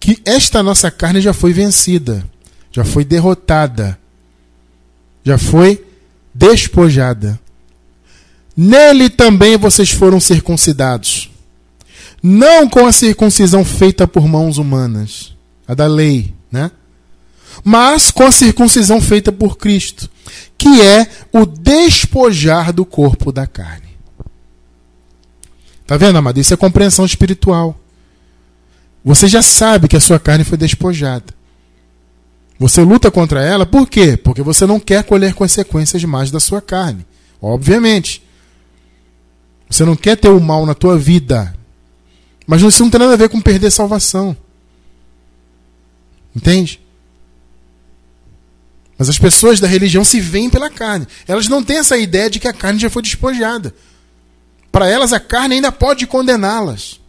que 0.00 0.20
esta 0.24 0.62
nossa 0.62 0.90
carne 0.90 1.20
já 1.20 1.34
foi 1.34 1.52
vencida, 1.52 2.24
já 2.72 2.84
foi 2.84 3.04
derrotada, 3.04 3.98
já 5.22 5.36
foi 5.36 5.84
despojada. 6.34 7.38
Nele 8.56 9.10
também 9.10 9.56
vocês 9.56 9.90
foram 9.90 10.18
circuncidados, 10.18 11.30
não 12.22 12.68
com 12.68 12.86
a 12.86 12.92
circuncisão 12.92 13.64
feita 13.64 14.08
por 14.08 14.26
mãos 14.26 14.58
humanas, 14.58 15.31
a 15.66 15.74
da 15.74 15.86
lei, 15.86 16.34
né? 16.50 16.70
Mas 17.64 18.10
com 18.10 18.24
a 18.24 18.32
circuncisão 18.32 19.00
feita 19.00 19.30
por 19.30 19.56
Cristo, 19.56 20.10
que 20.56 20.80
é 20.80 21.06
o 21.32 21.44
despojar 21.44 22.72
do 22.72 22.84
corpo 22.84 23.30
da 23.30 23.46
carne. 23.46 23.92
Tá 25.86 25.96
vendo, 25.96 26.16
amado? 26.16 26.38
Isso 26.38 26.54
é 26.54 26.56
compreensão 26.56 27.04
espiritual. 27.04 27.78
Você 29.04 29.26
já 29.26 29.42
sabe 29.42 29.88
que 29.88 29.96
a 29.96 30.00
sua 30.00 30.18
carne 30.18 30.44
foi 30.44 30.56
despojada. 30.56 31.34
Você 32.58 32.80
luta 32.82 33.10
contra 33.10 33.42
ela 33.42 33.66
por 33.66 33.88
quê? 33.88 34.16
Porque 34.16 34.40
você 34.40 34.66
não 34.66 34.78
quer 34.78 35.02
colher 35.02 35.34
consequências 35.34 36.00
demais 36.00 36.30
da 36.30 36.38
sua 36.38 36.62
carne. 36.62 37.04
Obviamente. 37.40 38.22
Você 39.68 39.84
não 39.84 39.96
quer 39.96 40.16
ter 40.16 40.28
o 40.28 40.40
mal 40.40 40.64
na 40.64 40.74
tua 40.74 40.96
vida. 40.96 41.54
Mas 42.46 42.62
isso 42.62 42.82
não 42.82 42.90
tem 42.90 43.00
nada 43.00 43.14
a 43.14 43.16
ver 43.16 43.28
com 43.28 43.40
perder 43.40 43.70
salvação. 43.70 44.36
Entende? 46.34 46.80
Mas 48.96 49.08
as 49.08 49.18
pessoas 49.18 49.58
da 49.58 49.66
religião 49.66 50.04
se 50.04 50.20
veem 50.20 50.48
pela 50.48 50.70
carne. 50.70 51.06
Elas 51.26 51.48
não 51.48 51.62
têm 51.62 51.78
essa 51.78 51.96
ideia 51.98 52.30
de 52.30 52.38
que 52.38 52.48
a 52.48 52.52
carne 52.52 52.78
já 52.78 52.88
foi 52.88 53.02
despojada. 53.02 53.74
Para 54.70 54.88
elas, 54.88 55.12
a 55.12 55.20
carne 55.20 55.56
ainda 55.56 55.72
pode 55.72 56.06
condená-las. 56.06 57.00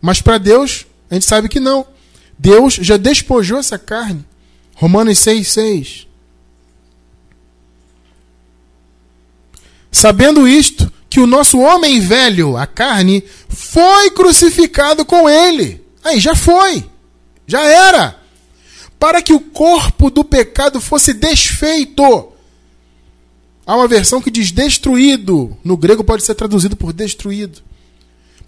Mas 0.00 0.20
para 0.20 0.38
Deus, 0.38 0.86
a 1.10 1.14
gente 1.14 1.26
sabe 1.26 1.48
que 1.48 1.60
não. 1.60 1.86
Deus 2.38 2.74
já 2.74 2.96
despojou 2.96 3.58
essa 3.58 3.78
carne. 3.78 4.24
Romanos 4.74 5.18
6,6. 5.18 6.06
Sabendo 9.90 10.46
isto, 10.46 10.92
que 11.10 11.18
o 11.18 11.26
nosso 11.26 11.58
homem 11.58 11.98
velho, 12.00 12.56
a 12.56 12.66
carne, 12.66 13.24
foi 13.48 14.10
crucificado 14.10 15.04
com 15.04 15.28
ele. 15.28 15.84
Aí 16.08 16.20
já 16.20 16.34
foi. 16.34 16.84
Já 17.46 17.64
era. 17.64 18.18
Para 18.98 19.22
que 19.22 19.32
o 19.32 19.40
corpo 19.40 20.10
do 20.10 20.24
pecado 20.24 20.80
fosse 20.80 21.12
desfeito. 21.12 22.32
Há 23.66 23.76
uma 23.76 23.86
versão 23.88 24.20
que 24.20 24.30
diz 24.30 24.50
destruído. 24.50 25.56
No 25.62 25.76
grego 25.76 26.02
pode 26.02 26.24
ser 26.24 26.34
traduzido 26.34 26.76
por 26.76 26.92
destruído 26.92 27.62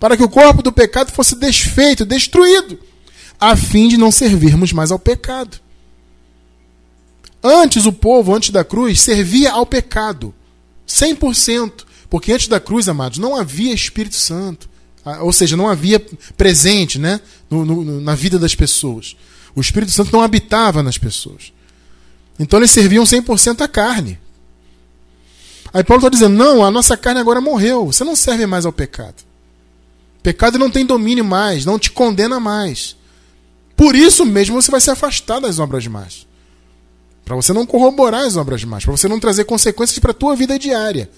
para 0.00 0.16
que 0.16 0.22
o 0.22 0.28
corpo 0.30 0.62
do 0.62 0.72
pecado 0.72 1.12
fosse 1.12 1.36
desfeito, 1.36 2.06
destruído, 2.06 2.78
a 3.38 3.54
fim 3.54 3.86
de 3.86 3.98
não 3.98 4.10
servirmos 4.10 4.72
mais 4.72 4.90
ao 4.90 4.98
pecado. 4.98 5.60
Antes 7.44 7.84
o 7.84 7.92
povo, 7.92 8.34
antes 8.34 8.48
da 8.48 8.64
cruz, 8.64 8.98
servia 8.98 9.52
ao 9.52 9.66
pecado, 9.66 10.34
100%, 10.88 11.84
porque 12.08 12.32
antes 12.32 12.48
da 12.48 12.58
cruz, 12.58 12.88
amados, 12.88 13.18
não 13.18 13.36
havia 13.36 13.74
Espírito 13.74 14.16
Santo, 14.16 14.69
ou 15.20 15.32
seja, 15.32 15.56
não 15.56 15.68
havia 15.68 16.00
presente 16.36 16.98
né, 16.98 17.20
no, 17.48 17.64
no, 17.64 18.00
na 18.00 18.14
vida 18.14 18.38
das 18.38 18.54
pessoas. 18.54 19.16
O 19.54 19.60
Espírito 19.60 19.92
Santo 19.92 20.12
não 20.12 20.22
habitava 20.22 20.82
nas 20.82 20.98
pessoas. 20.98 21.52
Então 22.38 22.58
eles 22.58 22.70
serviam 22.70 23.04
100% 23.04 23.60
à 23.60 23.68
carne. 23.68 24.18
Aí 25.72 25.84
Paulo 25.84 26.00
está 26.00 26.08
dizendo: 26.08 26.36
não, 26.36 26.64
a 26.64 26.70
nossa 26.70 26.96
carne 26.96 27.20
agora 27.20 27.40
morreu, 27.40 27.86
você 27.86 28.04
não 28.04 28.16
serve 28.16 28.46
mais 28.46 28.64
ao 28.64 28.72
pecado. 28.72 29.16
Pecado 30.22 30.58
não 30.58 30.70
tem 30.70 30.84
domínio 30.84 31.24
mais, 31.24 31.64
não 31.64 31.78
te 31.78 31.90
condena 31.90 32.38
mais. 32.38 32.96
Por 33.76 33.94
isso 33.94 34.26
mesmo 34.26 34.60
você 34.60 34.70
vai 34.70 34.80
se 34.80 34.90
afastar 34.90 35.40
das 35.40 35.58
obras 35.58 35.86
más. 35.86 36.26
Para 37.24 37.36
você 37.36 37.52
não 37.52 37.64
corroborar 37.64 38.26
as 38.26 38.36
obras 38.36 38.62
más, 38.64 38.84
para 38.84 38.96
você 38.96 39.08
não 39.08 39.20
trazer 39.20 39.44
consequências 39.44 39.98
para 39.98 40.10
a 40.10 40.14
tua 40.14 40.36
vida 40.36 40.58
diária. 40.58 41.10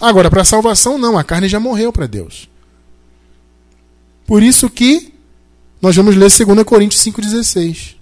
Agora, 0.00 0.30
para 0.30 0.42
a 0.42 0.44
salvação, 0.44 0.96
não, 0.96 1.18
a 1.18 1.24
carne 1.24 1.48
já 1.48 1.60
morreu 1.60 1.92
para 1.92 2.06
Deus. 2.06 2.48
Por 4.28 4.42
isso 4.42 4.68
que 4.68 5.10
nós 5.80 5.96
vamos 5.96 6.14
ler 6.14 6.28
2 6.28 6.62
Coríntios 6.62 7.02
5,16. 7.02 7.94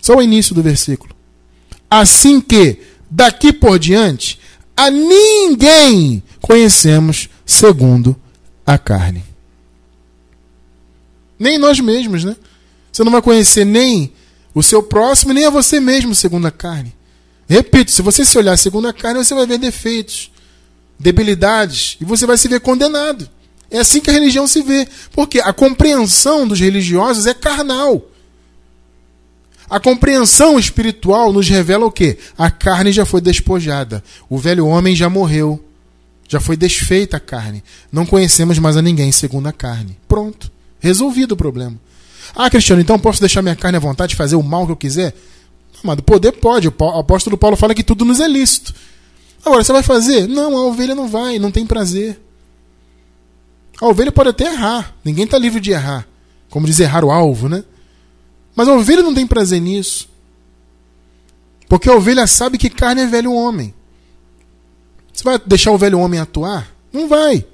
Só 0.00 0.14
o 0.14 0.22
início 0.22 0.54
do 0.54 0.62
versículo. 0.62 1.16
Assim 1.90 2.40
que, 2.40 2.78
daqui 3.10 3.52
por 3.52 3.76
diante, 3.76 4.38
a 4.76 4.88
ninguém 4.88 6.22
conhecemos 6.40 7.28
segundo 7.44 8.14
a 8.64 8.78
carne. 8.78 9.24
Nem 11.36 11.58
nós 11.58 11.80
mesmos, 11.80 12.22
né? 12.22 12.36
Você 12.92 13.02
não 13.02 13.10
vai 13.10 13.20
conhecer 13.20 13.64
nem 13.64 14.12
o 14.54 14.62
seu 14.62 14.80
próximo, 14.80 15.32
nem 15.32 15.44
a 15.44 15.50
você 15.50 15.80
mesmo, 15.80 16.14
segundo 16.14 16.46
a 16.46 16.52
carne. 16.52 16.94
Repito, 17.48 17.90
se 17.90 18.00
você 18.00 18.24
se 18.24 18.38
olhar 18.38 18.56
segundo 18.56 18.86
a 18.86 18.92
carne, 18.92 19.24
você 19.24 19.34
vai 19.34 19.44
ver 19.44 19.58
defeitos, 19.58 20.30
debilidades, 20.96 21.96
e 22.00 22.04
você 22.04 22.26
vai 22.26 22.38
se 22.38 22.46
ver 22.46 22.60
condenado. 22.60 23.28
É 23.70 23.78
assim 23.78 24.00
que 24.00 24.10
a 24.10 24.12
religião 24.12 24.46
se 24.46 24.62
vê. 24.62 24.86
Porque 25.12 25.40
a 25.40 25.52
compreensão 25.52 26.46
dos 26.46 26.60
religiosos 26.60 27.26
é 27.26 27.34
carnal. 27.34 28.02
A 29.68 29.78
compreensão 29.78 30.58
espiritual 30.58 31.32
nos 31.32 31.48
revela 31.48 31.84
o 31.84 31.92
quê? 31.92 32.18
A 32.36 32.50
carne 32.50 32.90
já 32.90 33.04
foi 33.04 33.20
despojada. 33.20 34.02
O 34.28 34.38
velho 34.38 34.66
homem 34.66 34.96
já 34.96 35.10
morreu. 35.10 35.62
Já 36.26 36.40
foi 36.40 36.56
desfeita 36.56 37.18
a 37.18 37.20
carne. 37.20 37.62
Não 37.92 38.06
conhecemos 38.06 38.58
mais 38.58 38.76
a 38.76 38.82
ninguém 38.82 39.12
segundo 39.12 39.46
a 39.46 39.52
carne. 39.52 39.98
Pronto. 40.06 40.50
Resolvido 40.80 41.32
o 41.32 41.36
problema. 41.36 41.78
Ah, 42.34 42.48
Cristiano, 42.48 42.80
então 42.80 42.98
posso 42.98 43.20
deixar 43.20 43.42
minha 43.42 43.56
carne 43.56 43.76
à 43.76 43.80
vontade 43.80 44.10
de 44.10 44.16
fazer 44.16 44.36
o 44.36 44.42
mal 44.42 44.66
que 44.66 44.72
eu 44.72 44.76
quiser? 44.76 45.14
Amado, 45.82 46.02
poder 46.02 46.32
pode. 46.32 46.68
O 46.68 46.84
apóstolo 46.98 47.36
Paulo 47.36 47.56
fala 47.56 47.74
que 47.74 47.84
tudo 47.84 48.04
nos 48.04 48.20
é 48.20 48.28
lícito. 48.28 48.74
Agora, 49.44 49.62
você 49.62 49.72
vai 49.72 49.82
fazer? 49.82 50.26
Não, 50.26 50.56
a 50.56 50.66
ovelha 50.66 50.94
não 50.94 51.08
vai, 51.08 51.38
não 51.38 51.50
tem 51.50 51.64
prazer. 51.64 52.20
A 53.80 53.86
ovelha 53.86 54.10
pode 54.10 54.30
até 54.30 54.44
errar. 54.44 54.94
Ninguém 55.04 55.24
está 55.24 55.38
livre 55.38 55.60
de 55.60 55.70
errar. 55.70 56.06
Como 56.50 56.66
diz 56.66 56.80
errar 56.80 57.04
o 57.04 57.10
alvo, 57.10 57.48
né? 57.48 57.64
Mas 58.54 58.68
a 58.68 58.74
ovelha 58.74 59.02
não 59.02 59.14
tem 59.14 59.26
prazer 59.26 59.60
nisso. 59.60 60.08
Porque 61.68 61.88
a 61.88 61.94
ovelha 61.94 62.26
sabe 62.26 62.58
que 62.58 62.70
carne 62.70 63.02
é 63.02 63.06
velho 63.06 63.32
homem. 63.32 63.74
Você 65.12 65.22
vai 65.22 65.38
deixar 65.38 65.70
o 65.70 65.78
velho 65.78 65.98
homem 65.98 66.18
atuar? 66.18 66.68
Não 66.92 67.08
vai. 67.08 67.44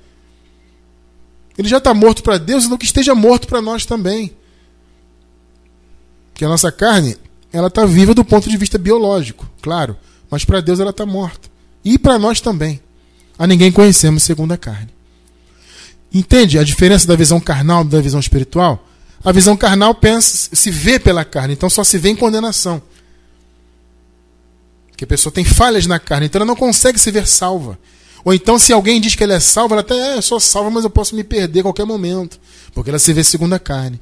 Ele 1.59 1.69
já 1.69 1.79
está 1.79 1.93
morto 1.93 2.23
para 2.23 2.39
Deus, 2.39 2.65
então 2.65 2.79
que 2.79 2.85
esteja 2.85 3.15
morto 3.15 3.47
para 3.47 3.61
nós 3.61 3.85
também. 3.85 4.35
Porque 6.33 6.45
a 6.45 6.49
nossa 6.49 6.73
carne, 6.73 7.17
ela 7.53 7.69
está 7.69 7.85
viva 7.85 8.15
do 8.15 8.25
ponto 8.25 8.49
de 8.49 8.57
vista 8.57 8.77
biológico, 8.77 9.49
claro. 9.63 9.97
Mas 10.31 10.45
para 10.45 10.61
Deus 10.61 10.81
ela 10.81 10.91
está 10.91 11.07
morta. 11.07 11.49
E 11.85 11.99
para 11.99 12.19
nós 12.19 12.41
também. 12.41 12.81
A 13.39 13.47
ninguém 13.47 13.71
conhecemos 13.71 14.23
segundo 14.23 14.53
a 14.53 14.57
carne. 14.57 14.89
Entende 16.15 16.61
a 16.61 16.63
diferença 16.63 17.09
da 17.09 17.17
visão 17.17 17.41
carnal 17.41 17.83
da 17.83 18.01
visão 18.01 18.21
espiritual? 18.21 18.87
A 19.25 19.33
visão 19.33 19.57
carnal 19.57 19.93
pensa, 19.95 20.49
se 20.53 20.71
vê 20.71 20.99
pela 20.99 21.25
carne, 21.25 21.55
então 21.55 21.69
só 21.69 21.83
se 21.83 21.99
vê 21.99 22.11
em 22.11 22.17
condenação. 22.17 22.81
Porque 24.89 25.03
a 25.03 25.09
pessoa 25.09 25.33
tem 25.33 25.45
falhas 25.45 25.87
na 25.87 25.99
carne, 25.99 26.27
então 26.27 26.39
ela 26.39 26.47
não 26.47 26.55
consegue 26.55 27.01
se 27.01 27.11
ver 27.11 27.27
salva. 27.27 27.77
Ou 28.25 28.33
então, 28.33 28.59
se 28.59 28.73
alguém 28.73 29.01
diz 29.01 29.17
que 29.17 29.25
ela 29.25 29.35
é 29.35 29.41
salva, 29.41 29.75
ela 29.75 29.81
até 29.81 29.95
é, 29.95 30.17
eu 30.17 30.23
sou 30.23 30.39
salva, 30.39 30.71
mas 30.71 30.85
eu 30.85 30.91
posso 30.91 31.17
me 31.17 31.25
perder 31.25 31.61
a 31.61 31.65
qualquer 31.65 31.85
momento. 31.85 32.41
Porque 32.73 32.91
ela 32.91 32.99
se 32.99 33.13
vê 33.13 33.25
segundo 33.25 33.53
a 33.55 33.59
carne. 33.59 34.01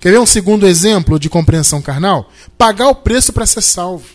Quer 0.00 0.12
ver 0.12 0.18
um 0.18 0.26
segundo 0.26 0.66
exemplo 0.66 1.18
de 1.20 1.28
compreensão 1.28 1.82
carnal? 1.82 2.30
Pagar 2.56 2.88
o 2.88 2.94
preço 2.94 3.32
para 3.32 3.46
ser 3.46 3.62
salvo. 3.62 4.06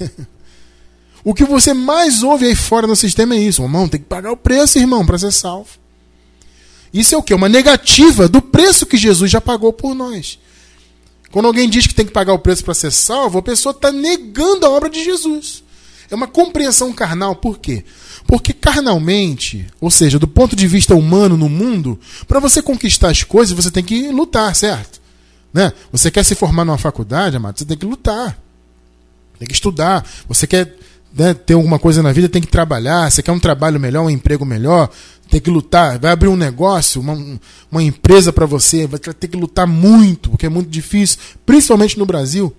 o 1.22 1.34
que 1.34 1.44
você 1.44 1.74
mais 1.74 2.22
ouve 2.22 2.46
aí 2.46 2.56
fora 2.56 2.86
no 2.86 2.96
sistema 2.96 3.34
é 3.34 3.38
isso. 3.38 3.62
Irmão, 3.62 3.88
tem 3.88 4.00
que 4.00 4.06
pagar 4.06 4.32
o 4.32 4.36
preço, 4.36 4.78
irmão, 4.78 5.04
para 5.04 5.18
ser 5.18 5.32
salvo. 5.32 5.68
Isso 6.92 7.14
é 7.14 7.18
o 7.18 7.22
que? 7.22 7.34
Uma 7.34 7.48
negativa 7.48 8.28
do 8.28 8.40
preço 8.40 8.86
que 8.86 8.96
Jesus 8.96 9.30
já 9.30 9.40
pagou 9.40 9.72
por 9.72 9.94
nós. 9.94 10.38
Quando 11.30 11.46
alguém 11.46 11.68
diz 11.68 11.86
que 11.86 11.94
tem 11.94 12.06
que 12.06 12.12
pagar 12.12 12.32
o 12.32 12.38
preço 12.38 12.64
para 12.64 12.74
ser 12.74 12.90
salvo, 12.90 13.38
a 13.38 13.42
pessoa 13.42 13.72
está 13.72 13.92
negando 13.92 14.64
a 14.64 14.70
obra 14.70 14.88
de 14.88 15.04
Jesus. 15.04 15.62
É 16.10 16.14
uma 16.14 16.26
compreensão 16.26 16.92
carnal. 16.92 17.36
Por 17.36 17.58
quê? 17.58 17.84
Porque 18.26 18.52
carnalmente, 18.52 19.66
ou 19.80 19.90
seja, 19.90 20.18
do 20.18 20.26
ponto 20.26 20.56
de 20.56 20.66
vista 20.66 20.94
humano 20.94 21.36
no 21.36 21.48
mundo, 21.48 21.98
para 22.26 22.40
você 22.40 22.62
conquistar 22.62 23.10
as 23.10 23.22
coisas, 23.22 23.54
você 23.54 23.70
tem 23.70 23.84
que 23.84 24.08
lutar, 24.10 24.54
certo? 24.54 25.00
Né? 25.52 25.72
Você 25.92 26.10
quer 26.10 26.24
se 26.24 26.34
formar 26.34 26.64
numa 26.64 26.78
faculdade, 26.78 27.36
amado, 27.36 27.58
você 27.58 27.64
tem 27.64 27.76
que 27.76 27.86
lutar. 27.86 28.38
Tem 29.38 29.46
que 29.46 29.54
estudar. 29.54 30.06
Você 30.28 30.46
quer 30.46 30.76
né, 31.14 31.32
ter 31.34 31.54
alguma 31.54 31.78
coisa 31.78 32.02
na 32.02 32.12
vida, 32.12 32.28
tem 32.28 32.42
que 32.42 32.48
trabalhar. 32.48 33.10
Você 33.10 33.22
quer 33.22 33.32
um 33.32 33.38
trabalho 33.38 33.78
melhor, 33.78 34.04
um 34.04 34.10
emprego 34.10 34.44
melhor, 34.44 34.90
tem 35.28 35.40
que 35.40 35.50
lutar. 35.50 35.98
Vai 35.98 36.10
abrir 36.10 36.28
um 36.28 36.36
negócio, 36.36 37.00
uma, 37.00 37.38
uma 37.70 37.82
empresa 37.82 38.32
para 38.32 38.46
você, 38.46 38.86
vai 38.86 38.98
ter 38.98 39.28
que 39.28 39.36
lutar 39.36 39.66
muito, 39.66 40.30
porque 40.30 40.46
é 40.46 40.48
muito 40.48 40.70
difícil, 40.70 41.18
principalmente 41.44 41.98
no 41.98 42.06
Brasil. 42.06 42.54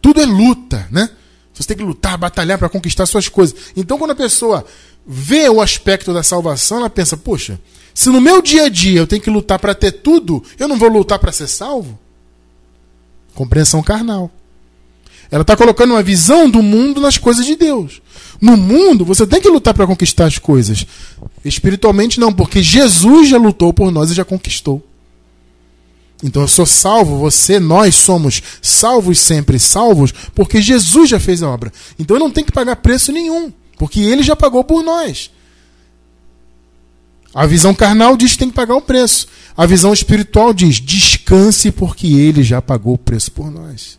Tudo 0.00 0.20
é 0.20 0.26
luta, 0.26 0.86
né? 0.90 1.10
Você 1.54 1.68
tem 1.68 1.76
que 1.76 1.82
lutar, 1.82 2.18
batalhar 2.18 2.58
para 2.58 2.68
conquistar 2.68 3.06
suas 3.06 3.28
coisas. 3.28 3.56
Então, 3.76 3.96
quando 3.96 4.10
a 4.10 4.16
pessoa 4.16 4.64
vê 5.06 5.48
o 5.48 5.60
aspecto 5.60 6.12
da 6.12 6.22
salvação, 6.22 6.78
ela 6.78 6.90
pensa: 6.90 7.16
poxa, 7.16 7.60
se 7.94 8.10
no 8.10 8.20
meu 8.20 8.42
dia 8.42 8.64
a 8.64 8.68
dia 8.68 9.00
eu 9.00 9.06
tenho 9.06 9.22
que 9.22 9.30
lutar 9.30 9.58
para 9.58 9.74
ter 9.74 9.92
tudo, 9.92 10.42
eu 10.58 10.66
não 10.66 10.76
vou 10.76 10.88
lutar 10.88 11.18
para 11.18 11.32
ser 11.32 11.46
salvo? 11.46 11.98
Compreensão 13.34 13.82
carnal. 13.82 14.30
Ela 15.30 15.42
está 15.42 15.56
colocando 15.56 15.92
uma 15.92 16.02
visão 16.02 16.50
do 16.50 16.62
mundo 16.62 17.00
nas 17.00 17.18
coisas 17.18 17.46
de 17.46 17.56
Deus. 17.56 18.02
No 18.40 18.56
mundo, 18.56 19.04
você 19.04 19.26
tem 19.26 19.40
que 19.40 19.48
lutar 19.48 19.74
para 19.74 19.86
conquistar 19.86 20.26
as 20.26 20.38
coisas. 20.38 20.86
Espiritualmente, 21.44 22.18
não, 22.20 22.32
porque 22.32 22.62
Jesus 22.62 23.28
já 23.28 23.38
lutou 23.38 23.72
por 23.72 23.90
nós 23.90 24.10
e 24.10 24.14
já 24.14 24.24
conquistou. 24.24 24.82
Então 26.22 26.42
eu 26.42 26.48
sou 26.48 26.64
salvo, 26.64 27.18
você, 27.18 27.60
nós 27.60 27.96
somos 27.96 28.42
salvos 28.62 29.18
sempre 29.18 29.58
salvos, 29.58 30.12
porque 30.34 30.62
Jesus 30.62 31.10
já 31.10 31.20
fez 31.20 31.42
a 31.42 31.50
obra. 31.50 31.72
Então 31.98 32.16
eu 32.16 32.20
não 32.20 32.30
tenho 32.30 32.46
que 32.46 32.52
pagar 32.52 32.76
preço 32.76 33.12
nenhum, 33.12 33.52
porque 33.78 34.00
ele 34.00 34.22
já 34.22 34.34
pagou 34.34 34.64
por 34.64 34.82
nós. 34.82 35.30
A 37.34 37.46
visão 37.46 37.74
carnal 37.74 38.16
diz 38.16 38.32
que 38.32 38.38
tem 38.38 38.48
que 38.48 38.54
pagar 38.54 38.76
o 38.76 38.80
preço. 38.80 39.26
A 39.56 39.66
visão 39.66 39.92
espiritual 39.92 40.54
diz: 40.54 40.80
descanse, 40.80 41.72
porque 41.72 42.06
ele 42.06 42.42
já 42.42 42.62
pagou 42.62 42.94
o 42.94 42.98
preço 42.98 43.32
por 43.32 43.50
nós. 43.50 43.98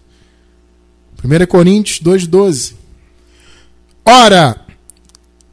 1 1.24 1.46
Coríntios 1.48 2.00
2,12. 2.00 2.74
Ora, 4.06 4.56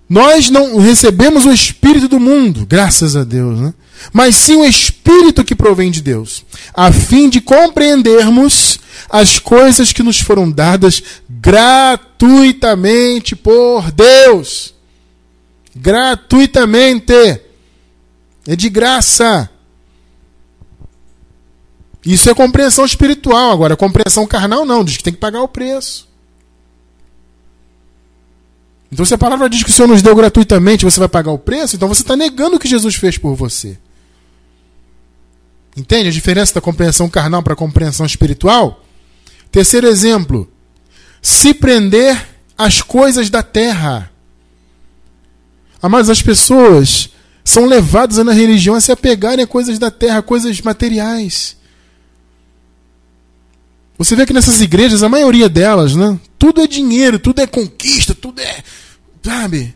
nós 0.09 0.51
não 0.51 0.79
recebemos 0.79 1.47
o 1.47 1.53
Espírito 1.53 2.07
do 2.07 2.21
mundo, 2.21 2.67
graças 2.67 3.17
a 3.17 3.25
Deus, 3.25 3.59
né? 3.59 3.75
mas 4.13 4.37
sim 4.37 4.57
o 4.57 4.65
Espírito 4.65 5.45
que 5.45 5.55
provém 5.55 5.91
de 5.91 6.03
Deus, 6.03 6.45
a 6.75 6.93
fim 6.93 7.31
de 7.31 7.41
compreendermos 7.41 8.79
as 9.09 9.39
coisas 9.39 9.93
que 9.93 10.03
nos 10.03 10.21
foram 10.21 10.51
dadas 10.51 11.01
gratuitamente 11.29 13.37
por 13.37 13.93
Deus. 13.93 14.75
Gratuitamente. 15.75 17.41
É 18.47 18.55
de 18.57 18.69
graça. 18.69 19.49
Isso 22.05 22.29
é 22.29 22.35
compreensão 22.35 22.85
espiritual. 22.85 23.53
Agora, 23.53 23.77
compreensão 23.77 24.27
carnal 24.27 24.65
não, 24.65 24.85
diz 24.85 24.97
que 24.97 25.05
tem 25.05 25.13
que 25.13 25.21
pagar 25.21 25.43
o 25.43 25.49
preço. 25.49 26.09
Então, 28.93 29.07
se 29.07 29.15
a 29.15 29.19
palavra 29.19 29.49
diz 29.49 29.63
que 29.63 29.71
o 29.71 29.73
Senhor 29.73 29.89
nos 29.89 30.03
deu 30.03 30.15
gratuitamente, 30.15 30.85
você 30.85 31.01
vai 31.01 31.09
pagar 31.09 31.33
o 31.33 31.39
preço, 31.39 31.75
então 31.75 31.89
você 31.89 32.03
está 32.03 32.15
negando 32.15 32.57
o 32.57 32.59
que 32.59 32.69
Jesus 32.69 32.95
fez 32.95 33.17
por 33.17 33.35
você. 33.35 33.79
Entende 35.75 36.09
a 36.09 36.13
diferença 36.13 36.53
da 36.53 36.61
compreensão 36.61 37.09
carnal 37.09 37.43
para 37.43 37.55
a 37.55 37.57
compreensão 37.57 38.05
espiritual? 38.05 38.85
Terceiro 39.51 39.87
exemplo: 39.87 40.47
se 41.23 41.55
prender 41.55 42.29
às 42.57 42.83
coisas 42.83 43.31
da 43.31 43.43
terra. 43.43 44.11
Mas 45.81 46.11
as 46.11 46.21
pessoas 46.21 47.09
são 47.43 47.65
levadas 47.65 48.19
na 48.19 48.33
religião 48.33 48.75
a 48.75 48.81
se 48.81 48.93
apegarem 48.93 49.43
a 49.43 49.49
coisas 49.49 49.79
da 49.79 49.91
terra, 49.91 50.21
coisas 50.21 50.61
materiais. 50.61 51.57
Você 53.97 54.15
vê 54.15 54.27
que 54.27 54.33
nessas 54.33 54.61
igrejas, 54.61 55.03
a 55.03 55.09
maioria 55.09 55.49
delas, 55.49 55.97
né? 55.97 56.19
Tudo 56.39 56.61
é 56.61 56.67
dinheiro, 56.67 57.19
tudo 57.19 57.41
é 57.41 57.47
conquista, 57.47 58.15
tudo 58.15 58.41
é. 58.41 58.63
Sabe? 59.25 59.75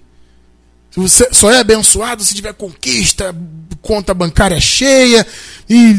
Você 0.97 1.29
só 1.33 1.51
é 1.51 1.59
abençoado 1.59 2.25
se 2.25 2.35
tiver 2.35 2.55
conquista, 2.55 3.35
conta 3.83 4.15
bancária 4.15 4.59
cheia 4.61 5.27
e 5.69 5.95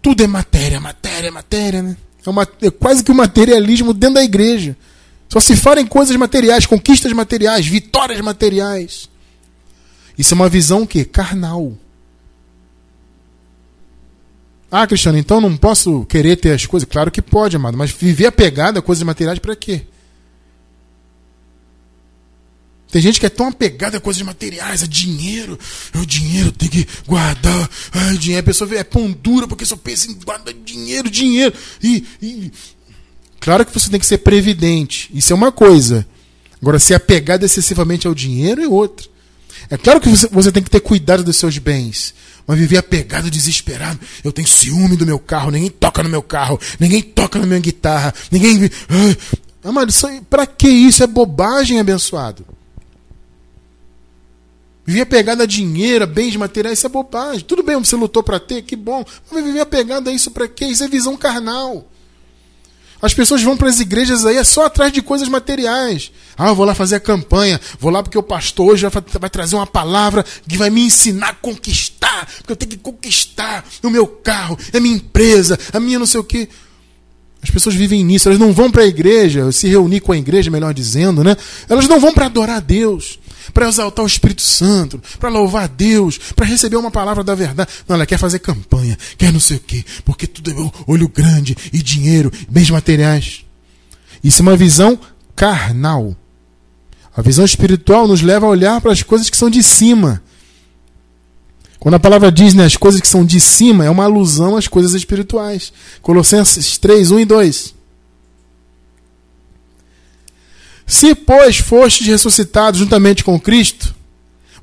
tudo 0.00 0.22
é 0.22 0.26
matéria, 0.26 0.80
matéria, 0.80 1.30
matéria, 1.30 1.82
né? 1.82 1.96
É, 2.26 2.30
uma, 2.30 2.48
é 2.62 2.70
quase 2.70 3.04
que 3.04 3.10
o 3.10 3.14
um 3.14 3.16
materialismo 3.16 3.92
dentro 3.92 4.14
da 4.14 4.24
igreja. 4.24 4.76
Só 5.28 5.38
se 5.40 5.54
fala 5.54 5.80
em 5.80 5.86
coisas 5.86 6.16
materiais, 6.16 6.64
conquistas 6.64 7.12
materiais, 7.12 7.66
vitórias 7.66 8.20
materiais. 8.20 9.08
Isso 10.16 10.32
é 10.32 10.36
uma 10.36 10.48
visão 10.48 10.86
que 10.86 11.04
carnal. 11.04 11.74
Ah, 14.70 14.86
Cristiano, 14.86 15.18
então 15.18 15.40
não 15.40 15.56
posso 15.56 16.04
querer 16.06 16.36
ter 16.36 16.52
as 16.52 16.66
coisas? 16.66 16.88
Claro 16.88 17.10
que 17.10 17.22
pode, 17.22 17.56
amado, 17.56 17.76
mas 17.76 17.90
viver 17.90 18.26
apegado 18.26 18.78
a 18.78 18.82
coisas 18.82 19.02
materiais 19.02 19.38
para 19.38 19.54
quê? 19.54 19.86
Tem 22.90 23.02
gente 23.02 23.20
que 23.20 23.26
é 23.26 23.28
tão 23.30 23.48
apegada 23.48 23.98
a 23.98 24.00
coisas 24.00 24.22
materiais, 24.22 24.82
a 24.82 24.86
dinheiro. 24.86 25.58
O 25.94 26.06
dinheiro 26.06 26.50
tem 26.50 26.68
que 26.68 26.86
guardar. 27.06 27.70
Ai, 27.92 28.16
dinheiro. 28.16 28.40
A 28.40 28.46
pessoa 28.46 28.74
é 28.74 28.82
pão 28.82 29.10
dura 29.10 29.46
porque 29.46 29.66
só 29.66 29.76
pensa 29.76 30.10
em 30.10 30.14
guardar 30.14 30.54
dinheiro, 30.54 31.10
dinheiro. 31.10 31.54
E, 31.82 32.04
e, 32.22 32.50
Claro 33.40 33.64
que 33.64 33.72
você 33.72 33.88
tem 33.88 34.00
que 34.00 34.06
ser 34.06 34.18
previdente. 34.18 35.10
Isso 35.14 35.32
é 35.32 35.36
uma 35.36 35.52
coisa. 35.52 36.06
Agora, 36.60 36.78
ser 36.78 36.94
apegado 36.94 37.44
excessivamente 37.44 38.06
ao 38.06 38.14
dinheiro 38.14 38.62
é 38.62 38.68
outra. 38.68 39.06
É 39.70 39.76
claro 39.76 40.00
que 40.00 40.08
você, 40.08 40.28
você 40.28 40.50
tem 40.50 40.62
que 40.62 40.70
ter 40.70 40.80
cuidado 40.80 41.22
dos 41.22 41.36
seus 41.36 41.58
bens. 41.58 42.14
Mas 42.46 42.58
viver 42.58 42.78
apegado, 42.78 43.30
desesperado. 43.30 44.00
Eu 44.24 44.32
tenho 44.32 44.48
ciúme 44.48 44.96
do 44.96 45.06
meu 45.06 45.18
carro, 45.18 45.50
ninguém 45.50 45.70
toca 45.70 46.02
no 46.02 46.08
meu 46.08 46.22
carro, 46.22 46.58
ninguém 46.80 47.02
toca 47.02 47.38
na 47.38 47.46
minha 47.46 47.60
guitarra, 47.60 48.14
ninguém. 48.30 48.70
Ah, 49.62 49.72
mas 49.72 50.02
pra 50.30 50.46
que 50.46 50.68
isso? 50.68 51.02
É 51.02 51.06
bobagem, 51.06 51.78
abençoado. 51.78 52.44
Viver 54.88 55.02
apegado 55.02 55.42
a 55.42 55.44
dinheiro, 55.44 56.06
bens 56.06 56.34
materiais, 56.34 56.78
isso 56.78 56.86
é 56.86 56.88
bobagem. 56.88 57.40
Tudo 57.40 57.62
bem, 57.62 57.76
você 57.76 57.94
lutou 57.94 58.22
para 58.22 58.40
ter, 58.40 58.62
que 58.62 58.74
bom. 58.74 59.04
Mas 59.30 59.44
viver 59.44 59.60
apegado 59.60 60.08
a 60.08 60.12
isso 60.14 60.30
para 60.30 60.48
quê? 60.48 60.64
Isso 60.64 60.82
é 60.82 60.88
visão 60.88 61.14
carnal. 61.14 61.86
As 63.02 63.12
pessoas 63.12 63.42
vão 63.42 63.54
para 63.54 63.68
as 63.68 63.80
igrejas 63.80 64.24
aí 64.24 64.38
é 64.38 64.44
só 64.44 64.64
atrás 64.64 64.90
de 64.90 65.02
coisas 65.02 65.28
materiais. 65.28 66.10
Ah, 66.38 66.48
eu 66.48 66.54
vou 66.54 66.64
lá 66.64 66.74
fazer 66.74 66.96
a 66.96 67.00
campanha, 67.00 67.60
vou 67.78 67.90
lá 67.90 68.02
porque 68.02 68.16
o 68.16 68.22
pastor 68.22 68.72
hoje 68.72 68.88
vai, 68.88 69.02
vai 69.20 69.28
trazer 69.28 69.56
uma 69.56 69.66
palavra 69.66 70.24
que 70.48 70.56
vai 70.56 70.70
me 70.70 70.80
ensinar 70.80 71.28
a 71.28 71.34
conquistar, 71.34 72.26
porque 72.38 72.52
eu 72.52 72.56
tenho 72.56 72.70
que 72.70 72.78
conquistar 72.78 73.66
o 73.82 73.90
meu 73.90 74.06
carro, 74.06 74.58
a 74.72 74.80
minha 74.80 74.96
empresa, 74.96 75.58
a 75.70 75.78
minha 75.78 75.98
não 75.98 76.06
sei 76.06 76.18
o 76.18 76.24
quê. 76.24 76.48
As 77.42 77.50
pessoas 77.50 77.74
vivem 77.74 78.02
nisso, 78.02 78.30
elas 78.30 78.40
não 78.40 78.54
vão 78.54 78.70
para 78.70 78.84
a 78.84 78.86
igreja, 78.86 79.52
se 79.52 79.68
reunir 79.68 80.00
com 80.00 80.12
a 80.12 80.16
igreja, 80.16 80.50
melhor 80.50 80.72
dizendo, 80.72 81.22
né? 81.22 81.36
Elas 81.68 81.86
não 81.86 82.00
vão 82.00 82.14
para 82.14 82.24
adorar 82.24 82.56
a 82.56 82.60
Deus, 82.60 83.18
para 83.52 83.68
exaltar 83.68 84.04
o 84.04 84.08
Espírito 84.08 84.42
Santo, 84.42 85.00
para 85.18 85.28
louvar 85.28 85.64
a 85.64 85.66
Deus, 85.66 86.18
para 86.34 86.46
receber 86.46 86.76
uma 86.76 86.90
palavra 86.90 87.24
da 87.24 87.34
verdade. 87.34 87.70
Não, 87.86 87.96
ela 87.96 88.06
quer 88.06 88.18
fazer 88.18 88.38
campanha, 88.38 88.96
quer 89.16 89.32
não 89.32 89.40
sei 89.40 89.56
o 89.56 89.60
quê, 89.60 89.84
porque 90.04 90.26
tudo 90.26 90.50
é 90.50 90.54
olho 90.86 91.08
grande 91.08 91.56
e 91.72 91.82
dinheiro, 91.82 92.32
bens 92.48 92.70
materiais. 92.70 93.44
Isso 94.22 94.42
é 94.42 94.44
uma 94.44 94.56
visão 94.56 94.98
carnal. 95.34 96.16
A 97.16 97.22
visão 97.22 97.44
espiritual 97.44 98.06
nos 98.06 98.22
leva 98.22 98.46
a 98.46 98.50
olhar 98.50 98.80
para 98.80 98.92
as 98.92 99.02
coisas 99.02 99.28
que 99.28 99.36
são 99.36 99.50
de 99.50 99.62
cima. 99.62 100.22
Quando 101.78 101.94
a 101.94 102.00
palavra 102.00 102.30
diz 102.30 102.54
né, 102.54 102.64
as 102.64 102.76
coisas 102.76 103.00
que 103.00 103.08
são 103.08 103.24
de 103.24 103.40
cima, 103.40 103.84
é 103.84 103.90
uma 103.90 104.04
alusão 104.04 104.56
às 104.56 104.66
coisas 104.66 104.94
espirituais. 104.94 105.72
Colossenses 106.02 106.76
3, 106.76 107.12
1 107.12 107.20
e 107.20 107.24
2. 107.24 107.77
Se, 110.88 111.14
pois, 111.14 111.58
fostes 111.58 112.06
ressuscitados 112.06 112.80
juntamente 112.80 113.22
com 113.22 113.38
Cristo, 113.38 113.94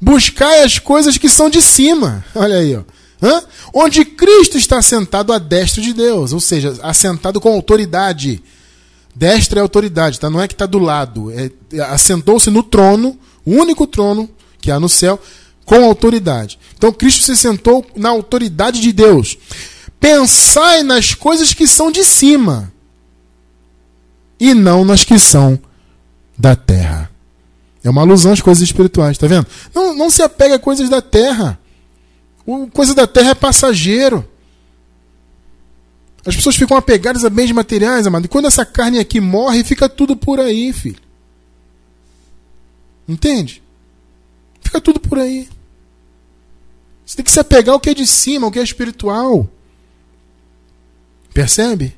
buscai 0.01 0.63
as 0.63 0.79
coisas 0.79 1.19
que 1.19 1.29
são 1.29 1.51
de 1.51 1.61
cima. 1.61 2.25
Olha 2.33 2.57
aí, 2.57 2.75
ó. 2.75 2.81
Hã? 3.21 3.43
Onde 3.71 4.03
Cristo 4.03 4.57
está 4.57 4.81
sentado 4.81 5.31
à 5.31 5.37
destra 5.37 5.81
de 5.81 5.93
Deus, 5.93 6.33
ou 6.33 6.39
seja, 6.39 6.73
assentado 6.81 7.39
com 7.39 7.49
autoridade. 7.49 8.43
Destra 9.15 9.59
é 9.59 9.61
autoridade, 9.61 10.19
tá? 10.19 10.29
não 10.29 10.41
é 10.41 10.47
que 10.47 10.55
está 10.55 10.65
do 10.65 10.79
lado. 10.79 11.31
É, 11.31 11.49
assentou-se 11.83 12.49
no 12.49 12.63
trono, 12.63 13.17
o 13.45 13.51
único 13.51 13.85
trono 13.85 14.29
que 14.59 14.71
há 14.71 14.79
no 14.79 14.89
céu, 14.89 15.21
com 15.63 15.85
autoridade. 15.85 16.59
Então 16.75 16.91
Cristo 16.91 17.23
se 17.23 17.37
sentou 17.37 17.85
na 17.95 18.09
autoridade 18.09 18.81
de 18.81 18.91
Deus. 18.91 19.37
Pensai 19.99 20.83
nas 20.83 21.13
coisas 21.13 21.53
que 21.53 21.67
são 21.67 21.91
de 21.91 22.03
cima 22.03 22.73
e 24.39 24.53
não 24.53 24.83
nas 24.83 25.03
que 25.03 25.17
são 25.17 25.59
da 26.37 26.55
terra. 26.55 27.11
É 27.83 27.89
uma 27.89 28.01
alusão 28.01 28.33
às 28.33 28.41
coisas 28.41 28.63
espirituais, 28.63 29.17
tá 29.17 29.27
vendo? 29.27 29.45
Não, 29.73 29.95
não 29.95 30.09
se 30.09 30.21
apega 30.21 30.55
a 30.55 30.59
coisas 30.59 30.89
da 30.89 31.01
terra. 31.01 31.59
O 32.45 32.67
coisa 32.67 32.93
da 32.93 33.05
terra 33.05 33.31
é 33.31 33.35
passageiro. 33.35 34.27
As 36.25 36.35
pessoas 36.35 36.55
ficam 36.55 36.75
apegadas 36.75 37.23
a 37.23 37.29
bens 37.29 37.51
materiais, 37.51 38.07
amado. 38.07 38.25
E 38.25 38.27
quando 38.27 38.47
essa 38.47 38.65
carne 38.65 38.97
aqui 38.97 39.21
morre, 39.21 39.63
fica 39.63 39.87
tudo 39.87 40.15
por 40.15 40.39
aí, 40.39 40.73
filho. 40.73 40.99
Entende? 43.07 43.61
Fica 44.61 44.81
tudo 44.81 44.99
por 44.99 45.19
aí. 45.19 45.47
Você 47.05 47.17
tem 47.17 47.25
que 47.25 47.31
se 47.31 47.39
apegar 47.39 47.73
ao 47.73 47.79
que 47.79 47.91
é 47.91 47.93
de 47.93 48.07
cima, 48.07 48.47
ao 48.47 48.51
que 48.51 48.57
é 48.57 48.63
espiritual. 48.63 49.47
Percebe? 51.31 51.95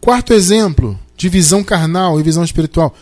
Quarto 0.00 0.32
exemplo 0.32 0.98
de 1.22 1.28
visão 1.28 1.62
carnal 1.62 2.18
e 2.18 2.22
visão 2.22 2.42
espiritual: 2.42 2.94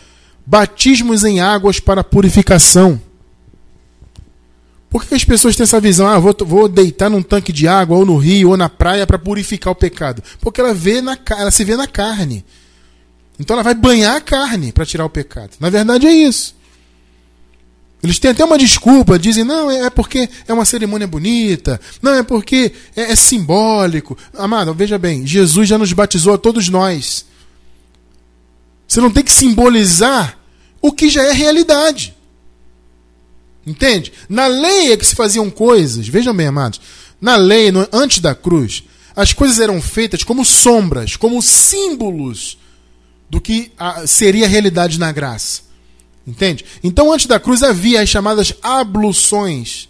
batismos 0.45 1.23
em 1.23 1.39
águas 1.39 1.79
para 1.79 2.03
purificação. 2.03 3.01
Por 4.89 5.05
que 5.05 5.15
as 5.15 5.23
pessoas 5.23 5.55
têm 5.55 5.63
essa 5.63 5.79
visão? 5.79 6.05
Ah, 6.07 6.19
vou, 6.19 6.35
vou 6.45 6.67
deitar 6.67 7.09
num 7.09 7.23
tanque 7.23 7.51
de 7.51 7.67
água, 7.67 7.97
ou 7.97 8.05
no 8.05 8.17
rio, 8.17 8.49
ou 8.49 8.57
na 8.57 8.69
praia, 8.69 9.07
para 9.07 9.17
purificar 9.17 9.71
o 9.71 9.75
pecado. 9.75 10.21
Porque 10.39 10.59
ela, 10.59 10.73
vê 10.73 11.01
na, 11.01 11.17
ela 11.29 11.49
se 11.49 11.63
vê 11.63 11.77
na 11.77 11.87
carne. 11.87 12.45
Então 13.39 13.55
ela 13.55 13.63
vai 13.63 13.73
banhar 13.73 14.17
a 14.17 14.21
carne 14.21 14.71
para 14.71 14.85
tirar 14.85 15.05
o 15.05 15.09
pecado. 15.09 15.51
Na 15.59 15.69
verdade 15.69 16.05
é 16.05 16.11
isso. 16.11 16.53
Eles 18.03 18.19
têm 18.19 18.31
até 18.31 18.43
uma 18.43 18.57
desculpa, 18.57 19.17
dizem, 19.17 19.43
não, 19.43 19.69
é 19.71 19.89
porque 19.89 20.27
é 20.47 20.53
uma 20.53 20.65
cerimônia 20.65 21.07
bonita, 21.07 21.79
não, 22.01 22.15
é 22.15 22.23
porque 22.23 22.73
é, 22.95 23.11
é 23.11 23.15
simbólico. 23.15 24.17
Amado, 24.33 24.73
veja 24.73 24.97
bem, 24.97 25.25
Jesus 25.25 25.69
já 25.69 25.77
nos 25.77 25.93
batizou 25.93 26.33
a 26.33 26.37
todos 26.37 26.67
nós. 26.67 27.30
Você 28.91 28.99
não 28.99 29.09
tem 29.09 29.23
que 29.23 29.31
simbolizar 29.31 30.37
o 30.81 30.91
que 30.91 31.09
já 31.09 31.23
é 31.23 31.31
realidade. 31.31 32.13
Entende? 33.65 34.11
Na 34.27 34.47
lei 34.47 34.91
é 34.91 34.97
que 34.97 35.05
se 35.05 35.15
faziam 35.15 35.49
coisas, 35.49 36.09
vejam 36.09 36.35
bem, 36.35 36.47
amados, 36.47 36.81
na 37.21 37.37
lei, 37.37 37.71
no, 37.71 37.87
antes 37.93 38.19
da 38.19 38.35
cruz, 38.35 38.83
as 39.15 39.31
coisas 39.31 39.61
eram 39.61 39.81
feitas 39.81 40.25
como 40.25 40.43
sombras, 40.43 41.15
como 41.15 41.41
símbolos 41.41 42.57
do 43.29 43.39
que 43.39 43.71
a, 43.79 44.05
seria 44.05 44.45
a 44.45 44.49
realidade 44.49 44.99
na 44.99 45.09
graça. 45.09 45.61
Entende? 46.27 46.65
Então, 46.83 47.13
antes 47.13 47.27
da 47.27 47.39
cruz 47.39 47.63
havia 47.63 48.01
as 48.01 48.09
chamadas 48.09 48.53
abluções, 48.61 49.87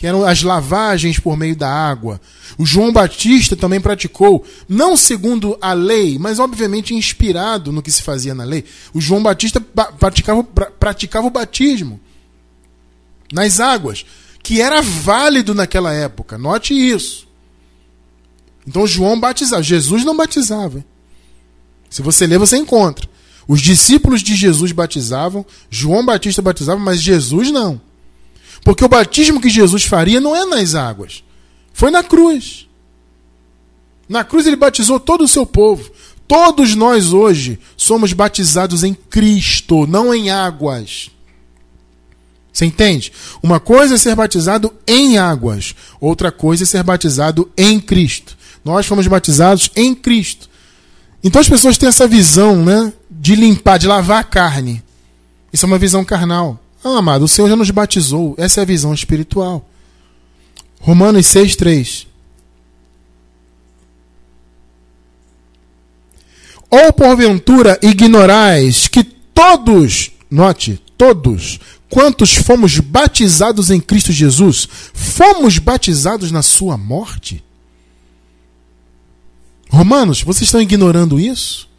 que 0.00 0.06
eram 0.06 0.24
as 0.24 0.42
lavagens 0.42 1.18
por 1.18 1.36
meio 1.36 1.54
da 1.54 1.68
água. 1.70 2.18
O 2.56 2.64
João 2.64 2.90
Batista 2.90 3.54
também 3.54 3.82
praticou, 3.82 4.42
não 4.66 4.96
segundo 4.96 5.58
a 5.60 5.74
lei, 5.74 6.18
mas 6.18 6.38
obviamente 6.38 6.94
inspirado 6.94 7.70
no 7.70 7.82
que 7.82 7.92
se 7.92 8.00
fazia 8.00 8.34
na 8.34 8.42
lei. 8.42 8.64
O 8.94 9.00
João 9.00 9.22
Batista 9.22 9.60
praticava, 9.60 10.42
praticava 10.42 11.26
o 11.26 11.30
batismo 11.30 12.00
nas 13.30 13.60
águas, 13.60 14.06
que 14.42 14.62
era 14.62 14.80
válido 14.80 15.54
naquela 15.54 15.92
época. 15.92 16.38
Note 16.38 16.72
isso. 16.72 17.28
Então 18.66 18.86
João 18.86 19.20
batizava, 19.20 19.62
Jesus 19.62 20.02
não 20.02 20.16
batizava. 20.16 20.82
Se 21.90 22.00
você 22.00 22.26
ler, 22.26 22.38
você 22.38 22.56
encontra. 22.56 23.06
Os 23.46 23.60
discípulos 23.60 24.22
de 24.22 24.34
Jesus 24.34 24.72
batizavam, 24.72 25.44
João 25.68 26.06
Batista 26.06 26.40
batizava, 26.40 26.80
mas 26.80 27.02
Jesus 27.02 27.50
não. 27.50 27.78
Porque 28.64 28.84
o 28.84 28.88
batismo 28.88 29.40
que 29.40 29.48
Jesus 29.48 29.84
faria 29.84 30.20
não 30.20 30.34
é 30.34 30.44
nas 30.44 30.74
águas, 30.74 31.24
foi 31.72 31.90
na 31.90 32.02
cruz. 32.02 32.68
Na 34.08 34.24
cruz 34.24 34.46
ele 34.46 34.56
batizou 34.56 34.98
todo 34.98 35.24
o 35.24 35.28
seu 35.28 35.46
povo. 35.46 35.90
Todos 36.26 36.74
nós 36.74 37.12
hoje 37.12 37.58
somos 37.76 38.12
batizados 38.12 38.84
em 38.84 38.94
Cristo, 38.94 39.86
não 39.86 40.14
em 40.14 40.30
águas. 40.30 41.10
Você 42.52 42.66
entende? 42.66 43.12
Uma 43.42 43.58
coisa 43.58 43.94
é 43.94 43.98
ser 43.98 44.14
batizado 44.14 44.72
em 44.86 45.18
águas, 45.18 45.74
outra 46.00 46.30
coisa 46.30 46.64
é 46.64 46.66
ser 46.66 46.82
batizado 46.82 47.50
em 47.56 47.80
Cristo. 47.80 48.36
Nós 48.64 48.86
fomos 48.86 49.06
batizados 49.06 49.70
em 49.74 49.94
Cristo. 49.94 50.48
Então 51.22 51.40
as 51.40 51.48
pessoas 51.48 51.78
têm 51.78 51.88
essa 51.88 52.06
visão, 52.06 52.64
né? 52.64 52.92
de 53.20 53.34
limpar, 53.34 53.78
de 53.78 53.86
lavar 53.86 54.20
a 54.20 54.24
carne. 54.24 54.82
Isso 55.52 55.66
é 55.66 55.68
uma 55.68 55.78
visão 55.78 56.04
carnal. 56.04 56.58
Ah, 56.82 56.98
amado, 56.98 57.24
o 57.24 57.28
Senhor 57.28 57.48
já 57.48 57.56
nos 57.56 57.70
batizou. 57.70 58.34
Essa 58.38 58.60
é 58.60 58.62
a 58.62 58.66
visão 58.66 58.94
espiritual. 58.94 59.68
Romanos 60.80 61.26
6, 61.26 61.56
3. 61.56 62.06
Ou 66.70 66.92
porventura 66.92 67.78
ignorais 67.82 68.88
que 68.88 69.02
todos, 69.02 70.12
note, 70.30 70.80
todos, 70.96 71.58
quantos 71.88 72.34
fomos 72.34 72.78
batizados 72.78 73.70
em 73.70 73.80
Cristo 73.80 74.12
Jesus, 74.12 74.68
fomos 74.94 75.58
batizados 75.58 76.30
na 76.30 76.42
sua 76.42 76.78
morte? 76.78 77.42
Romanos, 79.68 80.22
vocês 80.22 80.48
estão 80.48 80.60
ignorando 80.60 81.18
isso? 81.18 81.70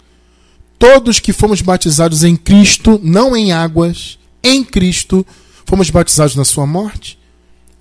todos 0.82 1.20
que 1.20 1.32
fomos 1.32 1.62
batizados 1.62 2.24
em 2.24 2.36
Cristo, 2.36 3.00
não 3.04 3.38
em 3.38 3.52
águas, 3.52 4.18
em 4.44 4.64
Cristo, 4.64 5.26
fomos 5.66 5.90
batizados 5.90 6.36
na 6.36 6.46
sua 6.46 6.66
morte? 6.66 7.18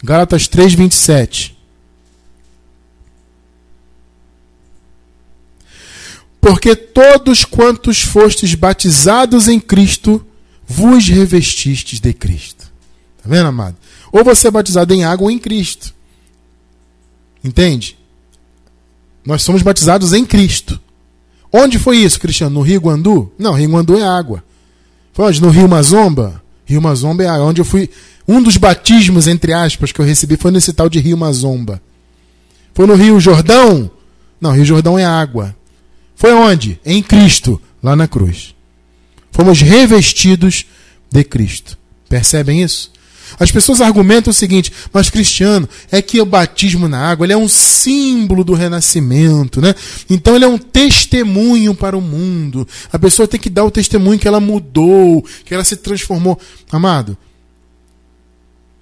Gálatas 0.02 0.48
3, 0.48 0.74
27. 0.74 1.56
Porque 6.40 6.74
todos 6.74 7.44
quantos 7.44 8.00
fostes 8.00 8.54
batizados 8.54 9.46
em 9.46 9.60
Cristo, 9.60 10.24
vos 10.66 11.06
revestistes 11.06 12.00
de 12.00 12.14
Cristo. 12.14 12.70
Está 13.18 13.28
vendo, 13.28 13.48
amado? 13.48 13.76
Ou 14.10 14.24
você 14.24 14.48
é 14.48 14.50
batizado 14.50 14.94
em 14.94 15.04
água 15.04 15.26
ou 15.26 15.30
em 15.30 15.38
Cristo. 15.38 15.94
Entende? 17.44 17.98
Nós 19.24 19.42
somos 19.42 19.62
batizados 19.62 20.12
em 20.12 20.24
Cristo. 20.24 20.80
Onde 21.52 21.78
foi 21.78 21.98
isso, 21.98 22.20
Cristiano? 22.20 22.54
No 22.54 22.62
Rio 22.62 22.80
Guandu? 22.80 23.32
Não, 23.38 23.52
Rio 23.52 23.70
Guandu 23.70 23.98
é 23.98 24.02
água. 24.02 24.42
Foi 25.12 25.26
onde? 25.26 25.42
No 25.42 25.50
Rio 25.50 25.68
Mazomba? 25.68 26.42
Rio 26.70 26.80
Mazomba 26.80 27.24
é. 27.24 27.30
Onde 27.40 27.60
eu 27.60 27.64
fui. 27.64 27.90
Um 28.26 28.40
dos 28.42 28.56
batismos, 28.56 29.26
entre 29.26 29.52
aspas, 29.52 29.90
que 29.90 30.00
eu 30.00 30.04
recebi 30.04 30.36
foi 30.36 30.50
nesse 30.50 30.72
tal 30.72 30.88
de 30.88 31.00
Rio 31.00 31.16
Mazomba. 31.16 31.82
Foi 32.72 32.86
no 32.86 32.94
Rio 32.94 33.18
Jordão? 33.18 33.90
Não, 34.40 34.52
Rio 34.52 34.64
Jordão 34.64 34.98
é 34.98 35.04
água. 35.04 35.54
Foi 36.14 36.32
onde? 36.32 36.78
Em 36.84 37.02
Cristo, 37.02 37.60
lá 37.82 37.96
na 37.96 38.06
cruz. 38.06 38.54
Fomos 39.32 39.60
revestidos 39.60 40.64
de 41.10 41.24
Cristo. 41.24 41.76
Percebem 42.08 42.62
isso? 42.62 42.92
As 43.38 43.50
pessoas 43.50 43.80
argumentam 43.80 44.30
o 44.30 44.34
seguinte, 44.34 44.72
mas 44.92 45.10
Cristiano, 45.10 45.68
é 45.90 46.02
que 46.02 46.20
o 46.20 46.26
batismo 46.26 46.88
na 46.88 46.98
água 46.98 47.26
ele 47.26 47.32
é 47.32 47.36
um 47.36 47.48
símbolo 47.48 48.44
do 48.44 48.54
renascimento, 48.54 49.60
né? 49.60 49.74
Então 50.08 50.36
ele 50.36 50.44
é 50.44 50.48
um 50.48 50.58
testemunho 50.58 51.74
para 51.74 51.96
o 51.96 52.00
mundo. 52.00 52.66
A 52.92 52.98
pessoa 52.98 53.28
tem 53.28 53.40
que 53.40 53.50
dar 53.50 53.64
o 53.64 53.70
testemunho 53.70 54.18
que 54.18 54.28
ela 54.28 54.40
mudou, 54.40 55.24
que 55.44 55.54
ela 55.54 55.64
se 55.64 55.76
transformou. 55.76 56.38
Amado, 56.70 57.16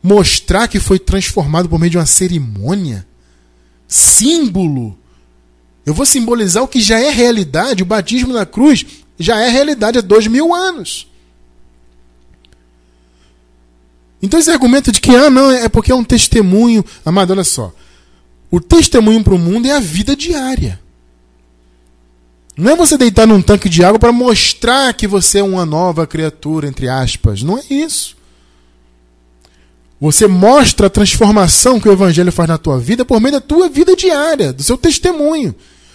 mostrar 0.02 0.68
que 0.68 0.80
foi 0.80 0.98
transformado 0.98 1.68
por 1.68 1.78
meio 1.78 1.90
de 1.90 1.98
uma 1.98 2.06
cerimônia, 2.06 3.06
símbolo. 3.86 4.98
Eu 5.84 5.94
vou 5.94 6.06
simbolizar 6.06 6.62
o 6.62 6.68
que 6.68 6.80
já 6.80 6.98
é 6.98 7.10
realidade. 7.10 7.82
O 7.82 7.86
batismo 7.86 8.32
na 8.32 8.44
cruz 8.44 8.84
já 9.18 9.40
é 9.40 9.48
realidade 9.48 9.98
há 9.98 10.02
dois 10.02 10.26
mil 10.26 10.54
anos. 10.54 11.08
Então 14.22 14.38
esse 14.40 14.50
argumento 14.50 14.90
de 14.90 15.00
que, 15.00 15.14
ah, 15.14 15.30
não, 15.30 15.50
é 15.50 15.68
porque 15.68 15.92
é 15.92 15.94
um 15.94 16.04
testemunho. 16.04 16.84
Amado, 17.04 17.30
olha 17.30 17.44
só. 17.44 17.72
O 18.50 18.60
testemunho 18.60 19.22
para 19.22 19.34
o 19.34 19.38
mundo 19.38 19.66
é 19.66 19.72
a 19.72 19.80
vida 19.80 20.16
diária. 20.16 20.80
Não 22.56 22.72
é 22.72 22.76
você 22.76 22.98
deitar 22.98 23.26
num 23.26 23.40
tanque 23.40 23.68
de 23.68 23.84
água 23.84 24.00
para 24.00 24.10
mostrar 24.10 24.92
que 24.92 25.06
você 25.06 25.38
é 25.38 25.44
uma 25.44 25.64
nova 25.64 26.06
criatura, 26.06 26.66
entre 26.66 26.88
aspas. 26.88 27.42
Não 27.42 27.56
é 27.56 27.62
isso. 27.70 28.16
Você 30.00 30.26
mostra 30.26 30.88
a 30.88 30.90
transformação 30.90 31.78
que 31.78 31.88
o 31.88 31.92
Evangelho 31.92 32.32
faz 32.32 32.48
na 32.48 32.58
tua 32.58 32.78
vida 32.78 33.04
por 33.04 33.20
meio 33.20 33.34
da 33.34 33.40
tua 33.40 33.68
vida 33.68 33.94
diária, 33.94 34.52
do 34.52 34.62
seu 34.62 34.76
testemunho. 34.76 35.54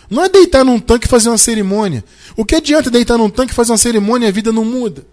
Não 0.09 0.23
é 0.23 0.29
deitar 0.29 0.63
num 0.63 0.79
tanque 0.79 1.05
e 1.05 1.09
fazer 1.09 1.29
uma 1.29 1.37
cerimônia. 1.37 2.03
O 2.35 2.45
que 2.45 2.55
adianta 2.55 2.89
deitar 2.89 3.17
num 3.17 3.29
tanque 3.29 3.51
e 3.51 3.55
fazer 3.55 3.71
uma 3.71 3.77
cerimônia 3.77 4.27
e 4.27 4.29
a 4.29 4.31
vida 4.31 4.51
não 4.51 4.63
muda? 4.63 5.05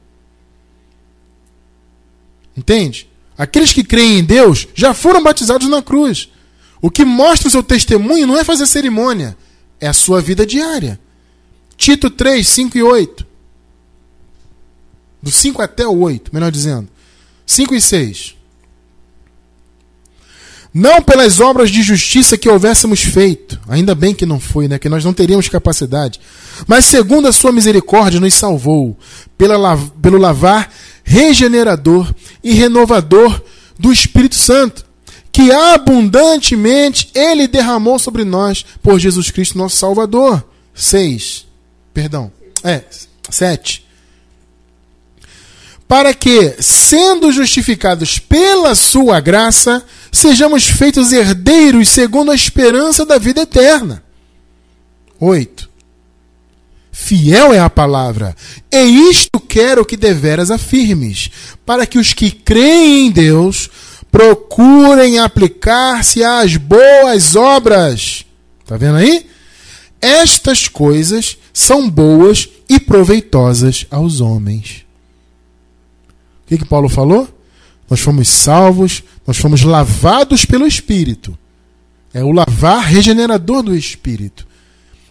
Entende? 2.60 3.08
Aqueles 3.38 3.72
que 3.72 3.82
creem 3.82 4.18
em 4.18 4.24
Deus 4.24 4.68
já 4.74 4.92
foram 4.92 5.22
batizados 5.22 5.66
na 5.66 5.80
cruz. 5.80 6.28
O 6.82 6.90
que 6.90 7.06
mostra 7.06 7.48
o 7.48 7.50
seu 7.50 7.62
testemunho 7.62 8.26
não 8.26 8.36
é 8.36 8.44
fazer 8.44 8.66
cerimônia, 8.66 9.34
é 9.80 9.88
a 9.88 9.94
sua 9.94 10.20
vida 10.20 10.44
diária. 10.44 11.00
Tito 11.74 12.10
3, 12.10 12.46
5 12.46 12.76
e 12.76 12.82
8. 12.82 13.26
Do 15.22 15.30
5 15.30 15.62
até 15.62 15.86
o 15.86 16.00
8, 16.00 16.34
melhor 16.34 16.52
dizendo. 16.52 16.86
5 17.46 17.74
e 17.74 17.80
6. 17.80 18.34
Não 20.72 21.00
pelas 21.00 21.40
obras 21.40 21.70
de 21.70 21.82
justiça 21.82 22.36
que 22.36 22.48
houvéssemos 22.48 23.00
feito, 23.00 23.58
ainda 23.66 23.94
bem 23.94 24.14
que 24.14 24.26
não 24.26 24.38
foi, 24.38 24.68
né? 24.68 24.78
Que 24.78 24.88
nós 24.88 25.02
não 25.02 25.14
teríamos 25.14 25.48
capacidade, 25.48 26.20
mas 26.66 26.84
segundo 26.84 27.26
a 27.26 27.32
sua 27.32 27.52
misericórdia 27.52 28.20
nos 28.20 28.34
salvou, 28.34 28.96
pela, 29.38 29.76
pelo 30.02 30.18
lavar 30.18 30.70
regenerador 31.04 32.12
e 32.42 32.52
renovador 32.52 33.40
do 33.78 33.92
Espírito 33.92 34.36
Santo, 34.36 34.84
que 35.32 35.50
abundantemente 35.52 37.10
ele 37.14 37.46
derramou 37.46 37.98
sobre 37.98 38.24
nós 38.24 38.64
por 38.82 38.98
Jesus 38.98 39.30
Cristo, 39.30 39.56
nosso 39.56 39.76
Salvador. 39.76 40.44
6. 40.74 41.46
Perdão. 41.94 42.32
É, 42.62 42.82
7. 43.28 43.86
Para 45.86 46.14
que, 46.14 46.54
sendo 46.60 47.32
justificados 47.32 48.18
pela 48.18 48.74
sua 48.74 49.18
graça, 49.18 49.84
sejamos 50.12 50.64
feitos 50.64 51.12
herdeiros 51.12 51.88
segundo 51.88 52.30
a 52.30 52.34
esperança 52.34 53.04
da 53.04 53.18
vida 53.18 53.42
eterna. 53.42 54.02
8. 55.18 55.69
Fiel 57.02 57.52
é 57.52 57.58
a 57.58 57.70
palavra, 57.70 58.36
e 58.70 59.08
isto 59.10 59.40
quero 59.40 59.86
que 59.86 59.96
deveras 59.96 60.50
afirmes, 60.50 61.30
para 61.64 61.86
que 61.86 61.98
os 61.98 62.12
que 62.12 62.30
creem 62.30 63.06
em 63.06 63.10
Deus 63.10 63.70
procurem 64.12 65.18
aplicar-se 65.18 66.22
às 66.22 66.56
boas 66.56 67.34
obras. 67.34 68.24
Está 68.62 68.76
vendo 68.76 68.96
aí? 68.96 69.26
Estas 70.00 70.68
coisas 70.68 71.38
são 71.54 71.90
boas 71.90 72.48
e 72.68 72.78
proveitosas 72.78 73.86
aos 73.90 74.20
homens. 74.20 74.84
O 76.44 76.48
que, 76.48 76.58
que 76.58 76.64
Paulo 76.66 76.88
falou? 76.88 77.28
Nós 77.88 77.98
fomos 77.98 78.28
salvos, 78.28 79.02
nós 79.26 79.38
fomos 79.38 79.62
lavados 79.62 80.44
pelo 80.44 80.66
Espírito. 80.66 81.36
É 82.12 82.22
o 82.22 82.30
lavar 82.30 82.84
regenerador 82.84 83.62
do 83.62 83.74
Espírito. 83.74 84.49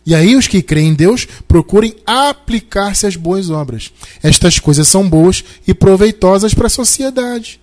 E 0.09 0.15
aí 0.15 0.35
os 0.35 0.47
que 0.47 0.63
creem 0.63 0.87
em 0.87 0.93
Deus 0.95 1.27
procurem 1.47 1.95
aplicar-se 2.03 3.05
às 3.05 3.15
boas 3.15 3.51
obras. 3.51 3.91
Estas 4.23 4.57
coisas 4.57 4.87
são 4.87 5.07
boas 5.07 5.43
e 5.67 5.71
proveitosas 5.71 6.51
para 6.51 6.65
a 6.65 6.69
sociedade. 6.69 7.61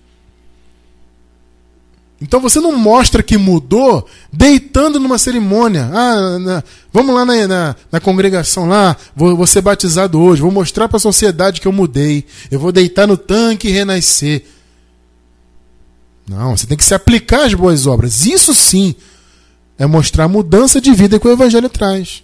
Então 2.21 2.39
você 2.39 2.61
não 2.61 2.71
mostra 2.77 3.21
que 3.21 3.37
mudou 3.37 4.07
deitando 4.31 4.97
numa 4.97 5.17
cerimônia. 5.17 5.89
Ah, 5.91 6.39
na, 6.39 6.63
vamos 6.93 7.13
lá 7.13 7.25
na, 7.25 7.47
na, 7.49 7.75
na, 7.91 7.99
congregação 7.99 8.65
lá, 8.65 8.95
vou, 9.13 9.35
vou 9.35 9.45
ser 9.45 9.59
batizado 9.59 10.17
hoje, 10.17 10.41
vou 10.41 10.49
mostrar 10.49 10.87
para 10.87 10.95
a 10.95 11.01
sociedade 11.01 11.59
que 11.59 11.67
eu 11.67 11.73
mudei. 11.73 12.23
Eu 12.49 12.61
vou 12.61 12.71
deitar 12.71 13.05
no 13.05 13.17
tanque 13.17 13.67
e 13.67 13.71
renascer. 13.71 14.45
Não, 16.25 16.55
você 16.55 16.65
tem 16.65 16.77
que 16.77 16.85
se 16.85 16.95
aplicar 16.95 17.43
às 17.43 17.53
boas 17.53 17.85
obras. 17.85 18.25
Isso 18.25 18.53
sim 18.53 18.95
é 19.77 19.85
mostrar 19.85 20.23
a 20.23 20.29
mudança 20.29 20.79
de 20.79 20.93
vida 20.93 21.19
que 21.19 21.27
o 21.27 21.31
Evangelho 21.33 21.67
traz. 21.67 22.23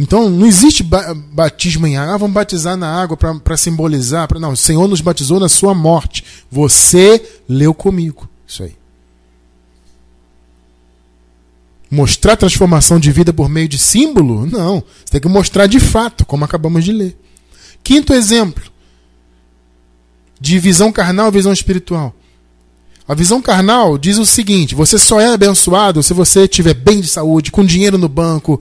Então 0.00 0.30
não 0.30 0.46
existe 0.46 0.84
batismo 0.84 1.86
em 1.86 1.96
água. 1.96 2.14
Ah, 2.14 2.18
vamos 2.18 2.34
batizar 2.34 2.76
na 2.76 2.88
água 2.88 3.16
para 3.16 3.56
simbolizar. 3.56 4.28
Pra... 4.28 4.38
Não, 4.38 4.52
o 4.52 4.56
Senhor 4.56 4.86
nos 4.86 5.00
batizou 5.00 5.40
na 5.40 5.48
sua 5.48 5.74
morte. 5.74 6.24
Você 6.50 7.40
leu 7.48 7.74
comigo. 7.74 8.28
Isso 8.46 8.62
aí. 8.62 8.76
Mostrar 11.90 12.36
transformação 12.36 13.00
de 13.00 13.10
vida 13.10 13.32
por 13.32 13.48
meio 13.48 13.68
de 13.68 13.78
símbolo? 13.78 14.46
Não. 14.46 14.84
Você 15.04 15.12
tem 15.12 15.20
que 15.20 15.28
mostrar 15.28 15.66
de 15.66 15.80
fato, 15.80 16.24
como 16.24 16.44
acabamos 16.44 16.84
de 16.84 16.92
ler. 16.92 17.18
Quinto 17.82 18.12
exemplo. 18.12 18.70
De 20.40 20.58
visão 20.60 20.92
carnal 20.92 21.32
visão 21.32 21.52
espiritual. 21.52 22.14
A 23.08 23.14
visão 23.14 23.42
carnal 23.42 23.98
diz 23.98 24.18
o 24.18 24.26
seguinte: 24.26 24.76
você 24.76 24.98
só 24.98 25.18
é 25.18 25.32
abençoado 25.32 26.02
se 26.02 26.12
você 26.14 26.46
tiver 26.46 26.74
bem 26.74 27.00
de 27.00 27.08
saúde, 27.08 27.50
com 27.50 27.64
dinheiro 27.64 27.98
no 27.98 28.08
banco, 28.08 28.60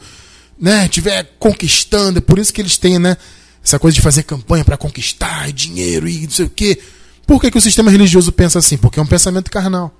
né, 0.59 0.87
tiver 0.87 1.35
conquistando, 1.37 2.19
é 2.19 2.21
por 2.21 2.39
isso 2.39 2.53
que 2.53 2.61
eles 2.61 2.77
têm, 2.77 2.99
né, 2.99 3.17
essa 3.63 3.77
coisa 3.77 3.95
de 3.95 4.01
fazer 4.01 4.23
campanha 4.23 4.63
para 4.63 4.77
conquistar 4.77 5.51
dinheiro 5.51 6.07
e 6.07 6.23
não 6.23 6.29
sei 6.29 6.45
o 6.45 6.49
quê. 6.49 6.79
Por 7.25 7.41
que, 7.41 7.51
que 7.51 7.57
o 7.57 7.61
sistema 7.61 7.91
religioso 7.91 8.31
pensa 8.31 8.59
assim? 8.59 8.77
Porque 8.77 8.99
é 8.99 9.03
um 9.03 9.07
pensamento 9.07 9.51
carnal. 9.51 9.93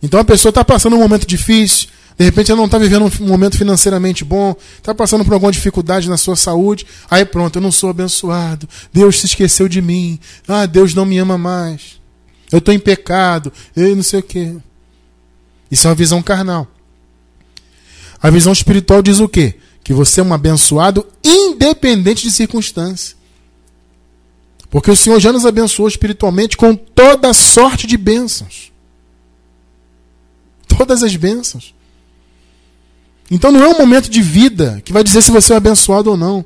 Então 0.00 0.20
a 0.20 0.24
pessoa 0.24 0.50
está 0.50 0.64
passando 0.64 0.94
um 0.94 1.00
momento 1.00 1.26
difícil, 1.26 1.88
de 2.16 2.24
repente 2.24 2.50
ela 2.50 2.58
não 2.58 2.66
está 2.66 2.78
vivendo 2.78 3.10
um 3.20 3.26
momento 3.26 3.58
financeiramente 3.58 4.24
bom, 4.24 4.54
está 4.76 4.94
passando 4.94 5.24
por 5.24 5.34
alguma 5.34 5.50
dificuldade 5.50 6.08
na 6.08 6.16
sua 6.16 6.36
saúde, 6.36 6.86
aí 7.10 7.24
pronto, 7.24 7.56
eu 7.56 7.62
não 7.62 7.72
sou 7.72 7.90
abençoado, 7.90 8.68
Deus 8.92 9.18
se 9.18 9.26
esqueceu 9.26 9.68
de 9.68 9.82
mim, 9.82 10.20
ah, 10.46 10.66
Deus 10.66 10.94
não 10.94 11.04
me 11.04 11.18
ama 11.18 11.36
mais, 11.36 12.00
eu 12.52 12.58
estou 12.58 12.72
em 12.72 12.78
pecado, 12.78 13.52
eu 13.74 13.94
não 13.94 14.02
sei 14.02 14.20
o 14.20 14.22
quê. 14.22 14.54
Isso 15.70 15.86
é 15.86 15.90
uma 15.90 15.96
visão 15.96 16.22
carnal. 16.22 16.66
A 18.22 18.30
visão 18.30 18.52
espiritual 18.52 19.02
diz 19.02 19.20
o 19.20 19.28
quê? 19.28 19.54
Que 19.82 19.92
você 19.92 20.20
é 20.20 20.24
um 20.24 20.34
abençoado 20.34 21.06
independente 21.24 22.22
de 22.22 22.30
circunstância. 22.30 23.16
Porque 24.70 24.90
o 24.90 24.96
Senhor 24.96 25.18
já 25.18 25.32
nos 25.32 25.46
abençoou 25.46 25.88
espiritualmente 25.88 26.56
com 26.56 26.74
toda 26.74 27.32
sorte 27.32 27.86
de 27.86 27.96
bênçãos. 27.96 28.70
Todas 30.66 31.02
as 31.02 31.16
bênçãos. 31.16 31.74
Então 33.30 33.50
não 33.50 33.62
é 33.62 33.68
um 33.68 33.78
momento 33.78 34.10
de 34.10 34.20
vida 34.20 34.80
que 34.84 34.92
vai 34.92 35.02
dizer 35.02 35.22
se 35.22 35.30
você 35.30 35.52
é 35.52 35.56
abençoado 35.56 36.10
ou 36.10 36.16
não. 36.16 36.44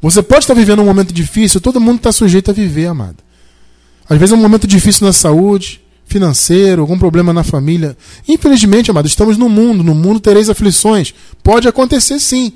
Você 0.00 0.22
pode 0.22 0.44
estar 0.44 0.54
vivendo 0.54 0.82
um 0.82 0.84
momento 0.84 1.12
difícil, 1.12 1.60
todo 1.60 1.80
mundo 1.80 1.98
está 1.98 2.12
sujeito 2.12 2.50
a 2.50 2.54
viver, 2.54 2.86
amado. 2.86 3.18
Às 4.08 4.18
vezes 4.18 4.32
é 4.32 4.36
um 4.36 4.42
momento 4.42 4.66
difícil 4.66 5.06
na 5.06 5.12
saúde, 5.12 5.81
financeiro, 6.12 6.82
algum 6.82 6.98
problema 6.98 7.32
na 7.32 7.42
família. 7.42 7.96
Infelizmente, 8.28 8.90
amado, 8.90 9.06
estamos 9.06 9.38
no 9.38 9.48
mundo, 9.48 9.82
no 9.82 9.94
mundo 9.94 10.20
tereis 10.20 10.50
aflições. 10.50 11.14
Pode 11.42 11.66
acontecer 11.66 12.20
sim. 12.20 12.52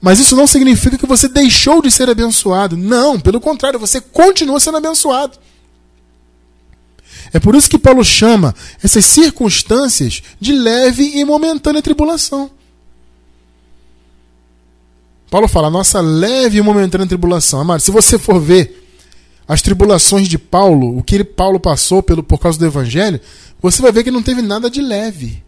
Mas 0.00 0.18
isso 0.20 0.36
não 0.36 0.46
significa 0.46 0.96
que 0.96 1.06
você 1.06 1.28
deixou 1.28 1.82
de 1.82 1.90
ser 1.90 2.08
abençoado. 2.08 2.76
Não, 2.76 3.18
pelo 3.18 3.40
contrário, 3.40 3.78
você 3.78 4.00
continua 4.00 4.60
sendo 4.60 4.76
abençoado. 4.76 5.36
É 7.32 7.40
por 7.40 7.54
isso 7.54 7.68
que 7.68 7.78
Paulo 7.78 8.04
chama 8.04 8.54
essas 8.82 9.04
circunstâncias 9.04 10.22
de 10.40 10.52
leve 10.52 11.18
e 11.18 11.24
momentânea 11.24 11.82
tribulação. 11.82 12.50
Paulo 15.30 15.46
fala, 15.46 15.70
nossa 15.70 16.00
leve 16.00 16.58
e 16.58 16.62
momentânea 16.62 17.06
tribulação. 17.06 17.60
Amado, 17.60 17.80
se 17.80 17.90
você 17.90 18.18
for 18.18 18.40
ver 18.40 18.79
as 19.50 19.60
tribulações 19.60 20.28
de 20.28 20.38
Paulo, 20.38 20.96
o 20.96 21.02
que 21.02 21.24
Paulo 21.24 21.58
passou 21.58 22.04
pelo, 22.04 22.22
por 22.22 22.38
causa 22.38 22.56
do 22.56 22.64
Evangelho, 22.64 23.20
você 23.60 23.82
vai 23.82 23.90
ver 23.90 24.04
que 24.04 24.10
não 24.12 24.22
teve 24.22 24.40
nada 24.40 24.70
de 24.70 24.80
leve. 24.80 25.42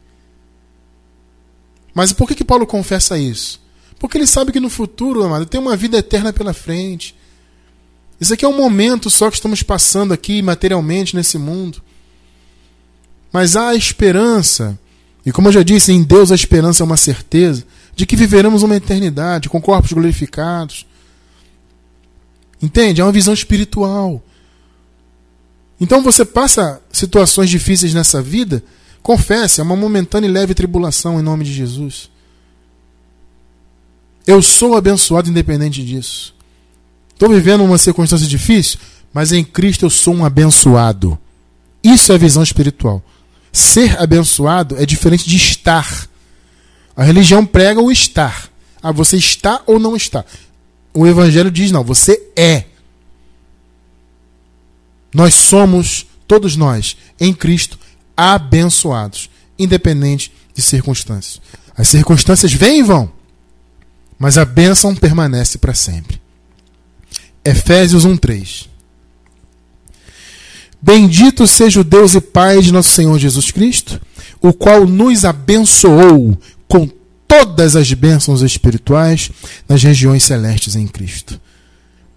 Mas 1.94 2.12
por 2.12 2.26
que, 2.26 2.34
que 2.34 2.42
Paulo 2.42 2.66
confessa 2.66 3.16
isso? 3.16 3.62
Porque 4.00 4.18
ele 4.18 4.26
sabe 4.26 4.50
que 4.50 4.59
no 4.59 4.68
futuro, 4.68 5.22
amado, 5.22 5.46
tem 5.46 5.61
uma 5.61 5.76
vida 5.76 5.98
eterna 5.98 6.32
pela 6.32 6.53
frente. 6.53 7.14
Isso 8.20 8.34
aqui 8.34 8.44
é 8.44 8.48
um 8.48 8.57
momento 8.57 9.09
só 9.09 9.30
que 9.30 9.36
estamos 9.36 9.62
passando 9.62 10.12
aqui 10.12 10.42
materialmente 10.42 11.14
nesse 11.14 11.38
mundo. 11.38 11.80
Mas 13.32 13.55
há 13.55 13.72
esperança, 13.72 14.76
e 15.24 15.30
como 15.30 15.46
eu 15.46 15.53
já 15.53 15.62
disse, 15.62 15.92
em 15.92 16.03
Deus 16.03 16.32
a 16.32 16.34
esperança 16.34 16.82
é 16.82 16.84
uma 16.84 16.96
certeza, 16.96 17.64
de 17.94 18.05
que 18.05 18.16
viveremos 18.16 18.64
uma 18.64 18.74
eternidade 18.74 19.48
com 19.48 19.62
corpos 19.62 19.92
glorificados. 19.92 20.86
Entende? 22.62 23.00
É 23.00 23.04
uma 23.04 23.12
visão 23.12 23.34
espiritual. 23.34 24.22
Então 25.80 26.00
você 26.00 26.24
passa 26.24 26.80
situações 26.92 27.50
difíceis 27.50 27.92
nessa 27.92 28.22
vida, 28.22 28.62
confesse, 29.02 29.60
é 29.60 29.64
uma 29.64 29.74
momentânea 29.74 30.28
e 30.28 30.30
leve 30.30 30.54
tribulação 30.54 31.18
em 31.18 31.22
nome 31.22 31.44
de 31.44 31.52
Jesus. 31.52 32.08
Eu 34.24 34.40
sou 34.40 34.76
abençoado 34.76 35.28
independente 35.28 35.84
disso. 35.84 36.32
Estou 37.12 37.28
vivendo 37.28 37.64
uma 37.64 37.78
circunstância 37.78 38.28
difícil, 38.28 38.78
mas 39.12 39.32
em 39.32 39.42
Cristo 39.42 39.84
eu 39.84 39.90
sou 39.90 40.14
um 40.14 40.24
abençoado. 40.24 41.18
Isso 41.82 42.12
é 42.12 42.18
visão 42.18 42.44
espiritual. 42.44 43.02
Ser 43.52 44.00
abençoado 44.00 44.76
é 44.80 44.86
diferente 44.86 45.28
de 45.28 45.36
estar. 45.36 46.08
A 46.96 47.02
religião 47.02 47.44
prega 47.44 47.80
o 47.80 47.90
estar. 47.90 48.48
Ah, 48.80 48.92
você 48.92 49.16
está 49.16 49.60
ou 49.66 49.80
não 49.80 49.96
está. 49.96 50.24
O 50.95 51.07
Evangelho 51.07 51.51
diz: 51.51 51.70
não, 51.70 51.82
você 51.82 52.20
é. 52.36 52.64
Nós 55.14 55.34
somos, 55.34 56.07
todos 56.26 56.57
nós, 56.57 56.97
em 57.20 57.32
Cristo, 57.34 57.78
abençoados, 58.16 59.28
independente 59.59 60.32
de 60.55 60.62
circunstâncias. 60.62 61.40
As 61.76 61.88
circunstâncias 61.88 62.53
vêm 62.53 62.80
e 62.80 62.82
vão, 62.82 63.11
mas 64.18 64.38
a 64.38 64.45
bênção 64.45 64.95
permanece 64.95 65.59
para 65.59 65.74
sempre. 65.74 66.20
Efésios 67.45 68.07
1:3 68.07 68.68
Bendito 70.80 71.47
seja 71.47 71.80
o 71.80 71.84
Deus 71.84 72.14
e 72.14 72.20
Pai 72.20 72.61
de 72.61 72.72
nosso 72.72 72.90
Senhor 72.90 73.16
Jesus 73.16 73.53
Cristo, 73.53 74.01
o 74.40 74.53
qual 74.53 74.86
nos 74.86 75.24
abençoou 75.24 76.36
com 76.66 76.88
todas 77.33 77.76
as 77.76 77.91
bênçãos 77.95 78.43
espirituais 78.43 79.30
nas 79.66 79.83
regiões 79.83 80.22
celestes 80.22 80.76
em 80.76 80.87
Cristo. 80.87 81.41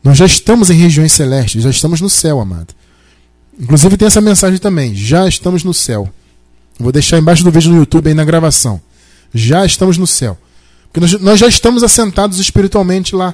Nós 0.03 0.17
já 0.17 0.25
estamos 0.25 0.69
em 0.69 0.73
regiões 0.73 1.13
celestes, 1.13 1.63
já 1.63 1.69
estamos 1.69 2.01
no 2.01 2.09
céu, 2.09 2.41
amado. 2.41 2.73
Inclusive 3.57 3.95
tem 3.95 4.07
essa 4.07 4.19
mensagem 4.19 4.59
também. 4.59 4.93
Já 4.93 5.25
estamos 5.25 5.63
no 5.63 5.73
céu. 5.73 6.09
Vou 6.77 6.91
deixar 6.91 7.17
embaixo 7.17 7.45
do 7.45 7.49
vídeo 7.49 7.71
no 7.71 7.77
YouTube 7.77 8.09
aí 8.09 8.13
na 8.13 8.25
gravação. 8.25 8.81
Já 9.33 9.65
estamos 9.65 9.97
no 9.97 10.05
céu. 10.05 10.37
Porque 10.91 10.99
nós, 10.99 11.13
nós 11.21 11.39
já 11.39 11.47
estamos 11.47 11.81
assentados 11.81 12.37
espiritualmente 12.37 13.15
lá. 13.15 13.33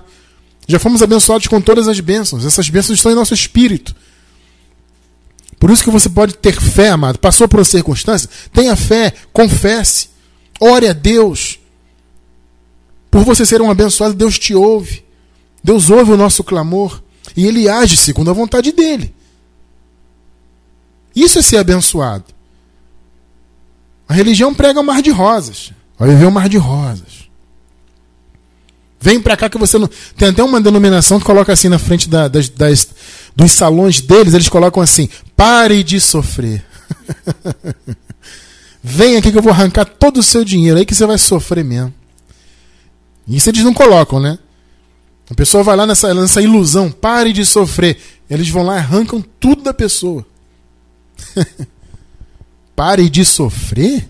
Já 0.68 0.78
fomos 0.78 1.02
abençoados 1.02 1.48
com 1.48 1.60
todas 1.60 1.88
as 1.88 2.00
bênçãos. 2.00 2.46
Essas 2.46 2.70
bênçãos 2.70 3.00
estão 3.00 3.12
em 3.12 3.16
nosso 3.16 3.34
espírito. 3.34 3.96
Por 5.60 5.72
isso 5.72 5.84
que 5.84 5.90
você 5.90 6.08
pode 6.08 6.36
ter 6.36 6.54
fé, 6.62 6.90
amado. 6.90 7.18
Passou 7.18 7.48
por 7.48 7.58
uma 7.60 7.66
circunstância? 7.66 8.30
Tenha 8.54 8.76
fé, 8.76 9.12
confesse. 9.34 10.10
Ore 10.60 10.88
a 10.88 10.94
Deus. 10.94 11.51
Por 13.12 13.26
você 13.26 13.46
ser 13.46 13.62
um 13.62 13.70
abençoado, 13.70 14.14
Deus 14.14 14.40
te 14.40 14.56
ouve. 14.56 15.04
Deus 15.62 15.90
ouve 15.90 16.14
o 16.14 16.18
nosso 16.18 16.44
clamor. 16.44 17.04
E 17.36 17.46
Ele 17.46 17.68
age 17.68 17.98
segundo 17.98 18.32
a 18.32 18.34
vontade 18.34 18.72
dEle. 18.72 19.14
Isso 21.14 21.38
é 21.38 21.42
ser 21.42 21.58
abençoado. 21.58 22.24
A 24.08 24.14
religião 24.14 24.54
prega 24.54 24.80
o 24.80 24.84
mar 24.84 25.02
de 25.02 25.12
rosas. 25.12 25.74
Vai 26.00 26.10
viver 26.10 26.26
o 26.26 26.32
mar 26.32 26.48
de 26.48 26.58
rosas. 26.58 27.30
Vem 29.00 29.20
para 29.20 29.36
cá 29.36 29.50
que 29.50 29.58
você 29.58 29.78
não. 29.78 29.90
Tem 30.16 30.30
até 30.30 30.44
uma 30.44 30.62
denominação 30.62 31.20
que 31.20 31.26
coloca 31.26 31.52
assim 31.52 31.68
na 31.68 31.80
frente 31.80 32.08
da, 32.08 32.28
das, 32.28 32.50
das, 32.50 32.88
dos 33.36 33.52
salões 33.52 34.00
deles, 34.00 34.34
eles 34.34 34.48
colocam 34.48 34.82
assim: 34.82 35.10
pare 35.36 35.84
de 35.84 36.00
sofrer. 36.00 36.64
Vem 38.84 39.18
aqui 39.18 39.32
que 39.32 39.38
eu 39.38 39.42
vou 39.42 39.52
arrancar 39.52 39.86
todo 39.86 40.18
o 40.18 40.24
seu 40.24 40.44
dinheiro, 40.44 40.78
aí 40.78 40.86
que 40.86 40.94
você 40.94 41.06
vai 41.06 41.18
sofrer 41.18 41.64
mesmo. 41.64 41.94
Isso 43.32 43.50
eles 43.50 43.64
não 43.64 43.74
colocam, 43.74 44.20
né? 44.20 44.38
A 45.30 45.34
pessoa 45.34 45.64
vai 45.64 45.78
lá 45.78 45.88
nessa, 45.88 46.14
nessa 46.14 46.42
ilusão, 46.42 46.92
pare 46.92 47.32
de 47.32 47.46
sofrer. 47.46 47.98
Eles 48.30 48.50
vão 48.50 48.64
lá 48.64 48.76
e 48.76 48.80
arrancam 48.80 49.24
tudo 49.40 49.64
da 49.64 49.74
pessoa. 49.74 50.26
Pare 52.76 53.10
de 53.10 53.24
sofrer? 53.24 54.10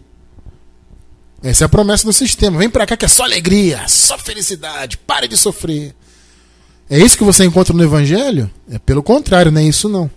Essa 1.43 1.63
é 1.63 1.65
a 1.65 1.69
promessa 1.69 2.05
do 2.05 2.13
sistema. 2.13 2.59
Vem 2.59 2.69
para 2.69 2.85
cá 2.85 2.95
que 2.95 3.03
é 3.03 3.07
só 3.07 3.23
alegria, 3.23 3.87
só 3.87 4.17
felicidade. 4.17 4.97
Pare 4.97 5.27
de 5.27 5.35
sofrer. 5.35 5.95
É 6.89 6.99
isso 6.99 7.17
que 7.17 7.23
você 7.23 7.43
encontra 7.43 7.73
no 7.73 7.83
Evangelho? 7.83 8.49
É 8.69 8.77
pelo 8.79 9.01
contrário, 9.03 9.51
não 9.51 9.59
é 9.59 9.63
isso 9.63 9.89
não. 9.89 10.09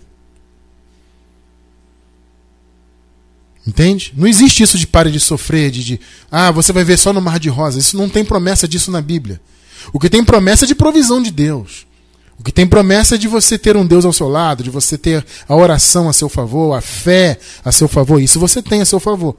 Entende? 3.67 4.13
Não 4.15 4.27
existe 4.27 4.61
isso 4.61 4.77
de 4.77 4.85
pare 4.85 5.09
de 5.09 5.19
sofrer, 5.19 5.71
de, 5.71 5.83
de 5.83 5.99
ah, 6.31 6.51
você 6.51 6.71
vai 6.71 6.83
ver 6.83 6.97
só 6.97 7.11
no 7.11 7.21
mar 7.21 7.39
de 7.39 7.49
rosas. 7.49 7.85
Isso 7.85 7.97
não 7.97 8.07
tem 8.07 8.23
promessa 8.23 8.67
disso 8.67 8.91
na 8.91 9.01
Bíblia. 9.01 9.41
O 9.91 9.99
que 9.99 10.09
tem 10.09 10.23
promessa 10.23 10.65
é 10.65 10.67
de 10.67 10.75
provisão 10.75 11.21
de 11.21 11.31
Deus. 11.31 11.85
O 12.37 12.43
que 12.43 12.51
tem 12.51 12.67
promessa 12.67 13.15
é 13.15 13.17
de 13.17 13.27
você 13.27 13.57
ter 13.57 13.75
um 13.75 13.85
Deus 13.85 14.05
ao 14.05 14.13
seu 14.13 14.27
lado, 14.27 14.63
de 14.63 14.69
você 14.69 14.97
ter 14.97 15.25
a 15.47 15.55
oração 15.55 16.07
a 16.07 16.13
seu 16.13 16.29
favor, 16.29 16.75
a 16.75 16.81
fé 16.81 17.39
a 17.63 17.71
seu 17.71 17.87
favor. 17.87 18.21
Isso 18.21 18.39
você 18.39 18.61
tem 18.61 18.81
a 18.81 18.85
seu 18.85 18.99
favor. 18.99 19.35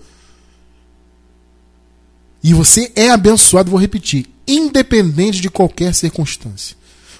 E 2.42 2.54
você 2.54 2.90
é 2.96 3.10
abençoado, 3.10 3.70
vou 3.70 3.78
repetir, 3.78 4.26
independente 4.46 5.40
de 5.40 5.50
qualquer 5.50 5.94
circunstância. 5.94 6.76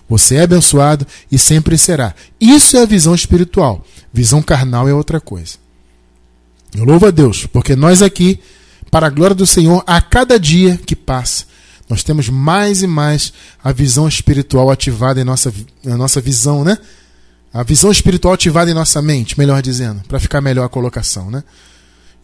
Você 0.09 0.37
é 0.37 0.43
abençoado 0.43 1.07
e 1.31 1.39
sempre 1.39 1.77
será. 1.77 2.15
Isso 2.41 2.77
é 2.77 2.83
a 2.83 2.87
visão 2.87 3.15
espiritual. 3.15 3.85
Visão 4.13 4.41
carnal 4.41 4.89
é 4.89 4.95
outra 4.95 5.21
coisa. 5.21 5.66
Eu 6.77 6.85
louvo 6.85 7.07
a 7.07 7.11
Deus, 7.11 7.47
porque 7.47 7.75
nós 7.75 8.03
aqui, 8.03 8.39
para 8.91 9.07
a 9.07 9.11
glória 9.11 9.35
do 9.35 9.47
Senhor, 9.47 9.83
a 9.87 10.01
cada 10.01 10.39
dia 10.39 10.77
que 10.77 10.95
passa, 10.95 11.47
nós 11.89 12.03
temos 12.03 12.29
mais 12.29 12.83
e 12.83 12.87
mais 12.87 13.33
a 13.65 13.73
visão 13.73 14.07
espiritual 14.07 14.71
ativada 14.71 15.21
em 15.21 15.25
nossa, 15.25 15.53
na 15.83 15.97
nossa 15.97 16.21
visão, 16.21 16.65
né? 16.65 16.77
A 17.53 17.63
visão 17.63 17.91
espiritual 17.91 18.35
ativada 18.35 18.71
em 18.71 18.75
nossa 18.75 19.01
mente, 19.01 19.39
melhor 19.39 19.63
dizendo, 19.63 20.03
para 20.07 20.21
ficar 20.21 20.43
melhor 20.43 20.65
a 20.65 20.69
colocação, 20.69 21.31
né? 21.31 21.43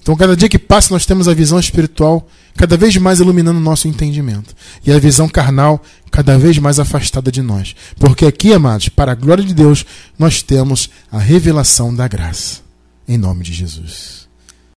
Então, 0.02 0.16
cada 0.16 0.36
dia 0.36 0.48
que 0.48 0.58
passa, 0.58 0.92
nós 0.92 1.06
temos 1.06 1.28
a 1.28 1.34
visão 1.34 1.60
espiritual 1.60 2.28
cada 2.56 2.76
vez 2.76 2.96
mais 2.96 3.20
iluminando 3.20 3.58
o 3.60 3.62
nosso 3.62 3.86
entendimento. 3.86 4.54
E 4.84 4.92
a 4.92 4.98
visão 4.98 5.28
carnal 5.28 5.80
cada 6.10 6.36
vez 6.36 6.58
mais 6.58 6.80
afastada 6.80 7.30
de 7.30 7.40
nós. 7.40 7.76
Porque 8.00 8.26
aqui, 8.26 8.52
amados, 8.52 8.88
para 8.88 9.12
a 9.12 9.14
glória 9.14 9.44
de 9.44 9.54
Deus, 9.54 9.86
nós 10.18 10.42
temos 10.42 10.90
a 11.10 11.20
revelação 11.20 11.94
da 11.94 12.08
graça. 12.08 12.62
Em 13.06 13.16
nome 13.16 13.44
de 13.44 13.52
Jesus. 13.52 14.21